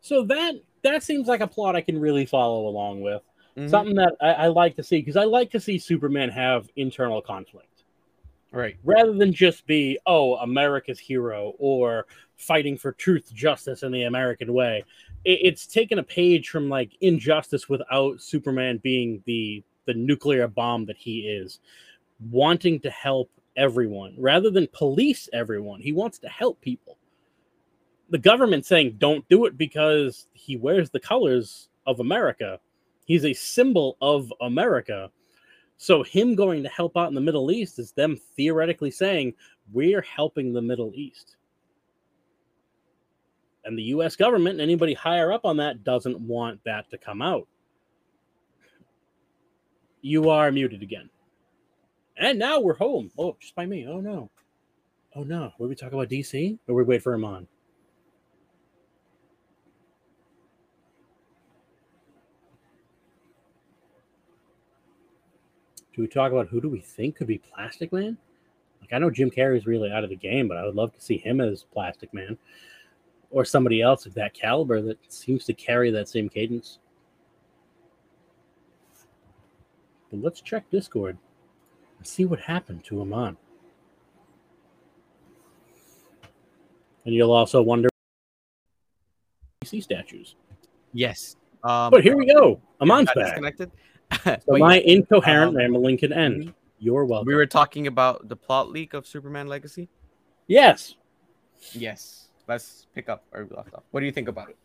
So 0.00 0.24
that 0.24 0.54
that 0.82 1.02
seems 1.02 1.28
like 1.28 1.40
a 1.40 1.46
plot 1.46 1.76
I 1.76 1.80
can 1.80 1.98
really 1.98 2.26
follow 2.26 2.66
along 2.66 3.00
with. 3.00 3.22
Mhm. 3.56 3.70
Something 3.70 3.94
that 3.96 4.14
I, 4.20 4.32
I 4.32 4.46
like 4.48 4.76
to 4.76 4.82
see 4.82 4.98
because 4.98 5.16
I 5.16 5.24
like 5.24 5.50
to 5.52 5.60
see 5.60 5.78
Superman 5.78 6.28
have 6.30 6.68
internal 6.76 7.22
conflict 7.22 7.73
Right. 8.54 8.76
rather 8.84 9.12
than 9.12 9.32
just 9.32 9.66
be 9.66 9.98
oh 10.06 10.36
America's 10.36 10.98
hero 10.98 11.54
or 11.58 12.06
fighting 12.36 12.76
for 12.76 12.92
truth, 12.92 13.32
justice, 13.34 13.82
and 13.82 13.94
the 13.94 14.04
American 14.04 14.52
way. 14.52 14.84
It, 15.24 15.40
it's 15.42 15.66
taken 15.66 15.98
a 15.98 16.04
page 16.04 16.50
from 16.50 16.68
like 16.68 16.96
Injustice 17.00 17.68
without 17.68 18.20
Superman 18.20 18.78
being 18.82 19.22
the 19.26 19.62
the 19.86 19.94
nuclear 19.94 20.48
bomb 20.48 20.86
that 20.86 20.96
he 20.96 21.28
is, 21.28 21.60
wanting 22.30 22.80
to 22.80 22.90
help 22.90 23.30
everyone 23.56 24.14
rather 24.18 24.50
than 24.50 24.68
police 24.72 25.28
everyone. 25.32 25.80
He 25.80 25.92
wants 25.92 26.18
to 26.20 26.28
help 26.28 26.60
people. 26.60 26.98
The 28.10 28.18
government 28.18 28.66
saying 28.66 28.96
don't 28.98 29.28
do 29.28 29.46
it 29.46 29.58
because 29.58 30.26
he 30.32 30.56
wears 30.56 30.90
the 30.90 31.00
colors 31.00 31.68
of 31.86 32.00
America. 32.00 32.60
He's 33.04 33.24
a 33.24 33.34
symbol 33.34 33.96
of 34.00 34.32
America. 34.40 35.10
So 35.84 36.02
him 36.02 36.34
going 36.34 36.62
to 36.62 36.68
help 36.70 36.96
out 36.96 37.08
in 37.08 37.14
the 37.14 37.20
Middle 37.20 37.50
East 37.50 37.78
is 37.78 37.92
them 37.92 38.16
theoretically 38.16 38.90
saying 38.90 39.34
we're 39.70 40.00
helping 40.00 40.50
the 40.50 40.62
Middle 40.62 40.92
East. 40.94 41.36
And 43.66 43.76
the 43.76 43.82
US 43.82 44.16
government 44.16 44.54
and 44.54 44.62
anybody 44.62 44.94
higher 44.94 45.30
up 45.30 45.44
on 45.44 45.58
that 45.58 45.84
doesn't 45.84 46.18
want 46.18 46.64
that 46.64 46.88
to 46.88 46.96
come 46.96 47.20
out. 47.20 47.46
You 50.00 50.30
are 50.30 50.50
muted 50.50 50.82
again. 50.82 51.10
And 52.16 52.38
now 52.38 52.60
we're 52.60 52.76
home. 52.76 53.10
Oh, 53.18 53.36
just 53.38 53.54
by 53.54 53.66
me. 53.66 53.86
Oh 53.86 54.00
no. 54.00 54.30
Oh 55.14 55.22
no. 55.22 55.52
Were 55.58 55.68
we 55.68 55.74
talk 55.74 55.92
about 55.92 56.08
DC? 56.08 56.58
Or 56.66 56.76
we 56.76 56.84
wait 56.84 57.02
for 57.02 57.12
him 57.12 57.26
Do 65.94 66.02
we 66.02 66.08
talk 66.08 66.32
about 66.32 66.48
who 66.48 66.60
do 66.60 66.68
we 66.68 66.80
think 66.80 67.16
could 67.16 67.26
be 67.28 67.38
Plastic 67.38 67.92
Man? 67.92 68.18
Like 68.80 68.92
I 68.92 68.98
know 68.98 69.10
Jim 69.10 69.30
Carrey's 69.30 69.66
really 69.66 69.90
out 69.90 70.04
of 70.04 70.10
the 70.10 70.16
game, 70.16 70.48
but 70.48 70.56
I 70.56 70.64
would 70.64 70.74
love 70.74 70.92
to 70.94 71.00
see 71.00 71.16
him 71.16 71.40
as 71.40 71.64
Plastic 71.72 72.12
Man. 72.12 72.36
Or 73.30 73.44
somebody 73.44 73.80
else 73.80 74.06
of 74.06 74.14
that 74.14 74.34
caliber 74.34 74.80
that 74.82 74.98
seems 75.12 75.44
to 75.46 75.54
carry 75.54 75.90
that 75.90 76.08
same 76.08 76.28
cadence. 76.28 76.78
But 80.10 80.20
let's 80.20 80.40
check 80.40 80.70
Discord 80.70 81.18
and 81.98 82.06
see 82.06 82.24
what 82.24 82.40
happened 82.40 82.84
to 82.84 82.96
Amaan. 82.96 83.36
And 87.04 87.14
you'll 87.14 87.32
also 87.32 87.60
wonder 87.60 87.88
DC 89.64 89.82
statues. 89.82 90.36
Yes. 90.92 91.36
Um, 91.64 91.90
But 91.90 92.02
here 92.02 92.16
we 92.16 92.26
go. 92.26 92.60
Amaan's 92.80 93.06
back. 93.14 93.26
disconnected. 93.26 93.70
So 94.24 94.56
my 94.58 94.76
yeah, 94.76 94.92
incoherent 94.92 95.50
um, 95.50 95.56
rambling 95.56 95.98
can 95.98 96.12
end. 96.12 96.54
You're 96.78 97.04
welcome. 97.04 97.26
we 97.26 97.34
were 97.34 97.46
talking 97.46 97.86
about 97.86 98.28
the 98.28 98.36
plot 98.36 98.70
leak 98.70 98.94
of 98.94 99.06
Superman 99.06 99.48
Legacy. 99.48 99.88
yes. 100.46 100.94
Yes. 101.72 102.28
Let's 102.46 102.86
pick 102.94 103.08
up 103.08 103.24
where 103.30 103.44
we 103.44 103.56
left 103.56 103.72
off. 103.74 103.84
What 103.90 104.00
do 104.00 104.06
you 104.06 104.12
think 104.12 104.28
about 104.28 104.50
it? 104.50 104.56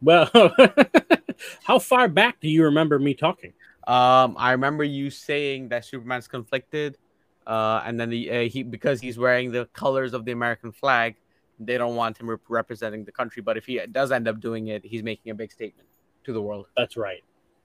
Well, 0.00 0.28
how 1.64 1.78
far 1.78 2.08
back 2.08 2.40
do 2.40 2.48
you 2.48 2.64
remember 2.64 2.98
me 2.98 3.14
talking? 3.14 3.52
Um, 3.86 4.36
I 4.38 4.52
remember 4.52 4.82
you 4.84 5.10
saying 5.10 5.68
that 5.68 5.84
Superman's 5.84 6.26
conflicted, 6.26 6.98
uh, 7.46 7.82
and 7.84 7.98
then 7.98 8.10
the 8.10 8.30
uh, 8.30 8.40
he 8.48 8.62
because 8.62 9.00
he's 9.00 9.18
wearing 9.18 9.52
the 9.52 9.66
colors 9.66 10.12
of 10.12 10.24
the 10.24 10.32
American 10.32 10.72
flag, 10.72 11.16
they 11.60 11.78
don't 11.78 11.94
want 11.94 12.18
him 12.18 12.30
rep- 12.30 12.40
representing 12.48 13.04
the 13.04 13.12
country. 13.12 13.42
But 13.42 13.56
if 13.56 13.66
he 13.66 13.80
does 13.90 14.10
end 14.10 14.26
up 14.26 14.40
doing 14.40 14.68
it, 14.68 14.84
he's 14.84 15.02
making 15.02 15.30
a 15.30 15.34
big 15.34 15.52
statement 15.52 15.88
to 16.24 16.32
the 16.32 16.42
world. 16.42 16.66
That's 16.76 16.96
right. 16.96 17.22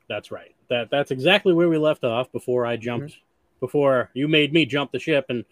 That's 0.10 0.32
right. 0.32 0.56
That 0.70 0.89
that's 0.89 1.12
exactly 1.12 1.54
where 1.54 1.67
we 1.70 1.78
left 1.78 2.04
off 2.04 2.32
before 2.32 2.65
I 2.65 2.78
jumped. 2.78 3.17
Before 3.60 4.10
you 4.13 4.28
made 4.28 4.54
me 4.54 4.65
jump 4.65 4.91
the 4.91 5.00
ship 5.00 5.26
and 5.30 5.43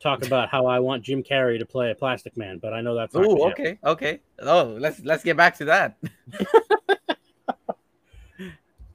talk 0.00 0.24
about 0.24 0.48
how 0.48 0.66
I 0.66 0.78
want 0.78 1.02
Jim 1.02 1.22
Carrey 1.24 1.58
to 1.58 1.66
play 1.66 1.90
a 1.90 1.94
Plastic 1.94 2.36
Man, 2.36 2.58
but 2.58 2.72
I 2.72 2.80
know 2.80 2.94
that's 2.94 3.14
Oh, 3.16 3.20
happen. 3.48 3.50
okay, 3.50 3.78
okay. 3.84 4.20
Oh, 4.40 4.76
let's 4.78 5.00
let's 5.00 5.24
get 5.24 5.36
back 5.36 5.56
to 5.58 5.64
that. 5.66 5.96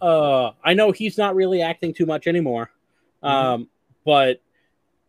uh 0.02 0.52
i 0.64 0.74
know 0.74 0.92
he's 0.92 1.18
not 1.18 1.34
really 1.36 1.62
acting 1.62 1.94
too 1.94 2.06
much 2.06 2.28
anymore 2.28 2.70
Mhm. 3.24 3.30
um 3.30 3.70
but 4.06 4.42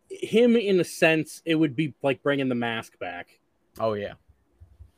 him 0.09 0.55
in 0.55 0.79
a 0.79 0.83
sense 0.85 1.41
it 1.45 1.55
would 1.55 1.75
be 1.75 1.93
like 2.01 2.23
bringing 2.23 2.47
the 2.47 2.55
mask 2.55 2.97
back 2.99 3.39
Oh 3.77 3.93
yeah. 3.93 4.13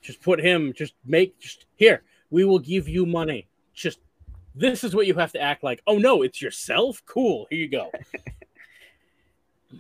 just 0.01 0.21
put 0.21 0.39
him 0.39 0.71
just 0.75 0.93
make 1.03 1.39
just 1.39 1.65
here 1.77 2.03
we 2.29 2.45
will 2.45 2.59
give 2.59 2.87
you 2.87 3.07
money 3.07 3.47
just 3.73 3.99
this 4.59 4.83
is 4.83 4.95
what 4.95 5.07
you 5.07 5.13
have 5.15 5.31
to 5.33 5.41
act 5.41 5.63
like. 5.63 5.81
Oh 5.87 5.97
no 5.97 6.21
it's 6.23 6.41
yourself? 6.41 7.01
Cool. 7.05 7.47
Here 7.49 7.59
you 7.59 7.69
go. 7.69 7.91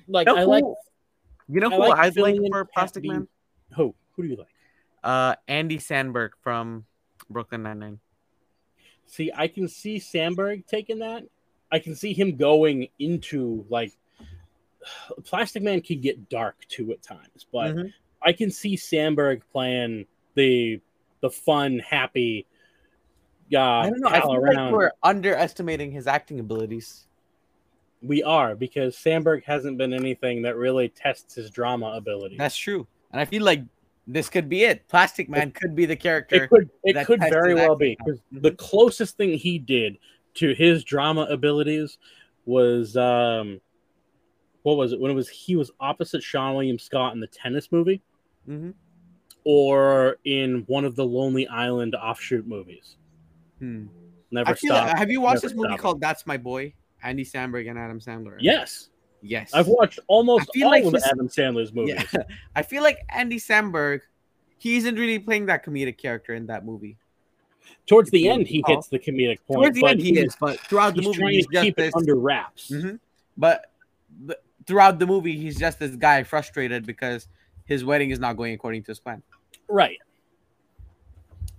Like 0.07 0.27
know 0.27 0.35
i 0.35 0.43
like 0.43 0.63
You 1.47 1.61
know 1.61 1.67
I 1.71 1.75
who 1.75 1.79
like 1.79 1.97
I'd 1.99 2.17
like 2.17 2.35
for 2.51 2.65
Plastic 2.65 3.03
being- 3.03 3.13
Man? 3.13 3.27
who? 3.75 3.95
Who 4.15 4.23
do 4.23 4.29
you 4.29 4.35
like? 4.35 4.47
Uh, 5.03 5.35
Andy 5.47 5.77
Samberg 5.77 6.31
from 6.41 6.85
Brooklyn 7.29 7.63
Nine 7.63 7.79
Nine. 7.79 7.99
see 9.05 9.31
i 9.35 9.47
can 9.47 9.67
see 9.67 9.97
samberg 9.99 10.65
taking 10.67 10.99
that. 10.99 11.23
I 11.71 11.79
can 11.79 11.95
see 11.95 12.13
him 12.13 12.35
going 12.35 12.89
into 12.99 13.65
like 13.69 13.93
plastic 15.23 15.63
man 15.63 15.81
can 15.81 16.01
get 16.01 16.27
dark 16.29 16.55
too 16.67 16.91
at 16.91 17.01
times 17.01 17.45
but 17.51 17.73
Mhm. 17.75 17.93
I 18.21 18.33
can 18.33 18.49
see 18.49 18.75
Samberg 18.75 19.41
playing 19.51 20.05
the 20.33 20.81
the 21.21 21.29
fun, 21.29 21.77
happy 21.79 22.45
guy. 23.51 23.81
I 23.85 23.89
don't 23.89 23.99
know. 24.01 24.09
I 24.09 24.21
feel 24.21 24.33
around. 24.35 24.55
like 24.65 24.73
we're 24.73 24.91
underestimating 25.03 25.91
his 25.91 26.07
acting 26.07 26.39
abilities. 26.39 27.07
we 28.01 28.21
are 28.23 28.55
because 28.55 28.95
Samberg 28.95 29.43
hasn't 29.43 29.77
been 29.77 29.91
anything 29.93 30.43
that 30.43 30.55
really 30.55 30.87
tests 30.89 31.33
his 31.35 31.49
drama 31.49 31.87
ability. 31.93 32.37
That's 32.37 32.55
true, 32.57 32.85
and 33.11 33.19
I 33.19 33.25
feel 33.25 33.43
like 33.43 33.63
this 34.05 34.29
could 34.29 34.47
be 34.47 34.63
it. 34.63 34.87
Plastic 34.87 35.27
Man 35.29 35.51
could 35.51 35.75
be 35.75 35.85
the 35.85 35.95
character. 35.95 36.43
it 36.43 36.49
could 36.49 36.69
it 36.83 37.05
could 37.05 37.19
very 37.21 37.53
well 37.55 37.75
be 37.75 37.97
because 37.97 38.21
Mhm. 38.33 38.41
the 38.43 38.51
closest 38.51 39.17
thing 39.17 39.33
he 39.33 39.57
did 39.59 39.97
to 40.35 40.53
his 40.53 40.83
drama 40.83 41.23
abilities 41.29 41.97
was 42.45 42.95
um 42.95 43.59
what 44.61 44.77
was 44.77 44.93
it 44.93 44.99
when 44.99 45.09
it 45.11 45.15
was 45.15 45.27
he 45.29 45.55
was 45.55 45.71
opposite 45.79 46.21
Seann 46.21 46.53
William 46.53 46.77
Scott 46.79 47.13
in 47.13 47.19
the 47.19 47.27
tennis 47.27 47.71
movie 47.71 48.01
Mhm. 48.47 48.73
or 49.43 50.17
in 50.23 50.63
one 50.67 50.85
of 50.85 50.95
the 50.95 51.05
Lonely 51.05 51.47
Island 51.47 51.95
offshoot 51.95 52.45
movies. 52.45 52.96
Hmm. 53.59 53.85
Never 54.31 54.51
I 54.51 54.53
stop. 54.55 54.87
like- 54.87 54.97
have 54.97 55.09
you 55.09 55.21
watched 55.21 55.43
never 55.43 55.47
this 55.49 55.55
movie 55.55 55.69
stop. 55.69 55.79
called 55.79 56.01
That's 56.01 56.25
My 56.27 56.37
Boy? 56.37 56.73
Andy 57.03 57.23
Samberg 57.23 57.69
and 57.69 57.77
Adam 57.79 57.99
Sandler. 57.99 58.35
Yes. 58.39 58.89
Yes. 59.21 59.51
I've 59.53 59.67
watched 59.67 59.99
almost 60.07 60.49
all 60.61 60.69
like 60.71 60.83
of 60.83 60.91
he's- 60.93 61.05
Adam 61.05 61.27
Sandler's 61.29 61.73
movies. 61.73 62.03
Yeah. 62.13 62.23
I 62.55 62.61
feel 62.63 62.83
like 62.83 62.99
Andy 63.09 63.37
Samberg, 63.39 64.01
he 64.57 64.77
isn't 64.77 64.95
really 64.95 65.19
playing 65.19 65.45
that 65.47 65.65
comedic 65.65 65.97
character 65.97 66.33
in 66.33 66.47
that 66.47 66.65
movie. 66.65 66.97
Towards 67.85 68.09
If 68.09 68.13
the 68.13 68.29
end, 68.29 68.47
he 68.47 68.63
hits 68.67 68.87
the 68.87 68.99
comedic 68.99 69.39
point. 69.47 69.61
Towards 69.61 69.75
the 69.79 69.85
end, 69.87 70.01
he 70.01 70.17
is, 70.19 70.35
but 70.39 70.59
throughout 70.61 70.95
the 70.95 71.01
movie, 71.01 71.35
he's 71.35 71.47
to 71.47 71.53
just 71.53 71.75
this. 71.75 71.87
it 71.89 71.95
under 71.95 72.15
wraps. 72.15 72.69
Mhm. 72.71 72.99
But 73.37 73.71
the, 74.25 74.37
throughout 74.65 74.99
the 74.99 75.05
movie, 75.05 75.37
he's 75.37 75.57
just 75.57 75.79
this 75.79 75.95
guy 75.95 76.23
frustrated 76.23 76.85
because 76.85 77.27
his 77.65 77.83
wedding 77.85 78.09
is 78.09 78.19
not 78.19 78.37
going 78.37 78.53
according 78.53 78.83
to 78.83 78.91
his 78.91 78.99
plan. 78.99 79.21
Right. 79.69 79.97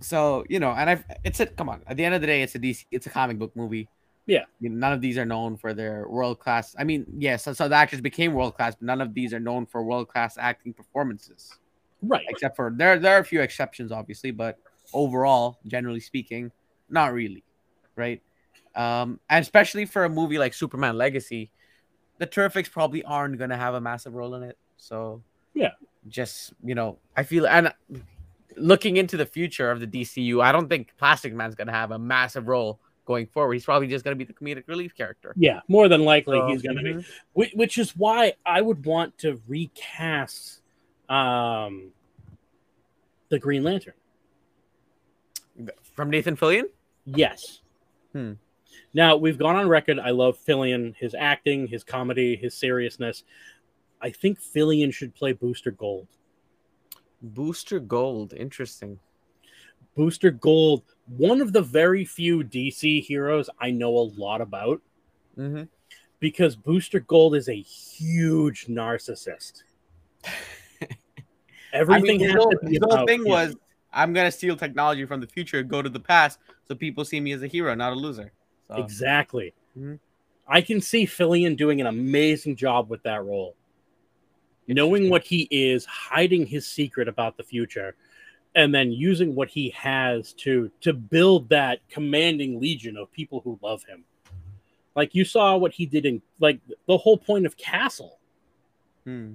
So 0.01 0.45
you 0.49 0.59
know, 0.59 0.71
and 0.71 0.89
I've 0.89 1.03
it's 1.23 1.39
a 1.39 1.45
come 1.45 1.69
on. 1.69 1.81
At 1.87 1.97
the 1.97 2.05
end 2.05 2.15
of 2.15 2.21
the 2.21 2.27
day, 2.27 2.41
it's 2.41 2.55
a 2.55 2.59
DC. 2.59 2.85
It's 2.91 3.05
a 3.05 3.09
comic 3.09 3.37
book 3.37 3.55
movie. 3.55 3.89
Yeah. 4.29 4.45
You 4.59 4.69
know, 4.69 4.75
none 4.75 4.93
of 4.93 5.01
these 5.01 5.17
are 5.17 5.25
known 5.25 5.57
for 5.57 5.73
their 5.73 6.07
world 6.07 6.39
class. 6.39 6.75
I 6.77 6.83
mean, 6.83 7.03
yes, 7.17 7.17
yeah, 7.19 7.37
so, 7.37 7.53
so 7.53 7.67
the 7.67 7.75
actors 7.75 7.99
became 7.99 8.33
world 8.33 8.55
class, 8.55 8.75
but 8.75 8.83
none 8.83 9.01
of 9.01 9.15
these 9.15 9.33
are 9.33 9.39
known 9.39 9.65
for 9.65 9.83
world 9.83 10.07
class 10.07 10.37
acting 10.37 10.71
performances. 10.71 11.57
Right. 12.03 12.25
Except 12.29 12.55
for 12.55 12.71
there, 12.75 12.99
there 12.99 13.15
are 13.15 13.21
a 13.21 13.25
few 13.25 13.41
exceptions, 13.41 13.91
obviously, 13.91 14.29
but 14.29 14.59
overall, 14.93 15.57
generally 15.65 15.99
speaking, 15.99 16.51
not 16.91 17.11
really. 17.11 17.43
Right. 17.95 18.21
Um, 18.75 19.19
and 19.31 19.41
especially 19.41 19.85
for 19.85 20.05
a 20.05 20.09
movie 20.09 20.37
like 20.37 20.53
Superman 20.53 20.95
Legacy, 20.95 21.49
the 22.19 22.27
Terrifics 22.27 22.69
probably 22.69 23.03
aren't 23.03 23.39
going 23.39 23.49
to 23.49 23.57
have 23.57 23.73
a 23.73 23.81
massive 23.81 24.13
role 24.13 24.35
in 24.35 24.43
it. 24.43 24.59
So, 24.77 25.23
yeah, 25.55 25.71
just, 26.07 26.53
you 26.63 26.75
know, 26.75 26.99
I 27.17 27.23
feel, 27.23 27.47
and 27.47 27.73
looking 28.57 28.97
into 28.97 29.17
the 29.17 29.25
future 29.25 29.71
of 29.71 29.79
the 29.79 29.87
DCU, 29.87 30.41
I 30.43 30.51
don't 30.51 30.67
think 30.69 30.93
Plastic 30.97 31.33
Man's 31.33 31.55
going 31.55 31.67
to 31.67 31.73
have 31.73 31.91
a 31.91 31.99
massive 31.99 32.47
role 32.47 32.79
going 33.05 33.25
forward. 33.27 33.53
He's 33.53 33.65
probably 33.65 33.87
just 33.87 34.05
going 34.05 34.17
to 34.17 34.23
be 34.23 34.31
the 34.31 34.33
comedic 34.33 34.67
relief 34.67 34.95
character. 34.95 35.33
Yeah, 35.35 35.61
more 35.67 35.87
than 35.87 36.03
likely 36.03 36.39
he's 36.47 36.61
going 36.61 36.77
to 36.77 36.83
mm-hmm. 36.83 37.39
be. 37.39 37.51
Which 37.55 37.77
is 37.77 37.95
why 37.95 38.33
I 38.45 38.61
would 38.61 38.85
want 38.85 39.17
to 39.19 39.41
recast 39.47 40.61
um, 41.09 41.91
the 43.29 43.39
Green 43.39 43.63
Lantern 43.63 43.95
from 45.95 46.09
Nathan 46.09 46.37
Fillion. 46.37 46.63
Yes. 47.05 47.61
Hmm. 48.13 48.33
Now 48.93 49.17
we've 49.17 49.37
gone 49.37 49.55
on 49.55 49.67
record. 49.67 49.99
I 49.99 50.11
love 50.11 50.37
Fillion, 50.47 50.95
his 50.95 51.15
acting, 51.17 51.67
his 51.67 51.83
comedy, 51.83 52.35
his 52.35 52.53
seriousness. 52.53 53.23
I 54.01 54.09
think 54.09 54.39
Fillion 54.39 54.93
should 54.93 55.13
play 55.13 55.33
Booster 55.33 55.71
Gold. 55.71 56.07
Booster 57.21 57.79
Gold, 57.79 58.33
interesting. 58.33 58.99
Booster 59.95 60.31
Gold, 60.31 60.83
one 61.07 61.41
of 61.41 61.53
the 61.53 61.61
very 61.61 62.05
few 62.05 62.43
DC 62.43 63.03
heroes 63.03 63.49
I 63.59 63.71
know 63.71 63.97
a 63.97 64.07
lot 64.15 64.41
about. 64.41 64.81
Mm-hmm. 65.37 65.63
Because 66.19 66.55
Booster 66.55 66.99
Gold 66.99 67.35
is 67.35 67.47
a 67.47 67.61
huge 67.61 68.67
narcissist. 68.67 69.63
Everything 71.73 72.23
I 72.23 72.27
mean, 72.27 72.35
whole, 72.35 72.53
the 72.61 72.87
whole 72.89 73.07
thing 73.07 73.21
him. 73.21 73.29
was 73.29 73.55
I'm 73.93 74.13
gonna 74.13 74.31
steal 74.31 74.55
technology 74.55 75.05
from 75.05 75.21
the 75.21 75.27
future, 75.27 75.63
go 75.63 75.81
to 75.81 75.89
the 75.89 75.99
past, 75.99 76.39
so 76.67 76.75
people 76.75 77.05
see 77.05 77.19
me 77.19 77.31
as 77.31 77.43
a 77.43 77.47
hero, 77.47 77.73
not 77.75 77.93
a 77.93 77.95
loser. 77.95 78.31
So. 78.67 78.75
Exactly. 78.75 79.53
Mm-hmm. 79.77 79.95
I 80.47 80.61
can 80.61 80.81
see 80.81 81.05
Fillion 81.05 81.55
doing 81.55 81.79
an 81.79 81.87
amazing 81.87 82.55
job 82.55 82.89
with 82.89 83.03
that 83.03 83.23
role. 83.23 83.55
Knowing 84.73 85.09
what 85.09 85.23
he 85.23 85.47
is, 85.49 85.85
hiding 85.85 86.45
his 86.45 86.67
secret 86.67 87.07
about 87.07 87.37
the 87.37 87.43
future, 87.43 87.95
and 88.55 88.73
then 88.73 88.91
using 88.91 89.35
what 89.35 89.49
he 89.49 89.69
has 89.71 90.33
to 90.33 90.71
to 90.81 90.93
build 90.93 91.49
that 91.49 91.79
commanding 91.89 92.59
legion 92.59 92.95
of 92.97 93.11
people 93.11 93.41
who 93.43 93.59
love 93.61 93.83
him. 93.83 94.03
Like 94.95 95.15
you 95.15 95.25
saw 95.25 95.57
what 95.57 95.73
he 95.73 95.85
did 95.85 96.05
in 96.05 96.21
like 96.39 96.59
the 96.87 96.97
whole 96.97 97.17
point 97.17 97.45
of 97.45 97.57
Castle. 97.57 98.19
Hmm. 99.05 99.33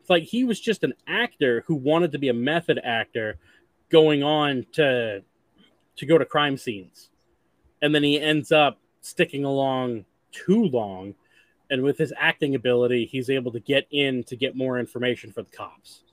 It's 0.00 0.10
like 0.10 0.24
he 0.24 0.44
was 0.44 0.60
just 0.60 0.82
an 0.84 0.94
actor 1.06 1.62
who 1.66 1.74
wanted 1.74 2.12
to 2.12 2.18
be 2.18 2.28
a 2.28 2.34
method 2.34 2.80
actor 2.82 3.38
going 3.88 4.22
on 4.22 4.66
to 4.72 5.22
to 5.96 6.06
go 6.06 6.18
to 6.18 6.24
crime 6.24 6.56
scenes 6.56 7.10
and 7.82 7.92
then 7.94 8.02
he 8.02 8.18
ends 8.18 8.52
up 8.52 8.78
sticking 9.00 9.44
along 9.44 10.04
too 10.30 10.64
long 10.66 11.14
and 11.72 11.82
with 11.82 11.98
his 11.98 12.12
acting 12.16 12.54
ability 12.54 13.04
he's 13.06 13.28
able 13.28 13.50
to 13.50 13.58
get 13.58 13.86
in 13.90 14.22
to 14.22 14.36
get 14.36 14.54
more 14.54 14.78
information 14.78 15.32
for 15.32 15.42
the 15.42 15.50
cops 15.50 16.04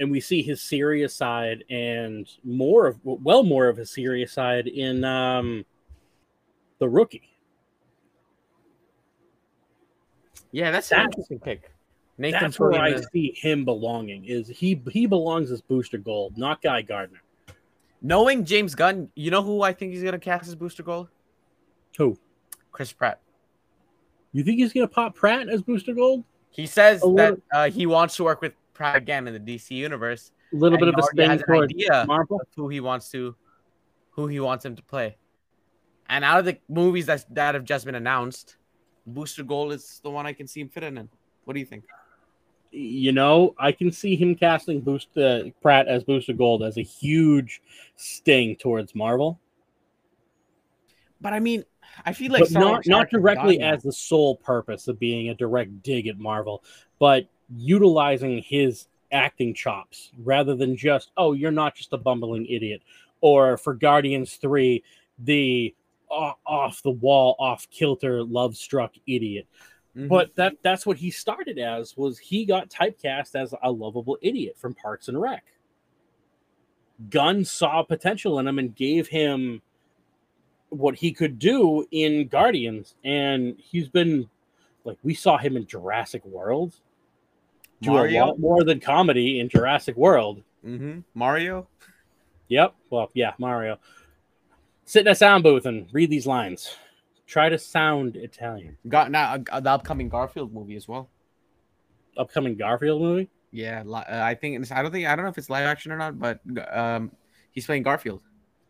and 0.00 0.10
we 0.10 0.18
see 0.18 0.42
his 0.42 0.60
serious 0.60 1.14
side 1.14 1.62
and 1.70 2.28
more 2.42 2.86
of 2.86 2.98
well 3.04 3.44
more 3.44 3.68
of 3.68 3.76
his 3.76 3.90
serious 3.90 4.32
side 4.32 4.66
in 4.66 5.04
um 5.04 5.64
the 6.78 6.88
rookie 6.88 7.30
yeah 10.50 10.70
that's, 10.70 10.88
that's 10.88 11.00
an 11.00 11.06
interesting 11.06 11.38
pick 11.38 11.70
Nathan 12.18 12.40
that's 12.40 12.58
where 12.58 12.72
I 12.72 13.00
see 13.12 13.32
him 13.36 13.64
belonging. 13.64 14.24
Is 14.24 14.48
he 14.48 14.80
he 14.90 15.06
belongs 15.06 15.50
as 15.50 15.60
Booster 15.60 15.98
Gold, 15.98 16.38
not 16.38 16.62
Guy 16.62 16.82
Gardner. 16.82 17.20
Knowing 18.00 18.44
James 18.44 18.74
Gunn, 18.74 19.10
you 19.14 19.30
know 19.30 19.42
who 19.42 19.62
I 19.62 19.72
think 19.72 19.92
he's 19.92 20.02
gonna 20.02 20.18
cast 20.18 20.48
as 20.48 20.54
Booster 20.54 20.82
Gold? 20.82 21.08
Who? 21.98 22.18
Chris 22.72 22.92
Pratt. 22.92 23.20
You 24.36 24.44
think 24.44 24.58
he's 24.58 24.74
gonna 24.74 24.86
pop 24.86 25.14
Pratt 25.14 25.48
as 25.48 25.62
Booster 25.62 25.94
Gold? 25.94 26.22
He 26.50 26.66
says 26.66 27.00
that 27.00 27.40
uh, 27.54 27.70
he 27.70 27.86
wants 27.86 28.16
to 28.16 28.24
work 28.24 28.42
with 28.42 28.52
Pratt 28.74 28.96
again 28.96 29.26
in 29.26 29.32
the 29.32 29.40
DC 29.40 29.70
universe. 29.70 30.30
A 30.52 30.56
little 30.56 30.76
bit 30.76 30.88
of 30.88 30.94
a 30.98 31.02
spin 31.04 31.38
toward 31.38 31.70
idea 31.70 32.04
Marvel. 32.06 32.42
who 32.54 32.68
he 32.68 32.80
wants 32.80 33.10
to, 33.12 33.34
who 34.10 34.26
he 34.26 34.38
wants 34.38 34.62
him 34.62 34.76
to 34.76 34.82
play. 34.82 35.16
And 36.10 36.22
out 36.22 36.38
of 36.38 36.44
the 36.44 36.58
movies 36.68 37.06
that 37.06 37.24
that 37.34 37.54
have 37.54 37.64
just 37.64 37.86
been 37.86 37.94
announced, 37.94 38.56
Booster 39.06 39.42
Gold 39.42 39.72
is 39.72 40.02
the 40.04 40.10
one 40.10 40.26
I 40.26 40.34
can 40.34 40.46
see 40.46 40.60
him 40.60 40.68
fitting 40.68 40.98
in. 40.98 41.08
What 41.44 41.54
do 41.54 41.60
you 41.60 41.66
think? 41.66 41.84
you 42.72 43.12
know, 43.12 43.54
I 43.58 43.72
can 43.72 43.90
see 43.90 44.16
him 44.16 44.34
casting 44.34 44.82
Boost 44.82 45.16
uh, 45.16 45.44
Pratt 45.62 45.88
as 45.88 46.04
Booster 46.04 46.34
Gold 46.34 46.62
as 46.62 46.76
a 46.76 46.82
huge 46.82 47.62
sting 47.96 48.54
towards 48.56 48.94
Marvel. 48.94 49.40
But 51.22 51.32
I 51.32 51.40
mean, 51.40 51.64
I 52.04 52.12
feel 52.12 52.32
like 52.32 52.50
not 52.50 52.86
not 52.86 53.10
directly 53.10 53.60
as 53.60 53.82
the 53.82 53.92
sole 53.92 54.36
purpose 54.36 54.88
of 54.88 54.98
being 54.98 55.28
a 55.28 55.34
direct 55.34 55.82
dig 55.82 56.06
at 56.06 56.18
Marvel, 56.18 56.62
but 56.98 57.28
utilizing 57.54 58.42
his 58.42 58.88
acting 59.12 59.54
chops 59.54 60.10
rather 60.24 60.54
than 60.56 60.76
just 60.76 61.12
oh 61.16 61.32
you're 61.32 61.52
not 61.52 61.76
just 61.76 61.92
a 61.92 61.96
bumbling 61.96 62.44
idiot 62.46 62.82
or 63.20 63.56
for 63.56 63.72
Guardians 63.72 64.34
3 64.34 64.82
the 65.20 65.72
off 66.10 66.82
the 66.82 66.90
wall 66.90 67.36
off 67.38 67.68
kilter 67.70 68.24
love 68.24 68.56
struck 68.56 68.94
idiot 69.06 69.46
Mm-hmm. 69.96 70.08
But 70.08 70.34
that 70.36 70.56
that's 70.62 70.84
what 70.84 70.98
he 70.98 71.10
started 71.10 71.58
as 71.58 71.96
was 71.96 72.18
he 72.18 72.44
got 72.44 72.68
typecast 72.68 73.34
as 73.34 73.54
a 73.62 73.70
lovable 73.70 74.18
idiot 74.20 74.56
from 74.58 74.74
Parks 74.74 75.08
and 75.08 75.20
Rec. 75.20 75.44
Gunn 77.08 77.44
saw 77.44 77.82
potential 77.82 78.38
in 78.38 78.46
him 78.46 78.58
and 78.58 78.74
gave 78.74 79.08
him 79.08 79.62
what 80.70 80.96
he 80.96 81.12
could 81.12 81.38
do 81.38 81.86
in 81.90 82.28
Guardians, 82.28 82.94
and 83.04 83.56
he's 83.58 83.88
been 83.88 84.28
like 84.84 84.98
we 85.02 85.14
saw 85.14 85.36
him 85.36 85.56
in 85.56 85.66
Jurassic 85.66 86.24
World 86.24 86.74
do 87.82 87.90
Mario? 87.90 88.24
a 88.24 88.26
lot 88.26 88.38
more 88.38 88.64
than 88.64 88.80
comedy 88.80 89.40
in 89.40 89.48
Jurassic 89.48 89.96
World. 89.96 90.42
Mm-hmm. 90.64 91.00
Mario. 91.14 91.68
Yep. 92.48 92.74
Well, 92.90 93.10
yeah, 93.14 93.32
Mario. 93.38 93.78
Sit 94.84 95.00
in 95.00 95.08
a 95.08 95.14
sound 95.14 95.42
booth 95.42 95.66
and 95.66 95.88
read 95.92 96.10
these 96.10 96.26
lines. 96.26 96.76
Try 97.26 97.48
to 97.48 97.58
sound 97.58 98.16
Italian. 98.16 98.78
Got 98.88 99.10
now 99.10 99.38
uh, 99.50 99.60
the 99.60 99.70
upcoming 99.70 100.08
Garfield 100.08 100.54
movie 100.54 100.76
as 100.76 100.86
well. 100.86 101.10
Upcoming 102.16 102.56
Garfield 102.56 103.02
movie? 103.02 103.28
Yeah, 103.50 103.82
uh, 103.86 104.04
I 104.08 104.34
think 104.34 104.70
I 104.70 104.82
don't 104.82 104.92
think 104.92 105.06
I 105.06 105.16
don't 105.16 105.24
know 105.24 105.30
if 105.30 105.38
it's 105.38 105.50
live 105.50 105.66
action 105.66 105.92
or 105.92 105.98
not, 105.98 106.18
but 106.18 106.40
um, 106.72 107.10
he's 107.50 107.66
playing 107.66 107.82
Garfield. 107.82 108.20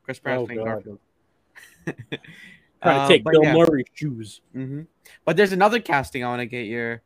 Chris 0.03 0.18
Pratt's 0.18 0.42
oh, 0.42 0.47
playing 0.47 0.61
God. 0.61 0.66
Garfield. 0.66 0.99
Trying 2.82 2.99
to 2.99 3.03
uh, 3.03 3.09
take 3.09 3.24
Bill 3.24 3.43
yeah. 3.43 3.55
Murray's 3.55 3.87
shoes. 3.95 4.41
Mm-hmm. 4.55 4.82
But 5.24 5.37
there's 5.37 5.53
another 5.53 5.80
casting 5.80 6.24
I 6.24 6.28
want 6.28 6.41
to 6.41 6.47
get 6.47 6.66
your 6.66 7.03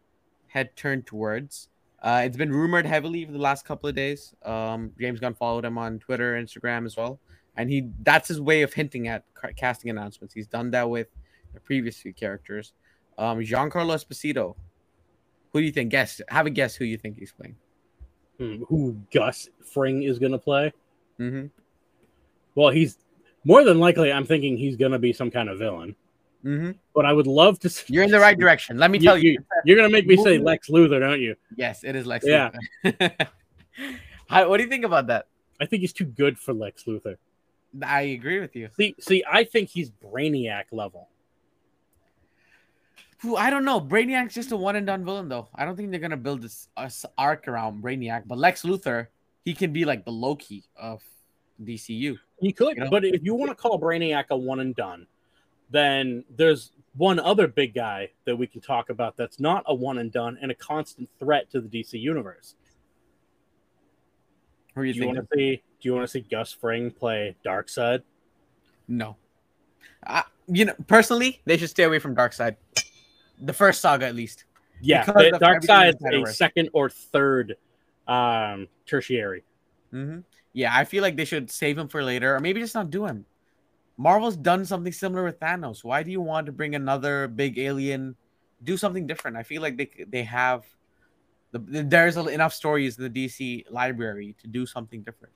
head 0.49 0.74
turned 0.76 1.07
towards. 1.07 1.68
Uh, 2.03 2.22
it's 2.24 2.37
been 2.37 2.51
rumored 2.51 2.87
heavily 2.87 3.24
for 3.24 3.33
the 3.33 3.39
last 3.39 3.64
couple 3.64 3.89
of 3.89 3.95
days. 3.95 4.35
Um, 4.45 4.93
James 4.99 5.20
Gunn 5.20 5.35
followed 5.35 5.64
him 5.64 5.76
on 5.78 5.99
Twitter, 5.99 6.35
Instagram 6.35 6.87
as 6.87 6.97
well, 6.97 7.20
and 7.57 7.70
he 7.70 7.91
that's 8.03 8.28
his 8.28 8.41
way 8.41 8.62
of 8.62 8.72
hinting 8.72 9.09
at 9.09 9.24
casting 9.57 9.91
announcements. 9.91 10.33
He's 10.33 10.47
done 10.47 10.70
that 10.70 10.89
with 10.89 11.09
the 11.53 11.61
previous 11.61 11.99
few 11.99 12.14
characters. 12.14 12.72
Um, 13.18 13.39
Giancarlo 13.39 13.95
Esposito. 13.95 14.57
Who 15.53 15.61
do 15.61 15.66
you 15.66 15.72
think? 15.72 15.91
Guess. 15.91 16.22
Have 16.28 16.47
a 16.47 16.51
guess 16.51 16.74
who 16.74 16.85
you 16.85 16.97
think 16.97 17.18
he's 17.18 17.33
playing. 17.33 17.57
Hmm, 18.39 18.62
who 18.68 18.97
Gus 19.12 19.49
Fring 19.62 20.03
is 20.03 20.18
going 20.18 20.33
to 20.33 20.39
play? 20.39 20.72
Mm-hmm. 21.18 21.49
Well, 22.55 22.70
he's 22.70 22.97
more 23.45 23.64
than 23.64 23.78
likely. 23.78 24.12
I'm 24.12 24.26
thinking 24.26 24.57
he's 24.57 24.76
going 24.76 24.93
to 24.93 24.99
be 24.99 25.12
some 25.12 25.30
kind 25.30 25.49
of 25.49 25.59
villain. 25.59 25.97
Mm-hmm. 26.45 26.72
But 26.95 27.07
I 27.07 27.12
would 27.12 27.26
love 27.26 27.59
to. 27.61 27.68
See, 27.68 27.93
You're 27.93 28.05
in 28.05 28.11
the 28.11 28.20
right 28.20 28.38
direction. 28.38 28.78
Let 28.78 28.91
me 28.91 28.99
tell 28.99 29.18
you. 29.18 29.38
you 29.64 29.74
are 29.74 29.76
going 29.76 29.88
to 29.88 29.93
make 29.93 30.07
me 30.07 30.16
say 30.16 30.38
Lex 30.38 30.68
Luthor, 30.68 31.01
don't 31.01 31.20
you? 31.20 31.36
Yes, 31.57 31.84
it 31.84 31.97
is 31.97 32.07
Lex. 32.07 32.24
Yeah. 32.26 32.51
How, 34.28 34.49
what 34.49 34.57
do 34.57 34.62
you 34.62 34.68
think 34.70 34.84
about 34.84 35.09
that? 35.09 35.26
I 35.61 35.66
think 35.66 35.80
he's 35.80 35.93
too 35.93 36.05
good 36.05 36.38
for 36.38 36.55
Lex 36.55 36.84
Luthor. 36.84 37.16
I 37.84 38.03
agree 38.03 38.41
with 38.41 38.57
you. 38.57 38.68
See, 38.76 38.95
see, 38.99 39.22
I 39.30 39.45
think 39.45 39.68
he's 39.68 39.91
Brainiac 39.91 40.64
level. 40.72 41.09
Who 43.20 43.36
I 43.36 43.51
don't 43.51 43.66
know. 43.66 43.80
Brainiac's 43.80 44.34
just 44.34 44.51
a 44.51 44.57
one 44.57 44.76
and 44.76 44.86
done 44.86 45.05
villain, 45.05 45.28
though. 45.28 45.49
I 45.55 45.64
don't 45.64 45.76
think 45.76 45.91
they're 45.91 46.01
gonna 46.01 46.16
build 46.16 46.41
this 46.41 46.68
arc 47.18 47.49
around 47.49 47.82
Brainiac. 47.82 48.22
But 48.26 48.38
Lex 48.38 48.62
Luthor, 48.62 49.09
he 49.45 49.53
can 49.53 49.72
be 49.72 49.84
like 49.84 50.07
the 50.07 50.11
Loki 50.11 50.64
of 50.74 51.03
DCU. 51.64 52.18
He 52.40 52.52
could, 52.52 52.76
you 52.76 52.84
know? 52.84 52.90
but 52.90 53.04
if 53.04 53.22
you 53.22 53.34
want 53.34 53.50
to 53.50 53.54
call 53.54 53.80
Brainiac 53.80 54.26
a 54.30 54.36
one 54.36 54.61
and 54.61 54.74
done, 54.74 55.06
then 55.70 56.24
there's 56.36 56.72
one 56.96 57.20
other 57.20 57.46
big 57.46 57.74
guy 57.74 58.11
that 58.24 58.36
we 58.36 58.46
can 58.46 58.61
talk 58.61 58.90
about 58.90 59.16
that's 59.16 59.38
not 59.38 59.62
a 59.66 59.74
one 59.74 59.98
and 59.98 60.11
done 60.11 60.38
and 60.40 60.50
a 60.50 60.54
constant 60.54 61.08
threat 61.18 61.50
to 61.50 61.61
the 61.61 61.68
DC 61.68 62.00
universe. 62.00 62.54
Who 64.74 64.80
are 64.80 64.84
you 64.84 64.94
Do 64.94 65.00
you 65.00 65.06
want 65.06 65.18
to 65.18 65.26
see? 65.34 65.62
Do 65.80 65.88
you 65.88 65.94
want 65.94 66.04
to 66.04 66.08
see 66.08 66.20
Gus 66.20 66.52
Fring 66.52 66.90
play 66.90 67.36
Darkseid? 67.44 68.02
No. 68.88 69.16
Uh, 70.06 70.22
you 70.46 70.64
know, 70.64 70.74
personally, 70.86 71.40
they 71.44 71.56
should 71.56 71.70
stay 71.70 71.84
away 71.84 71.98
from 71.98 72.14
Darkseid. 72.14 72.56
The 73.42 73.52
first 73.52 73.80
saga, 73.80 74.06
at 74.06 74.14
least. 74.14 74.44
Yeah, 74.80 75.04
Because 75.04 75.30
the 75.30 75.36
of 75.36 75.42
everything 75.42 75.68
Darkseid 75.68 76.12
in 76.12 76.26
a 76.26 76.32
second 76.32 76.70
or 76.72 76.90
third 76.90 77.56
um, 78.08 78.68
tertiary. 78.86 79.44
hmm 79.90 80.20
Yeah, 80.53 80.74
I 80.74 80.84
feel 80.84 81.03
like 81.03 81.16
they 81.16 81.24
should 81.24 81.51
save 81.51 81.78
him 81.78 81.88
for 81.88 82.03
later, 82.03 82.34
or 82.34 82.40
maybe 82.40 82.61
just 82.61 82.74
not 82.74 82.90
do 82.90 83.07
him. 83.07 83.24
Marvel's 83.96 84.36
done 84.36 84.64
something 84.64 84.92
similar 84.92 85.24
with 85.24 85.38
Thanos. 85.38 85.84
Why 85.84 86.03
do 86.03 86.11
you 86.11 86.20
want 86.20 86.46
to 86.46 86.53
bring 86.53 86.74
another 86.74 87.28
big 87.28 87.59
alien? 87.59 88.16
Do 88.64 88.76
something 88.76 89.07
different. 89.07 89.36
I 89.36 89.42
feel 89.42 89.62
like 89.62 89.76
they 89.76 89.90
they 90.09 90.22
have 90.24 90.64
the, 91.53 91.59
there's 91.84 92.16
enough 92.16 92.55
stories 92.55 92.98
in 92.98 93.05
the 93.05 93.11
DC 93.11 93.64
library 93.70 94.36
to 94.40 94.46
do 94.46 94.66
something 94.66 95.03
different. 95.03 95.34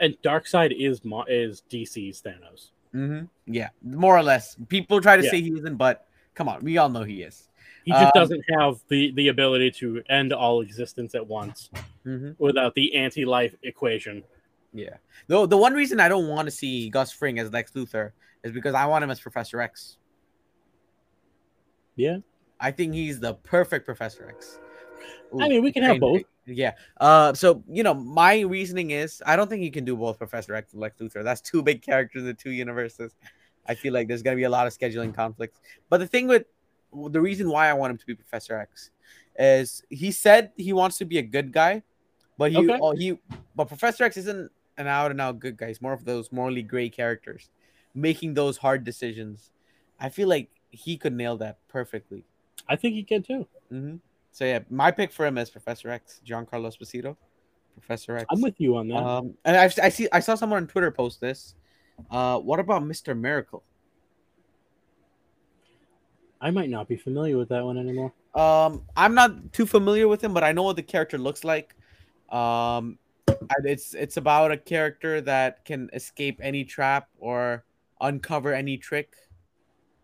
And 0.00 0.16
Darkseid 0.22 0.74
is 0.76 1.00
is 1.28 1.62
DC's 1.70 2.22
Thanos. 2.22 2.70
hmm 2.92 3.24
Yeah, 3.46 3.68
more 3.82 4.16
or 4.16 4.22
less. 4.22 4.56
People 4.68 5.00
try 5.00 5.16
to 5.16 5.22
Yeah. 5.22 5.30
say 5.30 5.40
he 5.42 5.52
isn't, 5.52 5.76
but 5.76 6.06
come 6.34 6.48
on, 6.48 6.62
we 6.64 6.78
all 6.78 6.88
know 6.88 7.02
he 7.02 7.22
is. 7.22 7.48
He 7.84 7.92
just 7.92 8.14
Um, 8.14 8.22
doesn't 8.22 8.44
have 8.58 8.80
the 8.88 9.12
the 9.12 9.28
ability 9.28 9.70
to 9.82 10.02
end 10.08 10.32
all 10.32 10.60
existence 10.60 11.14
at 11.14 11.26
once 11.26 11.70
hmm 12.04 12.32
without 12.38 12.74
the 12.74 12.94
anti-life 12.94 13.54
equation. 13.62 14.22
Yeah. 14.72 14.96
Though 15.26 15.46
the 15.46 15.56
one 15.56 15.74
reason 15.74 16.00
I 16.00 16.08
don't 16.08 16.28
want 16.28 16.46
to 16.46 16.50
see 16.50 16.90
Gus 16.90 17.12
Fring 17.12 17.38
as 17.38 17.52
Lex 17.52 17.72
Luthor 17.72 18.12
is 18.44 18.52
because 18.52 18.74
I 18.74 18.86
want 18.86 19.04
him 19.04 19.10
as 19.10 19.20
Professor 19.20 19.60
X. 19.60 19.98
Yeah, 21.96 22.18
I 22.60 22.70
think 22.70 22.94
he's 22.94 23.20
the 23.20 23.34
perfect 23.34 23.86
Professor 23.86 24.28
X. 24.28 24.58
I 25.40 25.48
mean, 25.48 25.62
we 25.62 25.72
can 25.72 25.82
have 25.82 25.98
both. 25.98 26.22
Yeah. 26.46 26.72
Uh. 27.00 27.34
So 27.34 27.62
you 27.68 27.82
know, 27.82 27.94
my 27.94 28.40
reasoning 28.40 28.90
is 28.90 29.22
I 29.26 29.36
don't 29.36 29.48
think 29.48 29.62
you 29.62 29.70
can 29.70 29.84
do 29.84 29.96
both 29.96 30.18
Professor 30.18 30.54
X 30.54 30.72
and 30.72 30.80
Lex 30.80 30.98
Luthor. 31.00 31.24
That's 31.24 31.40
two 31.40 31.62
big 31.62 31.82
characters 31.82 32.22
in 32.22 32.26
the 32.26 32.34
two 32.34 32.50
universes. 32.50 33.14
I 33.66 33.74
feel 33.74 33.92
like 33.92 34.08
there's 34.08 34.22
gonna 34.22 34.36
be 34.36 34.44
a 34.44 34.50
lot 34.50 34.66
of 34.66 34.76
scheduling 34.76 35.14
conflicts. 35.14 35.60
But 35.88 35.98
the 35.98 36.06
thing 36.06 36.28
with 36.28 36.44
the 37.10 37.20
reason 37.20 37.50
why 37.50 37.68
I 37.68 37.72
want 37.72 37.90
him 37.92 37.98
to 37.98 38.06
be 38.06 38.14
Professor 38.14 38.56
X 38.58 38.90
is 39.38 39.82
he 39.90 40.12
said 40.12 40.52
he 40.56 40.72
wants 40.72 40.98
to 40.98 41.04
be 41.04 41.18
a 41.18 41.22
good 41.22 41.52
guy, 41.52 41.82
but 42.38 42.52
he 42.52 42.58
Okay. 42.58 42.78
oh, 42.80 42.92
he 42.92 43.18
but 43.54 43.68
Professor 43.68 44.04
X 44.04 44.16
isn't 44.18 44.50
an 44.78 44.86
out 44.86 45.10
and 45.10 45.20
out 45.20 45.38
good 45.38 45.56
guys, 45.56 45.80
more 45.80 45.92
of 45.92 46.04
those 46.04 46.32
morally 46.32 46.62
gray 46.62 46.88
characters, 46.88 47.50
making 47.94 48.34
those 48.34 48.58
hard 48.58 48.84
decisions. 48.84 49.50
I 49.98 50.08
feel 50.08 50.28
like 50.28 50.50
he 50.70 50.96
could 50.96 51.14
nail 51.14 51.36
that 51.38 51.58
perfectly. 51.68 52.24
I 52.68 52.76
think 52.76 52.94
he 52.94 53.02
can 53.02 53.22
too. 53.22 53.46
hmm 53.70 53.96
So 54.32 54.44
yeah, 54.44 54.60
my 54.68 54.90
pick 54.90 55.12
for 55.12 55.24
him 55.24 55.38
is 55.38 55.50
Professor 55.50 55.90
X, 55.90 56.20
Giancarlo 56.26 56.68
Esposito. 56.68 57.16
Professor 57.74 58.16
X. 58.16 58.26
I'm 58.30 58.40
with 58.40 58.58
you 58.58 58.76
on 58.76 58.88
that. 58.88 58.96
Um, 58.96 59.34
and 59.44 59.56
I, 59.56 59.64
I 59.82 59.88
see 59.90 60.08
I 60.10 60.20
saw 60.20 60.34
someone 60.34 60.62
on 60.62 60.66
Twitter 60.66 60.90
post 60.90 61.20
this. 61.20 61.54
Uh, 62.10 62.38
what 62.38 62.58
about 62.58 62.84
Mister 62.84 63.14
Miracle? 63.14 63.62
I 66.40 66.50
might 66.50 66.70
not 66.70 66.88
be 66.88 66.96
familiar 66.96 67.36
with 67.36 67.48
that 67.50 67.64
one 67.64 67.78
anymore. 67.78 68.12
Um, 68.34 68.82
I'm 68.96 69.14
not 69.14 69.52
too 69.52 69.64
familiar 69.64 70.08
with 70.08 70.22
him, 70.22 70.34
but 70.34 70.44
I 70.44 70.52
know 70.52 70.62
what 70.62 70.76
the 70.76 70.82
character 70.82 71.16
looks 71.16 71.44
like. 71.44 71.74
Um, 72.30 72.98
and 73.28 73.64
it's 73.64 73.94
it's 73.94 74.16
about 74.16 74.52
a 74.52 74.56
character 74.56 75.20
that 75.20 75.64
can 75.64 75.90
escape 75.92 76.40
any 76.42 76.64
trap 76.64 77.08
or 77.18 77.64
uncover 78.00 78.52
any 78.52 78.76
trick. 78.76 79.14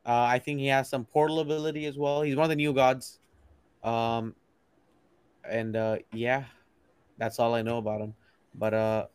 Uh, 0.05 0.23
I 0.23 0.39
think 0.39 0.59
he 0.59 0.67
has 0.67 0.89
some 0.89 1.05
portal 1.05 1.41
ability 1.41 1.87
as 1.87 1.97
well. 1.97 2.23
He's 2.23 2.37
one 2.37 2.45
of 2.45 2.51
the 2.51 2.57
new 2.57 2.73
gods. 2.73 3.21
Um, 3.85 4.35
and 5.49 5.77
uh, 5.77 5.99
yeah, 6.13 6.45
that's 7.19 7.39
all 7.39 7.55
I 7.55 7.63
know 7.63 7.79
about 7.79 8.01
him. 8.01 8.15
But 8.55 8.75
uh, 8.75 9.07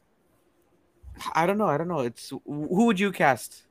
I 1.34 1.46
don't 1.46 1.58
know. 1.58 1.68
I 1.68 1.78
don't 1.78 1.88
know. 1.88 2.02
It's 2.02 2.30
who 2.30 2.86
would 2.86 3.00
you 3.00 3.12
cast 3.12 3.64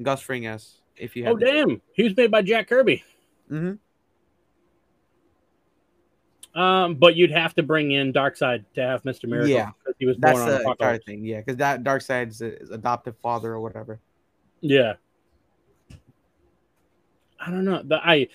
Gus 0.00 0.20
Fring 0.20 0.46
as 0.46 0.76
if 0.96 1.16
you 1.16 1.24
had? 1.24 1.32
Oh 1.32 1.36
damn, 1.36 1.82
he 1.94 2.04
was 2.04 2.16
made 2.16 2.30
by 2.30 2.42
Jack 2.42 2.68
Kirby. 2.68 3.02
hmm 3.48 3.72
Um, 6.54 6.96
but 6.96 7.16
you'd 7.16 7.30
have 7.30 7.54
to 7.54 7.62
bring 7.62 7.92
in 7.92 8.12
Darkseid 8.12 8.64
to 8.74 8.82
have 8.82 9.04
Mister 9.04 9.26
Miracle. 9.26 9.50
Yeah. 9.50 9.70
because 9.78 9.96
he 9.98 10.06
was 10.06 10.16
born 10.16 10.34
That's 10.34 10.40
on 10.40 10.62
the 10.62 10.70
entire 10.70 10.98
thing. 10.98 11.24
Yeah, 11.24 11.38
because 11.38 11.56
that 11.56 11.82
Darkseid's 11.82 12.40
his 12.40 12.70
adoptive 12.70 13.16
father 13.22 13.52
or 13.52 13.60
whatever. 13.60 14.00
Yeah. 14.60 14.94
I 17.40 17.50
don't 17.50 17.64
know. 17.64 17.82
The 17.82 17.96
I 17.96 18.28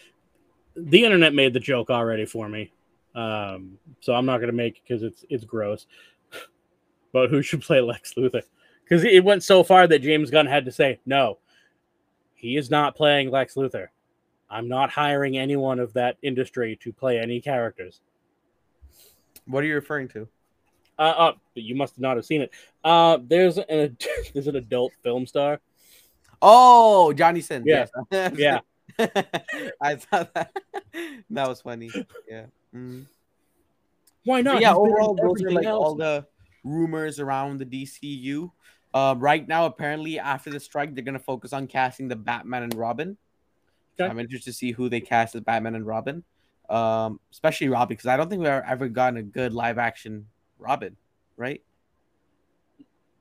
the 0.75 1.03
internet 1.03 1.33
made 1.33 1.53
the 1.53 1.59
joke 1.59 1.89
already 1.89 2.25
for 2.25 2.49
me. 2.49 2.71
Um, 3.15 3.77
so 4.01 4.13
I'm 4.13 4.25
not 4.25 4.39
gonna 4.39 4.51
make 4.51 4.77
it 4.77 4.81
because 4.87 5.03
it's 5.03 5.23
it's 5.29 5.45
gross. 5.45 5.85
but 7.13 7.29
who 7.29 7.41
should 7.41 7.61
play 7.61 7.81
Lex 7.81 8.15
Luthor? 8.15 8.43
Because 8.83 9.03
it 9.03 9.23
went 9.23 9.43
so 9.43 9.63
far 9.63 9.85
that 9.87 10.01
James 10.01 10.31
Gunn 10.31 10.45
had 10.45 10.65
to 10.65 10.71
say, 10.71 10.99
no, 11.05 11.39
he 12.35 12.55
is 12.55 12.69
not 12.69 12.95
playing 12.95 13.31
Lex 13.31 13.55
Luthor. 13.55 13.87
I'm 14.49 14.69
not 14.69 14.89
hiring 14.89 15.37
anyone 15.37 15.79
of 15.79 15.93
that 15.93 16.17
industry 16.21 16.77
to 16.81 16.93
play 16.93 17.19
any 17.19 17.41
characters. 17.41 17.99
What 19.47 19.63
are 19.63 19.67
you 19.67 19.75
referring 19.75 20.07
to? 20.09 20.27
Uh, 20.99 21.01
uh 21.01 21.31
you 21.55 21.75
must 21.75 21.99
not 21.99 22.17
have 22.17 22.25
seen 22.25 22.41
it. 22.41 22.51
Uh, 22.83 23.17
there's 23.23 23.57
an 23.57 23.97
there's 24.33 24.47
an 24.47 24.55
adult 24.55 24.93
film 25.03 25.25
star. 25.25 25.59
Oh, 26.41 27.13
Johnny 27.13 27.41
Sins. 27.41 27.65
Yeah. 27.67 27.85
Yes. 28.11 28.33
Yeah. 28.37 28.59
I 29.81 29.95
thought 29.95 30.33
that. 30.33 30.51
that 31.29 31.47
was 31.47 31.61
funny. 31.61 31.91
Yeah. 32.27 32.45
Mhm. 32.73 33.05
Why 34.23 34.41
But 34.41 34.53
not? 34.53 34.61
yeah, 34.61 34.69
He's 34.69 34.77
overall, 34.77 35.15
those 35.15 35.43
are 35.43 35.51
like 35.51 35.65
else. 35.65 35.83
all 35.85 35.95
the 35.95 36.25
rumors 36.63 37.19
around 37.19 37.59
the 37.59 37.65
DCU. 37.65 38.51
Um, 38.93 39.19
right 39.19 39.47
now, 39.47 39.65
apparently, 39.67 40.17
after 40.19 40.49
the 40.49 40.59
strike, 40.59 40.95
they're 40.95 41.03
gonna 41.03 41.19
focus 41.19 41.53
on 41.53 41.67
casting 41.67 42.07
the 42.07 42.15
Batman 42.15 42.63
and 42.63 42.73
Robin. 42.73 43.17
Okay. 43.99 44.09
I'm 44.09 44.19
interested 44.19 44.51
to 44.51 44.57
see 44.57 44.71
who 44.71 44.89
they 44.89 45.01
cast 45.01 45.35
as 45.35 45.41
Batman 45.41 45.75
and 45.75 45.85
Robin, 45.85 46.23
um, 46.69 47.19
especially 47.31 47.69
Robin, 47.69 47.89
because 47.95 48.07
I 48.07 48.17
don't 48.17 48.29
think 48.29 48.41
we've 48.41 48.49
ever 48.49 48.87
gotten 48.87 49.17
a 49.17 49.23
good 49.23 49.53
live 49.53 49.77
action 49.77 50.27
Robin, 50.59 50.95
right? 51.35 51.61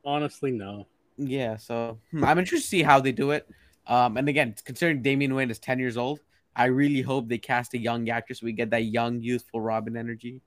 Honestly, 0.05 0.53
no. 0.53 0.87
Yeah, 1.17 1.57
so 1.57 1.99
hmm, 2.11 2.25
I'm 2.25 2.39
interested 2.39 2.65
to 2.65 2.69
see 2.69 2.83
how 2.83 3.01
they 3.01 3.13
do 3.13 3.31
it. 3.33 3.49
Um, 3.87 4.17
and 4.17 4.29
again, 4.29 4.55
considering 4.65 5.03
Damian 5.03 5.35
Wayne 5.35 5.51
is 5.51 5.59
10 5.59 5.79
years 5.79 5.97
old, 5.97 6.21
I 6.55 6.67
really 6.67 7.03
hope 7.03 7.29
they 7.29 7.39
cast 7.39 7.75
a 7.75 7.79
young 7.79 8.09
actor 8.09 8.35
so 8.35 8.47
we 8.47 8.53
get 8.53 8.71
that 8.71 8.85
young, 8.85 9.23
youthful 9.23 9.61
Robin 9.61 9.97
energy. 9.97 10.41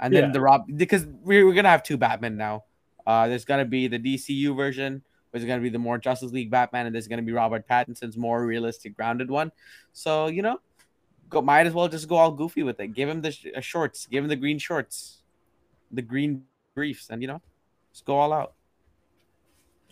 And 0.00 0.12
then 0.12 0.24
Yeah. 0.24 0.32
the 0.32 0.40
Rob 0.40 0.66
because 0.76 1.06
we're, 1.06 1.46
we're 1.46 1.54
gonna 1.54 1.68
have 1.68 1.82
two 1.82 1.96
Batman 1.96 2.36
now. 2.36 2.64
Uh, 3.06 3.28
there's 3.28 3.44
gonna 3.44 3.64
be 3.64 3.86
the 3.86 3.98
DCU 3.98 4.56
version, 4.56 5.02
which 5.30 5.42
is 5.42 5.46
gonna 5.46 5.62
be 5.62 5.68
the 5.68 5.78
more 5.78 5.98
Justice 5.98 6.32
League 6.32 6.50
Batman, 6.50 6.86
and 6.86 6.94
there's 6.94 7.06
gonna 7.06 7.22
be 7.22 7.32
Robert 7.32 7.68
Pattinson's 7.68 8.16
more 8.16 8.44
realistic, 8.44 8.96
grounded 8.96 9.30
one. 9.30 9.52
So 9.92 10.26
you 10.26 10.42
know, 10.42 10.58
go 11.32 11.42
might 11.42 11.66
as 11.66 11.72
well 11.72 11.88
just 11.88 12.08
go 12.08 12.16
all 12.16 12.30
goofy 12.30 12.62
with 12.62 12.78
it. 12.78 12.88
Give 12.88 13.08
him 13.08 13.20
the 13.22 13.32
sh- 13.32 13.46
uh, 13.56 13.60
shorts, 13.60 14.06
give 14.06 14.22
him 14.22 14.28
the 14.28 14.36
green 14.36 14.58
shorts, 14.58 15.22
the 15.90 16.02
green 16.02 16.44
briefs, 16.74 17.08
and 17.10 17.20
you 17.20 17.28
know, 17.28 17.40
just 17.92 18.04
go 18.04 18.16
all 18.16 18.32
out. 18.32 18.52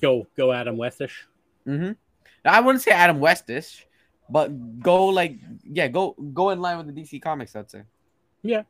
Go 0.00 0.26
go 0.36 0.52
Adam 0.52 0.76
Westish. 0.76 1.24
Mm-hmm. 1.66 1.92
I 2.44 2.60
wouldn't 2.60 2.82
say 2.82 2.92
Adam 2.92 3.18
Westish, 3.18 3.84
but 4.28 4.80
go 4.80 5.06
like 5.06 5.38
yeah, 5.64 5.88
go 5.88 6.14
go 6.32 6.50
in 6.50 6.60
line 6.60 6.78
with 6.78 6.94
the 6.94 7.02
DC 7.02 7.20
comics. 7.20 7.56
I'd 7.56 7.70
say. 7.70 7.82
Yeah. 8.42 8.62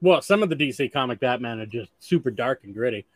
Well, 0.00 0.20
some 0.22 0.42
of 0.42 0.48
the 0.48 0.56
DC 0.56 0.92
comic 0.92 1.20
Batman 1.20 1.60
are 1.60 1.66
just 1.66 1.90
super 1.98 2.30
dark 2.30 2.64
and 2.64 2.74
gritty. 2.74 3.06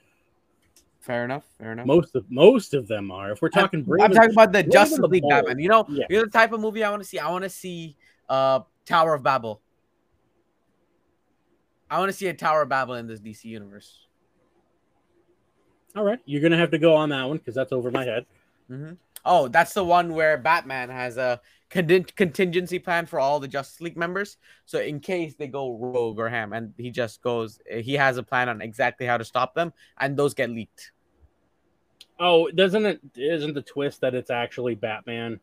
Fair 1.01 1.25
enough. 1.25 1.45
Fair 1.59 1.73
enough. 1.73 1.87
Most 1.87 2.15
of 2.15 2.25
most 2.31 2.75
of 2.75 2.87
them 2.89 3.11
are. 3.11 3.33
If 3.33 3.43
we're 3.43 3.49
talking, 3.49 3.87
I'm, 3.89 4.01
I'm 4.03 4.13
talking 4.13 4.33
about 4.33 4.53
the 4.53 4.63
Brave 4.63 4.73
Justice 4.73 4.99
League 4.99 5.25
Batman. 5.29 5.59
You 5.59 5.69
know, 5.69 5.87
Yeah. 5.89 6.07
you're 6.11 6.25
the 6.25 6.31
type 6.31 6.53
of 6.53 6.61
movie 6.61 6.85
I 6.85 6.91
want 6.91 7.03
to 7.03 7.09
see. 7.09 7.19
I 7.19 7.31
want 7.31 7.45
to 7.45 7.51
see 7.51 7.97
uh 8.29 8.61
Tower 8.85 9.15
of 9.15 9.23
Babel. 9.23 9.61
I 11.91 11.99
want 11.99 12.11
to 12.11 12.17
see 12.17 12.27
a 12.29 12.35
Tower 12.35 12.63
of 12.63 12.69
Babel 12.69 12.95
in 12.95 13.07
this 13.07 13.21
DC 13.21 13.45
universe. 13.45 14.07
all 15.97 16.05
right, 16.05 16.19
you're 16.27 16.43
gonna 16.43 16.57
have 16.59 16.71
to 16.71 16.79
go 16.79 16.95
on 16.95 17.09
that 17.11 17.25
one 17.25 17.39
because 17.39 17.55
that's 17.55 17.73
over 17.73 17.91
my 17.91 18.05
head. 18.05 18.27
hmm 18.69 18.93
Oh, 19.25 19.49
that's 19.49 19.75
the 19.75 19.85
one 19.85 20.15
where 20.15 20.39
Batman 20.39 20.89
has 20.91 21.17
a 21.17 21.41
contin- 21.71 22.15
contingency 22.15 22.79
plan 22.79 23.05
for 23.05 23.19
all 23.19 23.41
the 23.41 23.49
Justice 23.49 23.81
League 23.81 23.97
members. 23.97 24.37
So 24.65 24.79
in 24.81 25.01
case 25.01 25.35
they 25.35 25.49
go 25.49 25.73
rogue 25.77 26.19
or 26.21 26.29
ham, 26.29 26.53
and 26.53 26.73
he 26.79 26.91
just 26.91 27.21
goes, 27.21 27.59
he 27.69 27.95
has 27.95 28.17
a 28.17 28.23
plan 28.23 28.49
on 28.49 28.63
exactly 28.63 29.07
how 29.07 29.17
to 29.19 29.25
stop 29.25 29.55
them, 29.55 29.73
and 29.99 30.17
those 30.17 30.35
get 30.35 30.51
leaked. 30.51 30.93
Oh, 32.21 32.49
doesn't 32.51 32.87
it? 32.87 33.01
Isn't 33.17 33.55
the 33.55 33.63
twist 33.63 34.01
that 34.03 34.15
it's 34.15 34.31
actually 34.31 34.77
Batman, 34.77 35.41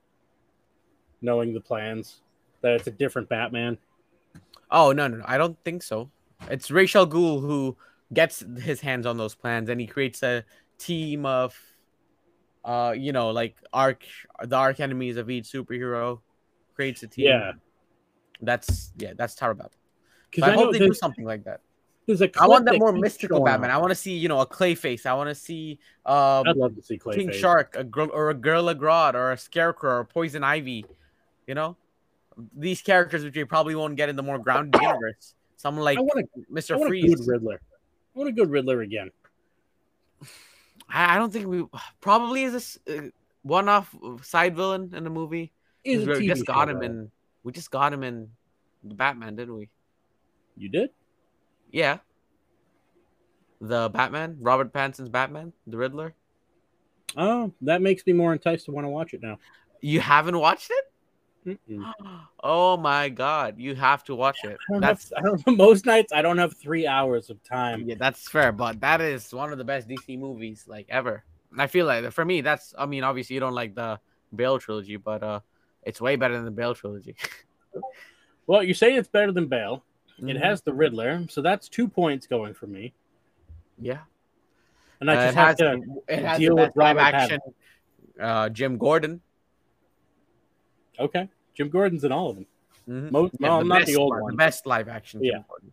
knowing 1.22 1.54
the 1.54 1.62
plans, 1.62 2.22
that 2.66 2.74
it's 2.74 2.88
a 2.88 2.92
different 2.92 3.30
Batman? 3.30 3.78
Oh 4.70 4.92
no, 4.92 5.08
no, 5.08 5.18
no, 5.18 5.26
I 5.28 5.38
don't 5.38 5.58
think 5.64 5.84
so. 5.84 6.10
It's 6.50 6.70
Ra's 6.70 6.96
al 6.96 7.08
Ghul 7.08 7.40
who 7.40 7.78
gets 8.14 8.44
his 8.62 8.82
hands 8.82 9.06
on 9.06 9.18
those 9.18 9.36
plans, 9.36 9.70
and 9.70 9.80
he 9.80 9.88
creates 9.88 10.24
a 10.24 10.44
team 10.78 11.26
of, 11.26 11.58
uh, 12.64 12.94
you 12.98 13.12
know, 13.12 13.30
like 13.30 13.56
arc 13.72 14.04
the 14.44 14.56
arc 14.56 14.80
enemies 14.80 15.18
of 15.18 15.30
each 15.30 15.46
superhero, 15.46 16.20
creates 16.76 17.04
a 17.04 17.08
team. 17.08 17.28
Yeah, 17.28 17.52
that's 18.42 18.92
yeah, 18.98 19.14
that's 19.16 19.36
Tower 19.36 19.52
of 19.52 19.60
Babel. 19.60 19.72
because 20.30 20.44
So 20.44 20.52
I, 20.52 20.54
I, 20.54 20.58
hope 20.58 20.74
they 20.74 20.80
do 20.80 20.94
something 20.94 21.26
like 21.26 21.44
that. 21.46 21.62
there's 22.08 22.22
a 22.22 22.30
I 22.40 22.48
want 22.48 22.66
that 22.66 22.80
more 22.80 22.92
mystical 22.92 23.44
Batman. 23.44 23.72
I 23.72 23.78
want 23.78 23.92
to 23.92 23.96
see, 23.96 24.18
you 24.18 24.28
know, 24.28 24.40
a 24.42 24.48
Clayface. 24.48 25.06
I 25.06 25.14
want 25.14 25.30
to 25.30 25.36
see 25.36 25.80
um, 26.06 26.44
I'd 26.48 26.58
love 26.58 26.76
to 26.76 26.82
see 26.82 26.98
Clayface. 26.98 27.16
King 27.16 27.32
Shark, 27.32 27.76
a 27.78 27.84
girl 27.84 28.10
or 28.12 28.30
a 28.30 28.34
Gorilla 28.34 28.76
Grodd, 28.76 29.14
or 29.14 29.32
a 29.32 29.38
Scarecrow, 29.38 30.00
or 30.00 30.06
Poison 30.06 30.44
Ivy. 30.44 30.86
You 31.48 31.54
know, 31.54 31.78
these 32.56 32.82
characters 32.82 33.24
which 33.24 33.36
you 33.36 33.46
probably 33.46 33.76
won't 33.76 33.96
get 33.96 34.10
in 34.10 34.16
the 34.16 34.24
more 34.24 34.40
grounded 34.40 34.82
universe. 34.82 35.34
Someone 35.58 35.84
like 35.86 35.98
want 35.98 36.20
a, 36.20 36.40
I 36.40 36.44
Mister 36.50 36.76
want 36.78 36.88
a 36.88 36.90
Freeze. 36.90 37.16
good 37.16 37.28
Riddler. 37.28 37.62
I 38.16 38.20
want 38.20 38.30
a 38.30 38.34
good 38.34 38.50
Riddler 38.50 38.82
again. 38.82 39.12
I 40.90 41.16
I 41.16 41.18
don't 41.18 41.32
think 41.32 41.48
we 41.48 41.66
probably 42.02 42.44
is 42.44 42.54
this 42.54 42.80
uh, 42.90 43.10
one-off 43.44 43.96
side 44.24 44.56
villain 44.56 44.94
in 44.96 45.04
the 45.04 45.10
movie. 45.10 45.52
Is 45.84 46.08
we 46.08 46.28
just 46.28 46.46
got 46.46 46.68
show, 46.68 46.72
him 46.74 46.80
though. 46.80 46.86
in. 46.86 47.12
We 47.44 47.52
just 47.52 47.72
got 47.72 47.94
him 47.94 48.04
in 48.04 48.30
the 48.84 48.96
Batman, 48.96 49.36
didn't 49.36 49.56
we? 49.56 49.70
You 50.58 50.70
did? 50.70 50.90
Yeah. 51.72 52.00
The 53.62 53.90
Batman, 53.90 54.38
Robert 54.42 54.74
Pattinson's 54.74 55.10
Batman, 55.10 55.54
the 55.68 55.78
Riddler. 55.78 56.14
Oh, 57.18 57.54
that 57.62 57.82
makes 57.82 58.06
me 58.06 58.14
more 58.14 58.34
enticed 58.34 58.66
to 58.66 58.72
want 58.72 58.86
to 58.86 58.90
watch 58.90 59.14
it 59.14 59.22
now. 59.22 59.38
You 59.82 60.00
haven't 60.00 60.38
watched 60.38 60.72
it? 60.72 60.86
Mm-mm. 61.46 61.86
Oh 62.44 62.78
my 62.78 63.10
god, 63.10 63.56
you 63.58 63.76
have 63.76 64.04
to 64.06 64.16
watch 64.16 64.44
it. 64.44 64.58
I 64.76 64.80
That's 64.80 65.12
have, 65.16 65.24
I 65.26 65.28
don't, 65.28 65.58
most 65.58 65.86
nights 65.86 66.12
I 66.14 66.22
don't 66.22 66.38
have 66.38 66.56
three 66.58 66.86
hours 66.88 67.30
of 67.30 67.42
time. 67.44 67.88
yeah, 67.88 67.96
that's 67.98 68.28
fair, 68.30 68.52
but 68.52 68.80
that 68.82 69.02
is 69.02 69.34
one 69.34 69.52
of 69.52 69.58
the 69.58 69.64
best 69.64 69.88
DC 69.88 70.18
movies 70.20 70.66
like 70.68 70.88
ever. 70.90 71.24
I 71.58 71.68
feel 71.68 71.86
like 71.86 72.12
for 72.12 72.26
me, 72.26 72.42
that's 72.42 72.74
I 72.78 72.86
mean, 72.86 73.04
obviously 73.04 73.34
you 73.36 73.40
don't 73.40 73.54
like 73.54 73.76
the 73.76 74.00
Bale 74.36 74.60
trilogy, 74.60 74.98
but 74.98 75.24
uh, 75.24 75.40
it's 75.84 76.02
way 76.02 76.16
better 76.16 76.36
than 76.36 76.46
the 76.46 76.52
Bale 76.52 76.76
trilogy. 76.76 77.16
Well, 78.48 78.62
you 78.62 78.76
say 78.76 78.94
it's 78.96 79.08
better 79.08 79.32
than 79.32 79.48
Bale. 79.48 79.84
It 80.20 80.38
Mhm. 80.38 80.40
has 80.40 80.62
the 80.62 80.72
Riddler, 80.74 81.26
so 81.30 81.42
that's 81.42 81.68
two 81.68 81.88
points 81.88 82.28
going 82.28 82.54
for 82.54 82.68
me. 82.68 82.94
yeah. 83.80 84.02
And 85.02 85.10
I 85.10 85.16
Uh, 85.16 85.18
just 85.18 85.28
it 85.30 85.36
have 85.36 85.48
has, 85.48 85.58
to 85.58 85.82
it 86.08 86.20
has 86.26 86.40
deal 86.40 86.56
the 86.56 86.62
with 86.62 86.76
live 86.76 86.98
action. 86.98 87.40
Uh, 88.20 88.50
Jim 88.50 88.78
Gordon. 88.78 89.22
Okay. 91.00 91.30
Jim 91.54 91.70
Gordon's 91.70 92.04
in 92.04 92.12
all 92.12 92.30
of 92.30 92.36
them. 92.36 92.46
Mhm. 92.88 93.12
Most, 93.12 93.36
Yeah, 93.40 93.48
well, 93.50 93.66
not 93.66 93.86
the 93.86 93.96
old 93.96 94.12
one, 94.12 94.22
one. 94.24 94.32
the 94.34 94.38
best 94.38 94.66
live 94.66 94.88
action. 94.88 95.24
Yeah. 95.24 95.32
Jim 95.34 95.46
Gordon. 95.48 95.72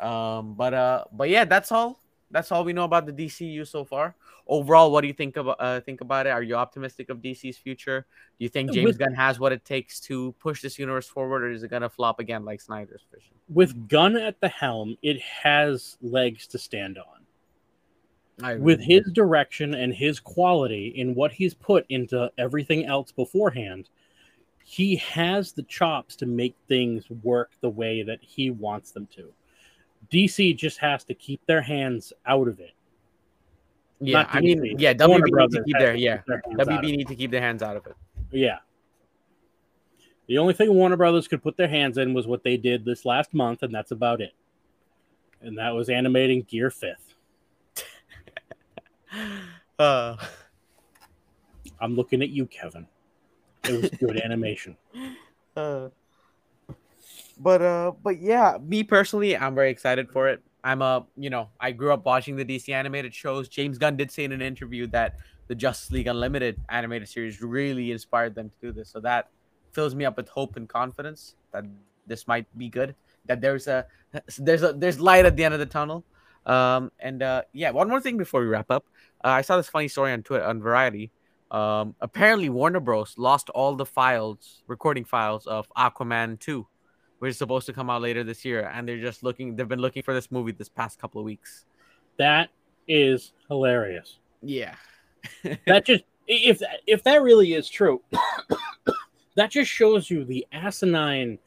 Um, 0.00 0.54
but 0.54 0.74
uh, 0.74 1.04
but 1.12 1.28
yeah, 1.28 1.44
that's 1.44 1.72
all. 1.72 2.00
That's 2.30 2.52
all 2.52 2.62
we 2.62 2.72
know 2.74 2.84
about 2.84 3.06
the 3.06 3.12
DCU 3.12 3.66
so 3.66 3.84
far. 3.84 4.14
Overall, 4.46 4.92
what 4.92 5.00
do 5.00 5.06
you 5.08 5.14
think 5.14 5.36
about 5.36 5.56
uh, 5.58 5.80
think 5.80 6.00
about 6.02 6.26
it? 6.26 6.30
Are 6.30 6.42
you 6.42 6.54
optimistic 6.54 7.08
of 7.10 7.18
DC's 7.18 7.56
future? 7.56 8.06
Do 8.38 8.44
you 8.44 8.48
think 8.48 8.70
James 8.72 8.84
With- 8.86 8.98
Gunn 8.98 9.14
has 9.14 9.40
what 9.40 9.52
it 9.52 9.64
takes 9.64 9.98
to 10.00 10.32
push 10.38 10.60
this 10.62 10.78
universe 10.78 11.08
forward, 11.08 11.42
or 11.42 11.50
is 11.50 11.62
it 11.62 11.68
gonna 11.68 11.88
flop 11.88 12.20
again 12.20 12.44
like 12.44 12.60
Snyder's 12.60 13.04
vision? 13.12 13.32
With 13.48 13.88
Gunn 13.88 14.16
at 14.16 14.40
the 14.40 14.48
helm, 14.48 14.96
it 15.02 15.20
has 15.20 15.96
legs 16.02 16.46
to 16.48 16.58
stand 16.58 16.98
on. 16.98 17.04
I. 18.42 18.54
With 18.56 18.80
his 18.80 19.10
direction 19.12 19.74
and 19.74 19.92
his 19.92 20.20
quality 20.20 20.88
in 20.96 21.14
what 21.14 21.32
he's 21.32 21.54
put 21.54 21.84
into 21.88 22.30
everything 22.38 22.84
else 22.86 23.10
beforehand, 23.10 23.88
he 24.70 24.96
has 24.96 25.52
the 25.52 25.62
chops 25.62 26.14
to 26.14 26.26
make 26.26 26.54
things 26.68 27.02
work 27.22 27.52
the 27.62 27.70
way 27.70 28.02
that 28.02 28.18
he 28.20 28.50
wants 28.50 28.90
them 28.90 29.08
to. 29.16 29.32
DC 30.12 30.54
just 30.54 30.76
has 30.76 31.04
to 31.04 31.14
keep 31.14 31.40
their 31.46 31.62
hands 31.62 32.12
out 32.26 32.48
of 32.48 32.60
it. 32.60 32.72
yeah, 33.98 34.28
I 34.30 34.42
mean, 34.42 34.78
yeah, 34.78 34.92
Warner 35.06 35.24
WB 35.26 35.40
need 35.40 35.52
to 35.52 35.64
keep 35.64 35.78
their 35.78 35.94
yeah, 35.94 36.16
keep 36.18 36.26
their 36.26 36.42
hands 36.44 36.68
WB 36.68 36.82
need 36.98 37.08
to 37.08 37.14
keep 37.14 37.30
their 37.30 37.40
hands 37.40 37.62
out 37.62 37.78
of 37.78 37.86
it. 37.86 37.96
Yeah. 38.30 38.58
The 40.26 40.36
only 40.36 40.52
thing 40.52 40.74
Warner 40.74 40.98
Brothers 40.98 41.28
could 41.28 41.42
put 41.42 41.56
their 41.56 41.66
hands 41.66 41.96
in 41.96 42.12
was 42.12 42.26
what 42.26 42.44
they 42.44 42.58
did 42.58 42.84
this 42.84 43.06
last 43.06 43.32
month, 43.32 43.62
and 43.62 43.74
that's 43.74 43.92
about 43.92 44.20
it. 44.20 44.34
And 45.40 45.56
that 45.56 45.70
was 45.70 45.88
animating 45.88 46.42
Gear 46.42 46.70
Fifth. 46.70 47.14
Uh, 49.78 50.16
I'm 51.80 51.94
looking 51.94 52.20
at 52.20 52.30
you, 52.30 52.46
Kevin. 52.46 52.88
It 53.68 53.82
was 53.82 53.90
good 53.90 54.20
animation. 54.20 54.76
Uh, 55.56 55.88
but 57.40 57.60
uh, 57.60 57.90
but 58.04 58.20
yeah, 58.20 58.58
me 58.62 58.84
personally, 58.84 59.36
I'm 59.36 59.56
very 59.56 59.72
excited 59.72 60.08
for 60.08 60.28
it. 60.28 60.40
I'm 60.62 60.82
a, 60.82 61.04
you 61.16 61.30
know, 61.30 61.48
I 61.58 61.72
grew 61.72 61.92
up 61.92 62.04
watching 62.04 62.36
the 62.36 62.44
DC 62.44 62.68
animated 62.68 63.12
shows. 63.12 63.48
James 63.48 63.76
Gunn 63.76 63.96
did 63.96 64.12
say 64.12 64.22
in 64.22 64.30
an 64.30 64.42
interview 64.42 64.86
that 64.88 65.16
the 65.48 65.54
Justice 65.54 65.90
League 65.90 66.06
Unlimited 66.06 66.60
animated 66.68 67.08
series 67.08 67.40
really 67.40 67.90
inspired 67.90 68.34
them 68.34 68.50
to 68.50 68.66
do 68.66 68.72
this. 68.72 68.88
So 68.90 69.00
that 69.00 69.30
fills 69.72 69.94
me 69.94 70.04
up 70.04 70.16
with 70.16 70.28
hope 70.28 70.56
and 70.56 70.68
confidence 70.68 71.34
that 71.52 71.64
this 72.06 72.28
might 72.28 72.46
be 72.56 72.68
good. 72.68 72.94
That 73.26 73.40
there's 73.40 73.66
a 73.66 73.86
there's 74.38 74.62
a 74.62 74.72
there's 74.72 75.00
light 75.00 75.26
at 75.26 75.36
the 75.36 75.44
end 75.44 75.54
of 75.54 75.60
the 75.60 75.66
tunnel. 75.66 76.04
Um, 76.46 76.90
and 76.98 77.22
uh, 77.22 77.42
yeah, 77.52 77.70
one 77.70 77.88
more 77.88 78.00
thing 78.00 78.16
before 78.16 78.40
we 78.40 78.46
wrap 78.46 78.70
up. 78.70 78.84
Uh, 79.24 79.28
I 79.28 79.42
saw 79.42 79.56
this 79.56 79.68
funny 79.68 79.88
story 79.88 80.12
on 80.12 80.22
Twitter 80.22 80.44
on 80.44 80.60
Variety. 80.60 81.10
Um, 81.50 81.94
apparently 82.00 82.48
Warner 82.50 82.80
Bros. 82.80 83.14
lost 83.16 83.48
all 83.50 83.74
the 83.74 83.86
files, 83.86 84.62
recording 84.66 85.04
files 85.04 85.46
of 85.46 85.66
Aquaman 85.76 86.38
2, 86.38 86.66
which 87.20 87.30
is 87.30 87.38
supposed 87.38 87.66
to 87.66 87.72
come 87.72 87.88
out 87.88 88.02
later 88.02 88.22
this 88.22 88.44
year, 88.44 88.70
and 88.72 88.86
they're 88.86 89.00
just 89.00 89.22
looking. 89.22 89.56
They've 89.56 89.68
been 89.68 89.80
looking 89.80 90.02
for 90.02 90.12
this 90.12 90.30
movie 90.30 90.52
this 90.52 90.68
past 90.68 90.98
couple 90.98 91.20
of 91.20 91.24
weeks. 91.24 91.64
That 92.18 92.50
is 92.86 93.32
hilarious. 93.48 94.18
Yeah, 94.42 94.74
That 95.66 95.84
just 95.84 96.04
if 96.26 96.62
if 96.86 97.02
that 97.04 97.22
really 97.22 97.54
is 97.54 97.68
true, 97.68 98.02
that 99.36 99.50
just 99.50 99.70
shows 99.70 100.10
you 100.10 100.24
the 100.24 100.46
asinine 100.52 101.38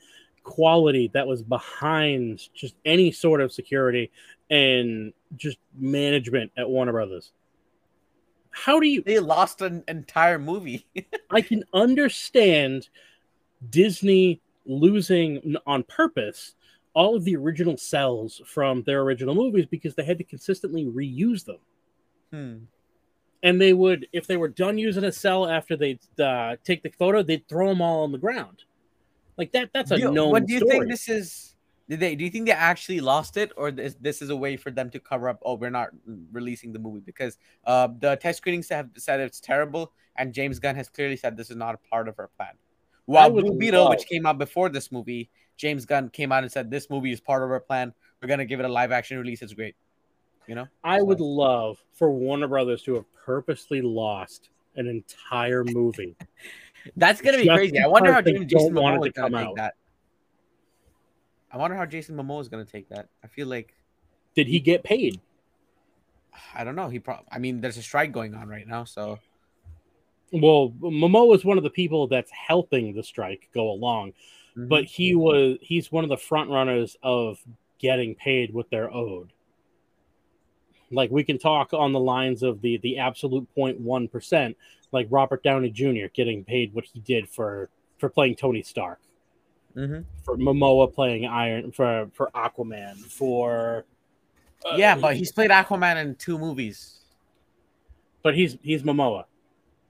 quality 0.43 1.10
that 1.14 1.28
was 1.28 1.43
behind 1.43 2.41
just 2.54 2.76
any 2.86 3.12
sort 3.12 3.41
of 3.41 3.52
security 3.52 4.12
and 4.49 5.14
just 5.38 5.58
management 5.78 6.52
at 6.58 6.68
Warner 6.68 6.91
Brothers. 6.91 7.32
How 8.52 8.80
do 8.80 8.88
you 8.88 9.02
they 9.02 9.20
lost 9.20 9.62
an 9.62 9.84
entire 9.88 10.39
movie. 10.39 10.86
I 11.30 11.41
can 11.41 11.64
understand 11.74 12.89
Disney 13.70 14.41
losing 14.66 15.56
on 15.66 15.84
purpose 15.84 16.56
all 16.93 17.16
of 17.16 17.24
the 17.24 17.36
original 17.36 17.78
cells 17.78 18.41
from 18.45 18.84
their 18.84 19.02
original 19.02 19.34
movies 19.34 19.66
because 19.66 19.95
they 19.95 20.04
had 20.04 20.18
to 20.18 20.24
consistently 20.24 20.86
reuse 20.86 21.45
them. 21.45 21.58
hmm. 22.32 22.66
And 23.43 23.60
they 23.60 23.74
would, 23.74 24.06
if 24.14 24.28
they 24.28 24.38
were 24.38 24.49
done 24.49 24.78
using 24.78 25.04
a 25.04 25.12
cell 25.12 25.49
after 25.49 25.76
they 25.76 25.97
uh, 26.20 26.58
take 26.64 26.84
the 26.84 26.91
photo, 26.91 27.24
they'd 27.24 27.47
throw 27.47 27.70
them 27.70 27.82
all 27.82 28.04
on 28.04 28.12
the 28.12 28.20
ground. 28.20 28.66
Like 29.36 29.52
that. 29.54 29.72
That's 29.74 29.89
a 29.89 29.97
you- 29.97 30.12
known 30.12 30.30
what 30.30 30.45
do 30.45 30.54
you 30.54 30.60
story. 30.60 30.72
think 30.80 30.91
this 30.91 31.10
is? 31.10 31.51
Did 31.92 32.00
they? 32.00 32.16
Do 32.16 32.24
you 32.24 32.30
think 32.30 32.46
they 32.46 32.54
actually 32.54 33.02
lost 33.02 33.36
it, 33.36 33.52
or 33.58 33.70
this 33.70 33.98
this 34.00 34.22
is 34.22 34.30
a 34.30 34.36
way 34.36 34.56
for 34.56 34.72
them 34.72 34.89
to 34.92 35.00
cover 35.02 35.28
up? 35.28 35.39
Oh, 35.44 35.56
we're 35.56 35.70
not 35.70 35.89
releasing 36.32 36.72
the 36.72 36.80
movie 36.80 37.02
because 37.06 37.38
uh, 37.66 37.89
the 38.00 38.16
test 38.16 38.38
screenings 38.38 38.70
have 38.70 38.92
said 38.96 39.20
it's 39.20 39.42
terrible, 39.42 39.92
and 40.16 40.34
James 40.34 40.58
Gunn 40.58 40.78
has 40.78 40.88
clearly 40.88 41.18
said 41.18 41.36
this 41.36 41.50
is 41.50 41.58
not 41.58 41.76
a 41.76 41.80
part 41.89 42.08
of 42.08 42.18
our 42.18 42.30
plan. 42.38 42.54
While 43.08 43.32
Blue 43.32 43.58
Beetle, 43.58 43.89
which 43.89 44.06
came 44.06 44.26
out 44.26 44.38
before 44.38 44.70
this 44.70 44.89
movie, 44.89 45.30
James 45.58 45.86
Gunn 45.86 46.08
came 46.08 46.32
out 46.32 46.44
and 46.44 46.52
said 46.52 46.72
this 46.72 46.89
movie 46.89 47.12
is 47.12 47.20
part 47.20 47.44
of 47.44 47.52
our 47.52 47.60
plan. 47.60 47.94
We're 48.22 48.30
gonna 48.30 48.46
give 48.46 48.62
it 48.62 48.66
a 48.66 48.72
live 48.72 48.94
action 48.94 49.18
release. 49.18 49.42
It's 49.42 49.54
great. 49.54 49.76
You 50.48 50.56
know, 50.56 50.70
I 50.86 51.02
would 51.02 51.20
love 51.20 51.84
for 51.92 52.10
Warner 52.10 52.48
Brothers 52.48 52.84
to 52.84 52.94
have 52.94 53.06
purposely 53.12 53.82
lost 53.82 54.48
an 54.78 54.88
entire 54.88 55.66
movie. 55.66 56.16
that's 56.96 57.20
gonna 57.20 57.38
be 57.38 57.48
Just 57.48 57.58
crazy. 57.58 57.80
I 57.80 57.88
wonder 57.88 58.14
how 58.14 58.22
James 58.22 58.46
Jason 58.46 58.76
Momoa 58.76 59.08
is 59.08 59.14
to 59.14 59.20
gonna 59.20 59.30
come 59.30 59.50
out. 59.50 59.56
that. 59.58 59.74
I 61.54 61.58
wonder 61.58 61.76
how 61.76 61.86
Jason 61.86 62.16
Momoa 62.16 62.41
is 62.41 62.47
gonna 62.49 62.66
take 62.66 62.89
that. 62.89 63.10
I 63.24 63.28
feel 63.28 63.47
like 63.47 63.76
Did 64.36 64.47
he 64.47 64.60
get 64.60 64.84
paid? 64.84 65.20
I 66.56 66.64
don't 66.64 66.76
know. 66.76 66.88
He 66.89 66.99
probably. 66.99 67.26
I 67.32 67.39
mean, 67.39 67.60
there's 67.62 67.78
a 67.78 67.82
strike 67.84 68.12
going 68.14 68.34
on 68.36 68.47
right 68.47 68.68
now, 68.68 68.86
so 68.86 69.20
Well, 70.32 70.74
Momoa 70.80 71.36
is 71.36 71.43
one 71.43 71.58
of 71.58 71.64
the 71.64 71.70
people 71.70 72.08
that's 72.08 72.32
helping 72.32 72.93
the 72.95 73.04
strike 73.04 73.49
go 73.54 73.70
along, 73.72 74.14
Mm-hmm. 74.58 74.68
but 74.68 74.84
he 74.84 75.16
was 75.16 75.58
he's 75.62 75.93
one 75.93 76.04
of 76.04 76.10
the 76.10 76.18
front 76.18 76.49
runners 76.49 76.97
of 77.02 77.38
getting 77.80 78.16
paid 78.16 78.54
what 78.54 78.70
they're 78.70 78.93
owed. 78.93 79.32
Like 80.91 81.10
we 81.10 81.24
can 81.24 81.38
talk 81.38 81.74
on 81.74 81.93
the 81.93 81.99
lines 82.02 82.43
of 82.43 82.62
the 82.62 82.78
the 82.80 82.97
absolute 82.97 83.47
0.1 83.58 84.12
percent, 84.12 84.58
like 84.91 85.08
Robert 85.10 85.41
Downey 85.41 85.70
Jr. 85.70 86.08
getting 86.14 86.43
paid 86.43 86.74
what 86.74 86.84
he 86.84 86.99
did 86.99 87.30
for 87.30 87.70
for 87.97 88.10
playing 88.10 88.36
Tony 88.36 88.62
Stark, 88.62 88.99
Mhm. 89.76 90.05
for 90.24 90.38
Momoa 90.38 90.93
playing 90.93 91.26
Iron 91.26 91.72
for 91.72 92.09
for 92.13 92.30
Aquaman, 92.36 92.97
for 92.97 93.86
uh, 94.65 94.76
yeah, 94.76 94.95
but 94.95 95.15
he's 95.15 95.32
played 95.32 95.51
Aquaman 95.51 95.97
in 96.01 96.15
two 96.15 96.38
movies. 96.38 96.97
but 98.24 98.36
he's 98.36 98.57
he's 98.61 98.84
Momoa. 98.84 99.26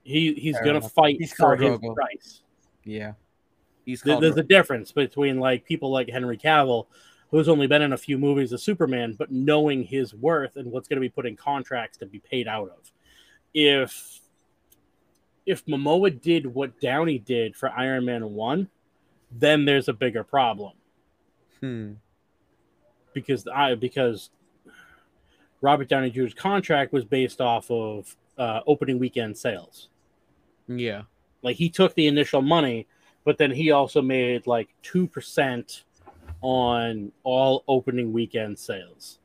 He 0.04 0.34
he's 0.34 0.54
Fair 0.56 0.64
gonna 0.64 0.78
enough. 0.78 0.92
fight 0.92 1.16
He's 1.18 1.32
for 1.34 1.54
his 1.56 1.78
price. 1.94 2.42
Yeah, 2.84 3.12
he's. 3.84 4.02
There's 4.02 4.36
a 4.36 4.42
difference 4.42 4.90
between 4.92 5.38
like 5.38 5.64
people 5.64 5.90
like 5.90 6.08
Henry 6.08 6.36
Cavill, 6.38 6.86
who's 7.30 7.48
only 7.48 7.66
been 7.66 7.82
in 7.82 7.92
a 7.92 7.96
few 7.98 8.18
movies 8.18 8.52
as 8.52 8.62
Superman, 8.62 9.14
but 9.18 9.30
knowing 9.30 9.84
his 9.84 10.14
worth 10.14 10.56
and 10.56 10.72
what's 10.72 10.88
going 10.88 10.96
to 10.96 11.00
be 11.00 11.08
put 11.08 11.26
in 11.26 11.36
contracts 11.36 11.98
to 11.98 12.06
be 12.06 12.18
paid 12.20 12.48
out 12.48 12.70
of. 12.70 12.90
If 13.54 14.20
if 15.44 15.64
Momoa 15.66 16.20
did 16.20 16.46
what 16.46 16.80
Downey 16.80 17.18
did 17.18 17.54
for 17.56 17.68
Iron 17.70 18.04
Man 18.04 18.32
one, 18.32 18.68
then 19.38 19.64
there's 19.64 19.88
a 19.88 19.92
bigger 19.92 20.24
problem. 20.24 20.72
Hmm. 21.60 21.92
because 23.14 23.46
I 23.46 23.74
because 23.76 24.30
Robert 25.60 25.88
Downey 25.88 26.10
Jr.'s 26.10 26.34
contract 26.34 26.92
was 26.92 27.04
based 27.04 27.40
off 27.40 27.70
of 27.70 28.16
uh, 28.36 28.60
opening 28.66 28.98
weekend 28.98 29.38
sales. 29.38 29.88
Yeah, 30.66 31.02
like 31.42 31.56
he 31.56 31.68
took 31.68 31.94
the 31.94 32.08
initial 32.08 32.42
money, 32.42 32.88
but 33.24 33.38
then 33.38 33.52
he 33.52 33.70
also 33.70 34.02
made 34.02 34.46
like 34.48 34.70
two 34.82 35.06
percent 35.06 35.84
on 36.40 37.12
all 37.22 37.62
opening 37.68 38.12
weekend 38.12 38.58
sales, 38.58 39.20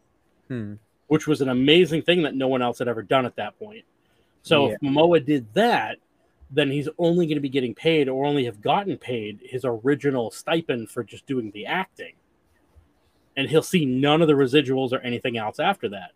hmm. 0.48 0.74
which 1.08 1.26
was 1.26 1.42
an 1.42 1.50
amazing 1.50 2.04
thing 2.04 2.22
that 2.22 2.36
no 2.36 2.48
one 2.48 2.62
else 2.62 2.78
had 2.78 2.88
ever 2.88 3.02
done 3.02 3.26
at 3.26 3.36
that 3.38 3.58
point. 3.58 3.84
So 4.44 4.68
Yeah. 4.68 4.74
if 4.76 4.82
Momoa 4.82 5.26
did 5.26 5.52
that, 5.56 5.98
then 6.50 6.72
he's 6.72 6.90
only 6.98 7.26
going 7.26 7.36
to 7.38 7.42
be 7.42 7.50
getting 7.50 7.76
paid 7.76 8.08
or 8.08 8.26
only 8.26 8.46
have 8.46 8.62
gotten 8.62 8.98
paid 8.98 9.40
his 9.44 9.64
original 9.66 10.32
stipend 10.32 10.90
for 10.90 11.04
just 11.04 11.26
doing 11.26 11.52
the 11.52 11.66
acting. 11.66 12.14
And 13.36 13.50
he'll 13.50 13.62
see 13.62 13.86
none 13.86 14.22
of 14.22 14.28
the 14.28 14.34
residuals 14.34 14.92
or 14.92 15.00
anything 15.00 15.38
else 15.38 15.60
after 15.60 15.90
that, 15.90 16.12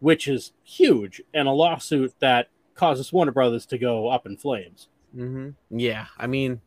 which 0.00 0.28
is 0.28 0.52
huge 0.64 1.22
and 1.32 1.48
a 1.48 1.52
lawsuit 1.52 2.14
that 2.20 2.48
causes 2.74 3.12
Warner 3.12 3.32
Brothers 3.32 3.66
to 3.66 3.78
go 3.78 4.08
up 4.08 4.26
in 4.26 4.36
flames. 4.36 4.88
hmm 5.14 5.50
Yeah, 5.70 6.06
I 6.18 6.26
mean, 6.26 6.60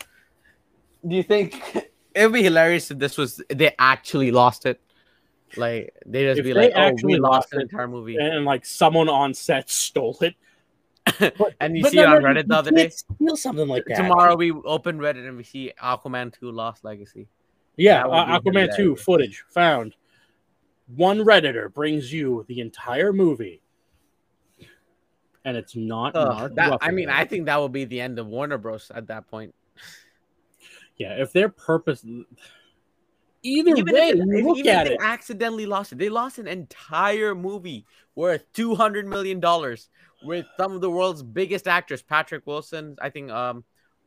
do 1.08 1.16
you 1.16 1.24
think 1.24 1.62
it 2.16 2.24
would 2.24 2.34
be 2.34 2.44
hilarious 2.44 2.92
if 2.92 3.00
this 3.00 3.18
was 3.18 3.42
they 3.50 3.76
actually 3.78 4.32
lost 4.32 4.66
it? 4.66 4.82
Like 5.58 5.94
they 6.06 6.24
just 6.24 6.40
If 6.40 6.46
be 6.46 6.54
they 6.54 6.72
like, 6.72 6.74
"Oh, 6.76 6.98
we 7.04 7.18
lost 7.18 7.32
lost 7.32 7.54
an 7.54 7.62
entire 7.62 7.88
movie," 7.88 8.18
And 8.18 8.46
like 8.46 8.66
someone 8.66 9.10
on 9.10 9.34
set 9.34 9.70
stole 9.70 10.18
it. 10.22 10.36
But, 11.20 11.56
and 11.60 11.78
you 11.78 11.84
see 11.90 11.98
no, 11.98 12.16
on 12.16 12.24
no, 12.24 12.30
Reddit 12.30 12.48
the 12.48 12.56
other 12.56 12.72
day. 12.72 12.90
Steal 12.90 13.36
something 13.36 13.68
like 13.68 13.84
that. 13.88 13.98
Tomorrow 13.98 14.36
we 14.36 14.52
open 14.52 15.00
Reddit 15.00 15.28
and 15.28 15.38
we 15.38 15.44
see 15.44 15.72
Aquaman 15.82 16.38
2 16.38 16.52
Lost 16.52 16.84
Legacy. 16.84 17.28
Yeah, 17.78 18.06
uh, 18.06 18.40
Aquaman 18.40 18.76
2 18.76 18.82
hilarious. 18.82 19.02
footage 19.04 19.44
found. 19.50 19.96
One 20.96 21.20
Redditor 21.20 21.74
brings 21.74 22.12
you 22.12 22.46
the 22.48 22.60
entire 22.60 23.14
movie. 23.14 23.62
And 25.46 25.58
it's 25.58 25.76
not. 25.76 26.14
Mark 26.14 26.56
that, 26.56 26.78
I 26.82 26.92
mean, 26.92 27.10
I 27.10 27.26
think 27.26 27.46
that 27.46 27.58
will 27.58 27.70
be 27.70 27.86
the 27.86 28.00
end 28.00 28.20
of 28.20 28.28
Warner 28.28 28.58
Bros. 28.58 28.92
at 28.94 29.08
that 29.08 29.28
point. 29.28 29.56
Yeah, 30.98 31.14
if 31.14 31.34
their 31.34 31.50
purpose. 31.50 32.06
Either 33.44 33.76
Even 33.76 33.86
way, 33.92 34.10
if, 34.10 34.46
look 34.46 34.58
even 34.60 34.76
at 34.76 34.86
if 34.86 34.94
it. 34.94 35.00
accidentally 35.02 35.66
lost 35.66 35.94
it, 35.94 35.98
they 35.98 36.10
lost 36.10 36.38
an 36.38 36.48
entire 36.48 37.34
movie 37.34 37.86
worth 38.14 38.46
two 38.54 38.76
hundred 38.76 39.08
million 39.08 39.40
dollars 39.40 39.90
with 40.24 40.46
some 40.58 40.74
of 40.74 40.82
the 40.82 40.90
world's 40.90 41.24
biggest 41.24 41.68
actors. 41.68 42.02
Patrick 42.02 42.46
Wilson, 42.46 42.96
I 43.02 43.10
think, 43.10 43.32
um, 43.32 43.64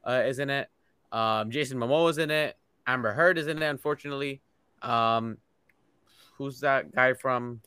uh, 0.06 0.22
is 0.26 0.38
in 0.38 0.50
it. 0.50 0.68
Um, 1.12 1.50
Jason 1.50 1.78
Momoa 1.78 2.10
is 2.10 2.18
in 2.18 2.30
it. 2.30 2.56
Amber 2.86 3.12
Heard 3.12 3.38
is 3.38 3.46
in 3.46 3.62
it. 3.62 3.66
Unfortunately, 3.66 4.42
um, 4.82 5.38
who's 6.36 6.60
that 6.60 6.94
guy 6.94 7.14
from? 7.14 7.60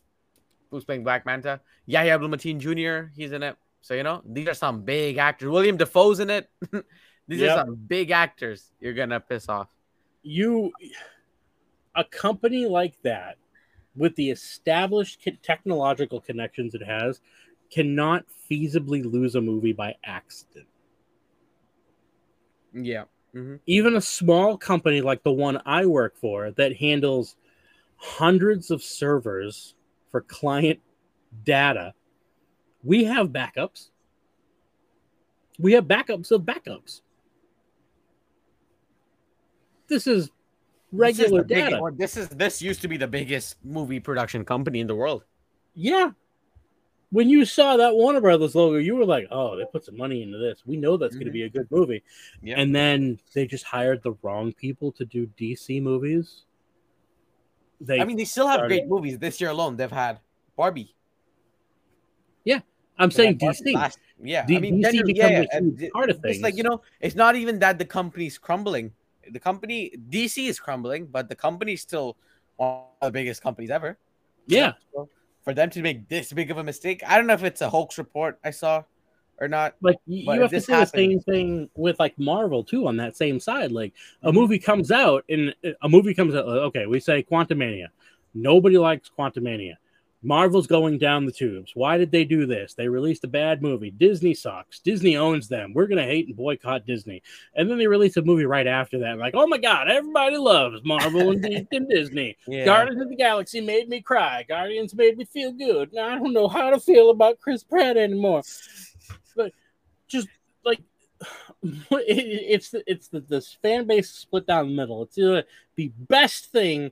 Who's 0.70 0.84
playing 0.84 1.04
Black 1.04 1.26
Manta? 1.26 1.62
Yahya 1.86 2.16
Abdul 2.16 2.30
Mateen 2.30 2.58
Jr. 2.60 3.10
He's 3.16 3.32
in 3.32 3.42
it. 3.42 3.56
So 3.82 3.94
you 3.94 4.04
know 4.04 4.22
these 4.26 4.48
are 4.48 4.54
some 4.54 4.82
big 4.82 5.18
actors. 5.18 5.50
William 5.50 5.78
Dafoe's 5.78 6.20
in 6.20 6.30
it. 6.30 6.50
these 7.28 7.40
Yep. 7.42 7.52
are 7.52 7.66
some 7.66 7.76
big 7.76 8.12
actors. 8.12 8.72
You're 8.82 8.94
gonna 8.94 9.20
piss 9.20 9.48
off. 9.50 9.70
you 10.24 10.72
a 11.96 12.04
company 12.04 12.66
like 12.68 13.02
that 13.04 13.38
with 13.96 14.16
the 14.18 14.30
established 14.30 15.28
technological 15.42 16.20
connections 16.22 16.76
it 16.76 16.84
has 16.86 17.22
cannot 17.70 18.26
feasibly 18.50 19.04
lose 19.04 19.36
a 19.36 19.42
movie 19.42 19.74
by 19.74 19.96
accident 20.04 20.68
Yeah. 22.74 23.06
hmm 23.34 23.56
even 23.66 23.96
a 23.96 24.02
small 24.02 24.58
company 24.58 25.02
like 25.02 25.24
the 25.24 25.32
one 25.32 25.62
i 25.66 25.86
work 25.86 26.16
for 26.18 26.52
that 26.52 26.76
handles 26.78 27.36
hundreds 27.98 28.72
of 28.72 28.82
servers 28.82 29.76
for 30.12 30.22
client 30.22 30.80
data 31.44 31.94
we 32.84 33.04
have 33.04 33.30
backups 33.30 33.90
we 35.60 35.74
have 35.74 35.86
backups 35.86 36.32
of 36.32 36.44
backups 36.44 37.02
this 39.88 40.08
is 40.08 40.30
regular 40.92 41.10
this 41.10 41.20
is 41.20 41.32
the 41.32 41.44
big- 41.44 41.70
data 41.70 41.92
this 41.98 42.18
is 42.18 42.30
this 42.30 42.62
used 42.62 42.82
to 42.82 42.88
be 42.88 42.98
the 42.98 43.08
biggest 43.08 43.56
movie 43.64 44.00
production 44.00 44.46
company 44.46 44.80
in 44.80 44.88
the 44.88 44.96
world. 44.96 45.24
Yeah. 45.74 46.12
When 47.10 47.30
you 47.30 47.46
saw 47.46 47.78
that 47.78 47.96
Warner 47.96 48.20
Brothers 48.20 48.54
logo, 48.54 48.78
you 48.78 48.96
were 48.96 49.06
like, 49.06 49.28
"Oh, 49.32 49.56
they 49.56 49.64
put 49.66 49.86
some 49.86 49.96
money 49.96 50.24
into 50.24 50.38
this. 50.38 50.64
We 50.66 50.76
know 50.76 50.98
that's 50.98 51.16
going 51.16 51.26
to 51.26 51.32
mm-hmm. 51.32 51.34
be 51.34 51.44
a 51.44 51.50
good 51.50 51.68
movie." 51.72 52.04
Yeah. 52.42 52.60
And 52.60 52.76
then 52.76 53.20
they 53.34 53.46
just 53.48 53.64
hired 53.64 54.04
the 54.04 54.14
wrong 54.22 54.52
people 54.54 54.92
to 54.94 55.06
do 55.06 55.28
DC 55.40 55.82
movies. 55.82 56.44
They, 57.80 58.02
I 58.02 58.06
mean, 58.06 58.18
they 58.18 58.26
still 58.26 58.48
have 58.48 58.58
started- 58.58 58.76
great 58.76 58.88
movies 58.88 59.20
this 59.20 59.40
year 59.40 59.52
alone. 59.52 59.78
They've 59.78 59.92
had 59.92 60.20
Barbie. 60.56 60.96
Yeah, 62.44 62.60
I'm 62.98 63.10
They 63.10 63.16
saying 63.16 63.38
DC. 63.38 63.74
last- 63.74 64.00
yeah, 64.22 64.46
D- 64.46 64.58
I 64.58 64.60
mean, 64.60 64.82
DC 64.82 65.06
becomes 65.06 65.32
yeah, 65.32 65.46
a 65.52 65.62
huge 65.62 65.92
part 65.92 66.10
of 66.10 66.20
It's 66.24 66.42
like 66.42 66.58
you 66.58 66.64
know, 66.64 66.82
it's 67.00 67.16
not 67.16 67.36
even 67.36 67.60
that 67.60 67.78
the 67.78 67.86
company's 67.86 68.38
crumbling. 68.38 68.92
The 69.30 69.40
company 69.40 69.92
DC 70.10 70.48
is 70.48 70.60
crumbling, 70.60 71.06
but 71.06 71.30
the 71.30 71.36
company's 71.36 71.82
still 71.82 72.18
one 72.56 72.84
of 73.02 73.08
the 73.08 73.12
biggest 73.12 73.42
companies 73.42 73.70
ever. 73.70 73.98
Yeah, 74.48 74.74
So 74.94 75.10
for 75.48 75.54
them 75.54 75.70
to 75.70 75.82
make 75.82 76.10
this 76.10 76.34
big 76.34 76.52
of 76.52 76.58
a 76.58 76.64
mistake, 76.64 77.02
I 77.08 77.16
don't 77.16 77.26
know 77.26 77.34
if 77.34 77.42
it's 77.42 77.62
a 77.62 77.70
hoax 77.70 77.98
report 77.98 78.38
I 78.44 78.52
saw 78.52 78.84
or 79.40 79.48
not. 79.48 79.76
like 79.82 79.96
y- 80.06 80.24
But 80.26 80.36
you 80.36 80.42
have 80.42 80.52
to 80.52 80.60
say 80.60 80.74
the 80.82 80.86
same 80.86 81.22
thing 81.22 81.70
with 81.74 81.98
like 82.00 82.20
Marvel 82.20 82.66
too. 82.66 82.86
On 82.86 82.98
that 82.98 83.16
same 83.16 83.40
side, 83.40 83.72
like 83.72 83.94
a 84.24 84.30
Mhm. 84.30 84.34
movie 84.34 84.60
comes 84.60 84.92
out 84.92 85.24
and 85.30 85.56
uh, 85.64 85.70
a 85.84 85.88
movie 85.88 86.14
comes 86.14 86.36
out. 86.36 86.44
Okay, 86.46 86.86
we 86.86 87.00
say 87.00 87.24
Quantumania. 87.24 87.88
Nobody 88.34 88.78
likes 88.78 89.10
Quantumania. 89.18 89.76
Marvel's 90.24 90.66
going 90.66 90.98
down 90.98 91.26
the 91.26 91.32
tubes. 91.32 91.72
Why 91.76 91.98
did 91.98 92.12
they 92.12 92.26
do 92.26 92.48
this? 92.48 92.74
They 92.74 92.88
released 92.88 93.24
a 93.24 93.28
bad 93.28 93.62
movie. 93.62 93.92
Disney 93.92 94.34
sucks. 94.34 94.80
Disney 94.80 95.16
owns 95.16 95.48
them. 95.48 95.74
We're 95.74 95.86
gonna 95.86 96.04
hate 96.04 96.28
and 96.28 96.36
boycott 96.36 96.88
Disney. 96.88 97.22
And 97.56 97.70
then 97.70 97.78
they 97.78 97.88
release 97.88 98.18
a 98.18 98.24
movie 98.24 98.46
right 98.46 98.66
after 98.66 99.00
that. 99.00 99.20
Like, 99.20 99.36
oh 99.36 99.46
my 99.46 99.60
god, 99.60 99.90
everybody 99.90 100.38
loves 100.38 100.82
Marvel 100.84 101.32
and, 101.32 101.46
and 101.72 101.90
Disney. 101.90 102.36
Yeah. 102.48 102.66
Guardians 102.66 103.02
of 103.02 103.10
the 103.10 103.16
Galaxy 103.16 103.62
made 103.62 103.90
me 103.90 104.02
cry. 104.02 104.44
Guardians 104.48 104.96
made 104.96 105.18
me 105.18 105.26
feel 105.26 105.52
good. 105.52 105.94
Now 105.94 106.08
I 106.08 106.18
don't 106.18 106.34
know 106.34 106.48
how 106.48 106.72
to 106.72 106.80
feel 106.80 107.12
about 107.12 107.40
Chris 107.40 107.64
Pratt 107.64 107.96
anymore. 107.96 108.42
But 109.36 109.54
just 110.08 110.28
like 110.66 110.82
it, 111.62 112.08
it's 112.10 112.74
it's 112.88 113.08
the 113.10 113.20
this 113.22 113.56
fan 113.62 113.86
base 113.86 114.10
split 114.10 114.48
down 114.48 114.70
the 114.70 114.76
middle. 114.76 115.04
It's 115.04 115.16
the 115.16 115.92
best 116.10 116.48
thing 116.48 116.92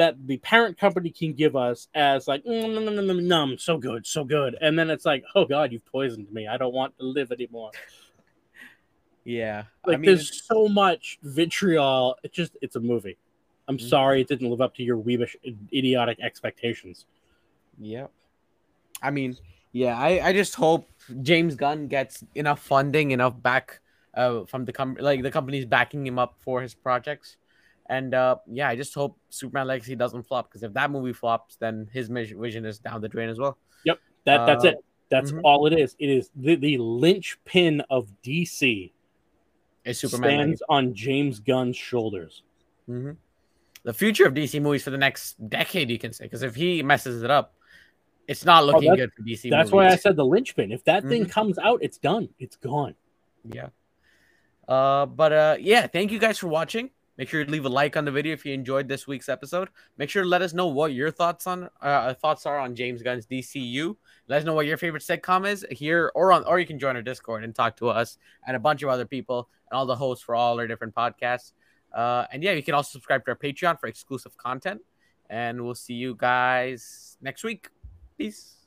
that 0.00 0.16
the 0.26 0.38
parent 0.38 0.78
company 0.78 1.10
can 1.10 1.34
give 1.34 1.54
us 1.56 1.88
as 1.94 2.26
like 2.26 2.42
mm, 2.44 2.74
num, 2.74 2.84
num, 2.96 3.06
num, 3.06 3.28
num, 3.28 3.58
so 3.58 3.76
good, 3.76 4.06
so 4.06 4.24
good, 4.24 4.56
and 4.62 4.78
then 4.78 4.88
it's 4.88 5.04
like, 5.04 5.22
oh 5.34 5.44
god, 5.44 5.72
you've 5.72 5.84
poisoned 5.84 6.32
me. 6.32 6.48
I 6.48 6.56
don't 6.56 6.72
want 6.72 6.96
to 6.98 7.04
live 7.04 7.30
anymore. 7.32 7.70
Yeah, 9.24 9.64
Like 9.86 9.96
I 9.96 9.98
mean, 9.98 10.06
there's 10.06 10.42
so 10.46 10.66
much 10.68 11.18
vitriol. 11.22 12.16
It 12.22 12.32
just 12.32 12.56
it's 12.62 12.76
a 12.76 12.80
movie. 12.80 13.18
I'm 13.68 13.76
Mhm. 13.76 13.88
sorry 13.88 14.22
it 14.22 14.28
didn't 14.28 14.48
live 14.48 14.62
up 14.62 14.74
to 14.76 14.82
your 14.82 14.96
weebish 14.96 15.36
idiotic 15.72 16.18
expectations. 16.20 17.04
yep 17.78 18.10
I 19.02 19.10
mean, 19.10 19.36
yeah, 19.72 19.96
I, 19.98 20.28
I 20.28 20.32
just 20.32 20.54
hope 20.54 20.88
James 21.22 21.54
Gunn 21.54 21.86
gets 21.88 22.24
enough 22.34 22.60
funding, 22.60 23.12
enough 23.12 23.40
back 23.40 23.80
uh, 24.14 24.44
from 24.44 24.64
the 24.64 24.72
company, 24.72 25.04
like 25.04 25.22
the 25.22 25.30
company's 25.30 25.64
backing 25.64 26.06
him 26.06 26.18
up 26.18 26.34
for 26.40 26.60
his 26.60 26.74
projects. 26.74 27.36
And 27.90 28.14
uh, 28.14 28.36
yeah, 28.46 28.68
I 28.68 28.76
just 28.76 28.94
hope 28.94 29.18
Superman 29.30 29.66
Legacy 29.66 29.96
doesn't 29.96 30.22
flop 30.22 30.48
because 30.48 30.62
if 30.62 30.72
that 30.74 30.90
movie 30.92 31.12
flops, 31.12 31.56
then 31.56 31.88
his 31.92 32.08
vision 32.08 32.64
is 32.64 32.78
down 32.78 33.00
the 33.02 33.08
drain 33.08 33.28
as 33.28 33.38
well. 33.38 33.58
That 33.84 34.46
that's 34.46 34.64
Uh, 34.64 34.68
it. 34.68 34.76
That's 35.08 35.32
mhm. 35.32 35.40
all 35.44 35.66
it 35.66 35.72
is. 35.72 35.96
It 35.98 36.08
is 36.08 36.30
the, 36.36 36.54
the 36.54 36.76
linchpin 36.78 37.80
of 37.90 38.08
DC 38.22 38.92
Is 39.84 39.98
Superman 39.98 40.40
stands 40.56 40.62
on 40.68 40.94
James 40.94 41.40
Gunn's 41.40 41.76
shoulders. 41.76 42.42
hmm 42.86 43.12
The 43.82 43.94
future 43.94 44.26
of 44.26 44.34
DC 44.34 44.60
movies 44.62 44.84
for 44.84 44.90
the 44.90 44.98
next 44.98 45.34
decade, 45.48 45.88
you 45.90 45.98
can 45.98 46.12
say, 46.12 46.26
because 46.26 46.42
if 46.42 46.54
he 46.54 46.82
messes 46.82 47.22
it 47.22 47.30
up, 47.30 47.54
it's 48.28 48.44
not 48.44 48.66
looking 48.66 48.90
that- 48.90 48.96
good 48.98 49.12
for 49.14 49.22
DC. 49.22 49.48
That's 49.50 49.72
why 49.72 49.88
I 49.88 49.96
said 49.96 50.14
the 50.16 50.24
linchpin. 50.24 50.70
If 50.70 50.84
that 50.84 51.02
thing 51.08 51.24
Mhm. 51.24 51.30
comes 51.30 51.58
out, 51.58 51.78
it's 51.82 51.98
done. 51.98 52.28
It's 52.38 52.56
gone. 52.56 52.94
Yeah. 53.44 53.70
Uh, 54.68 55.06
but 55.06 55.32
uh, 55.32 55.56
yeah, 55.58 55.86
thank 55.88 56.12
you 56.12 56.18
guys 56.20 56.38
for 56.38 56.46
watching. 56.48 56.90
Make 57.18 57.28
sure 57.28 57.44
to 57.44 57.50
leave 57.50 57.64
a 57.64 57.68
like 57.68 57.96
on 57.96 58.04
the 58.04 58.10
video 58.10 58.32
if 58.32 58.46
you 58.46 58.54
enjoyed 58.54 58.88
this 58.88 59.06
week's 59.06 59.28
episode. 59.28 59.68
Make 59.98 60.08
sure 60.08 60.22
to 60.22 60.28
let 60.28 60.42
us 60.42 60.54
know 60.54 60.68
what 60.68 60.92
your 60.92 61.10
thoughts 61.10 61.46
on 61.46 61.68
uh 61.82 62.14
thoughts 62.14 62.46
are 62.46 62.58
on 62.58 62.74
James 62.74 63.02
Gunn's 63.02 63.26
DCU. 63.26 63.96
Let 64.28 64.38
us 64.38 64.44
know 64.44 64.54
what 64.54 64.66
your 64.66 64.76
favorite 64.76 65.02
sitcom 65.02 65.48
is 65.48 65.66
here 65.70 66.10
or 66.14 66.32
on 66.32 66.44
or 66.44 66.58
you 66.58 66.66
can 66.66 66.78
join 66.78 66.96
our 66.96 67.02
Discord 67.02 67.44
and 67.44 67.54
talk 67.54 67.76
to 67.76 67.88
us 67.88 68.16
and 68.46 68.56
a 68.56 68.60
bunch 68.60 68.82
of 68.82 68.88
other 68.88 69.06
people 69.06 69.48
and 69.70 69.76
all 69.76 69.86
the 69.86 69.96
hosts 69.96 70.24
for 70.24 70.34
all 70.34 70.58
our 70.58 70.66
different 70.66 70.94
podcasts. 70.94 71.52
Uh, 71.92 72.24
and 72.32 72.42
yeah, 72.42 72.52
you 72.52 72.62
can 72.62 72.74
also 72.74 72.90
subscribe 72.90 73.24
to 73.24 73.32
our 73.32 73.36
Patreon 73.36 73.78
for 73.78 73.86
exclusive 73.86 74.36
content. 74.36 74.80
And 75.28 75.62
we'll 75.64 75.74
see 75.74 75.94
you 75.94 76.16
guys 76.16 77.16
next 77.20 77.44
week. 77.44 77.68
Peace. 78.18 78.59